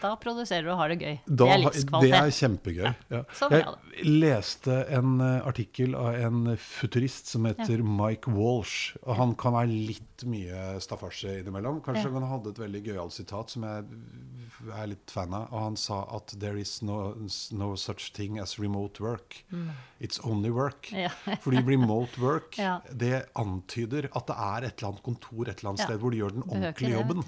Da 0.00 0.14
produserer 0.20 0.66
du 0.66 0.72
og 0.74 0.78
har 0.80 0.92
det 0.92 0.98
gøy. 1.00 1.16
Da, 1.26 1.46
det 1.46 1.70
er 1.80 2.00
det 2.04 2.12
er 2.18 2.32
kjempegøy. 2.36 2.90
Ja. 3.10 3.22
Sånn 3.36 3.54
jeg 3.54 4.06
leste 4.06 4.76
en 4.96 5.20
eh, 5.24 5.40
artikkel 5.48 5.94
av 5.98 6.14
en 6.20 6.54
futurist 6.60 7.30
som 7.32 7.48
heter 7.48 7.82
Mike 7.84 8.30
Walsh. 8.34 8.94
Og 9.06 9.16
han 9.20 9.34
kan 9.40 9.56
være 9.56 9.72
litt 9.90 10.24
mye 10.28 10.76
staffasje 10.84 11.38
innimellom. 11.40 11.80
Kanskje 11.84 12.08
Ja. 12.10 12.12
han 12.18 12.28
hadde 12.28 12.50
et 12.52 12.60
veldig 12.60 12.82
gøyalt 12.90 13.12
sitat 13.16 13.50
som 13.50 13.64
jeg 13.64 13.84
er 14.76 14.86
litt 14.92 15.10
fan 15.10 15.32
av. 15.34 15.48
Og 15.52 15.62
han 15.62 15.76
sa 15.80 16.02
at 16.16 16.34
'there 16.38 16.58
is 16.60 16.82
no, 16.82 17.14
no 17.52 17.74
such 17.76 18.12
thing 18.12 18.38
as 18.38 18.58
remote 18.58 19.00
work'. 19.00 19.42
It's 20.00 20.20
only 20.24 20.50
work. 20.50 20.90
Mm. 20.92 20.98
Ja. 21.06 21.10
Fordi 21.44 21.62
remote 21.64 22.20
work, 22.20 22.56
det 22.92 23.24
antyder 23.36 24.08
at 24.14 24.26
det 24.26 24.36
er 24.36 24.66
et 24.68 24.78
eller 24.78 24.88
annet 24.92 25.02
kontor 25.02 25.48
et 25.48 25.58
eller 25.60 25.70
annet 25.72 25.84
sted 25.84 25.98
hvor 26.00 26.10
du 26.10 26.16
gjør 26.20 26.34
den 26.36 26.42
ordentlige 26.48 26.92
jobben. 26.96 27.24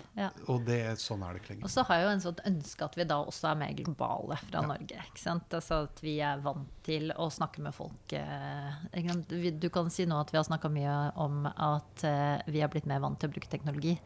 Og 0.49 0.65
det, 0.67 0.81
sånn 1.01 1.23
er 1.23 1.33
det 1.35 1.43
ikke 1.43 1.55
lenger. 1.55 1.65
Og 1.69 1.71
så 1.71 1.85
har 1.89 2.01
jeg 2.01 2.05
jo 2.07 2.13
en 2.17 2.25
sånn 2.27 2.42
ønske 2.49 2.85
at 2.85 2.97
vi 2.99 3.05
da 3.09 3.19
også 3.23 3.51
er 3.53 3.59
mer 3.61 3.73
globale 3.79 4.37
fra 4.49 4.63
Norge. 4.67 4.99
ikke 5.09 5.21
sant? 5.23 5.49
Altså 5.55 5.83
at 5.87 6.01
vi 6.03 6.17
er 6.21 6.41
vant 6.45 6.69
til 6.87 7.13
å 7.17 7.29
snakke 7.31 7.63
med 7.63 7.75
folk. 7.75 8.13
eh, 8.13 9.01
Du 9.61 9.69
kan 9.71 9.91
si 9.91 10.05
nå 10.07 10.21
at 10.21 10.31
vi 10.33 10.39
har 10.39 10.45
snakka 10.45 10.69
mye 10.71 11.13
om 11.17 11.47
at 11.47 12.05
eh, 12.05 12.43
vi 12.49 12.61
har 12.61 12.69
blitt 12.69 12.87
mer 12.87 13.01
vant 13.01 13.19
til 13.21 13.29
å 13.31 13.33
bruke 13.33 13.49
teknologi, 13.49 13.99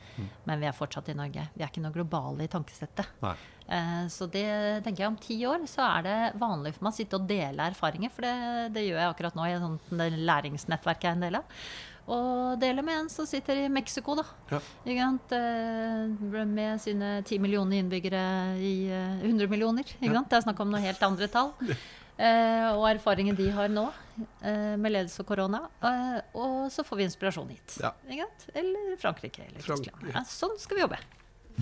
men 0.44 0.60
vi 0.60 0.66
er 0.66 0.72
fortsatt 0.76 1.08
i 1.08 1.14
Norge. 1.18 1.48
Vi 1.54 1.62
er 1.64 1.68
ikke 1.68 1.82
noe 1.84 1.92
globale 1.96 2.44
i 2.44 2.48
tankesettet. 2.52 3.06
Nei. 3.22 3.34
Eh, 3.68 4.06
Så 4.08 4.28
det 4.30 4.46
tenker 4.84 5.04
jeg 5.04 5.08
om 5.08 5.16
ti 5.18 5.40
år 5.46 5.66
så 5.66 5.82
er 5.98 6.02
det 6.02 6.40
vanlig 6.40 6.74
for 6.76 6.84
meg 6.84 6.92
å 6.92 6.96
sitte 6.96 7.16
og 7.18 7.26
dele 7.26 7.70
erfaringer, 7.72 8.10
for 8.10 8.22
det, 8.22 8.72
det 8.74 8.86
gjør 8.86 9.00
jeg 9.02 9.10
akkurat 9.14 9.34
nå 9.34 9.46
i 9.48 9.52
et 9.56 9.60
sånt 9.64 9.90
læringsnettverk 9.90 11.02
jeg 11.02 11.10
er 11.10 11.16
en 11.16 11.26
del 11.26 11.36
av. 11.40 11.44
Og 12.06 12.58
deler 12.62 12.84
med 12.86 13.00
en 13.00 13.08
som 13.10 13.26
sitter 13.26 13.64
i 13.64 13.68
Mexico, 13.72 14.14
da. 14.14 14.22
Ja. 14.52 14.60
Eh, 14.86 16.44
Med 16.46 16.80
sine 16.80 17.22
10 17.26 17.38
millioner 17.42 17.80
innbyggere 17.82 18.20
i 18.62 18.88
eh, 18.94 19.24
100 19.26 19.48
millioner. 19.50 19.84
Ja. 20.00 20.22
Det 20.22 20.38
er 20.38 20.44
snakk 20.46 20.60
om 20.62 20.70
noe 20.70 20.80
helt 20.84 21.02
andre 21.02 21.28
tall. 21.28 21.52
Eh, 22.16 22.70
og 22.72 22.86
erfaringen 22.88 23.36
de 23.36 23.50
har 23.52 23.68
nå 23.68 23.82
eh, 24.40 24.72
med 24.80 24.88
ledelse 24.88 25.20
og 25.20 25.26
korona. 25.28 25.58
Eh, 25.84 26.14
og 26.40 26.70
så 26.72 26.80
får 26.80 26.96
vi 26.96 27.04
inspirasjon 27.10 27.50
hit. 27.52 27.74
Ja. 27.82 27.90
Eller 28.56 28.94
Frankrike 28.96 29.42
eller 29.44 29.60
Frank- 29.60 29.84
Tyskland. 29.84 30.24
Sånn 30.24 30.54
skal 30.56 30.78
vi 30.78 30.84
jobbe. 30.86 30.96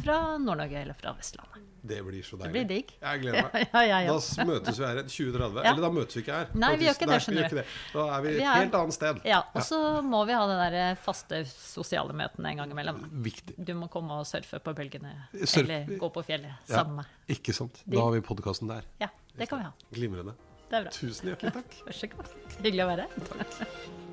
Fra 0.04 0.20
Nord-Norge 0.38 0.78
eller 0.84 0.94
fra 0.94 1.10
Vestlandet. 1.18 1.58
Det 1.84 1.98
blir 2.06 2.22
så 2.24 2.38
deilig. 2.40 2.46
Det 2.46 2.52
blir 2.54 2.68
digg. 2.70 2.92
Jeg 3.02 3.20
gleder 3.20 3.42
meg. 3.44 3.64
Ja, 3.74 3.80
ja, 3.84 3.98
ja. 4.06 4.12
Da 4.16 4.44
møtes 4.48 4.78
vi 4.80 4.84
her 4.88 5.00
i 5.00 5.02
2030. 5.04 5.58
Ja. 5.60 5.72
Eller 5.72 5.82
da 5.84 5.90
møtes 5.92 6.16
vi 6.16 6.22
ikke 6.24 6.38
her. 6.38 6.46
Nei, 6.62 6.70
vi 6.80 6.86
gjør 6.86 6.96
ikke 6.96 7.08
det, 7.10 7.18
skjønner 7.26 7.56
det. 7.58 7.64
Da 7.92 8.04
er 8.14 8.22
vi 8.24 8.32
Vi 8.32 8.40
et 8.40 8.48
helt 8.56 8.78
annet 8.78 8.96
sted. 8.96 9.20
Ja, 9.28 9.40
og 9.52 9.66
så 9.68 9.80
må 10.06 10.22
vi 10.30 10.32
ha 10.38 10.46
det 10.48 10.56
der 10.72 10.96
faste 11.04 11.42
sosiale 11.50 12.16
møtene 12.16 12.54
en 12.54 12.62
gang 12.62 12.72
imellom. 12.72 13.02
Viktig. 13.26 13.58
Du 13.60 13.74
må 13.76 13.90
komme 13.92 14.16
og 14.22 14.24
surfe 14.30 14.62
på 14.64 14.74
bølgene, 14.80 15.12
Surf- 15.42 15.60
eller 15.66 15.92
gå 16.00 16.10
på 16.16 16.24
fjellet 16.24 16.70
sammen 16.72 17.02
med 17.02 17.04
meg. 17.04 17.36
Ikke 17.36 17.52
sant. 17.56 17.82
Da 17.84 18.00
har 18.06 18.16
vi 18.16 18.24
podkasten 18.24 18.72
der. 18.72 18.88
Ja, 19.04 19.10
det 19.36 19.50
kan 19.52 19.60
vi 19.60 19.68
ha. 19.68 19.74
Glimrende. 19.92 20.34
Det 20.70 20.80
er 20.80 20.88
bra. 20.88 20.94
Tusen 20.96 21.28
hjertelig 21.34 21.52
takk. 21.60 21.76
Vær 21.84 22.00
så 22.00 22.08
god. 22.16 22.32
Hyggelig 22.62 22.86
å 22.86 22.90
være 22.94 23.10
her. 23.12 24.03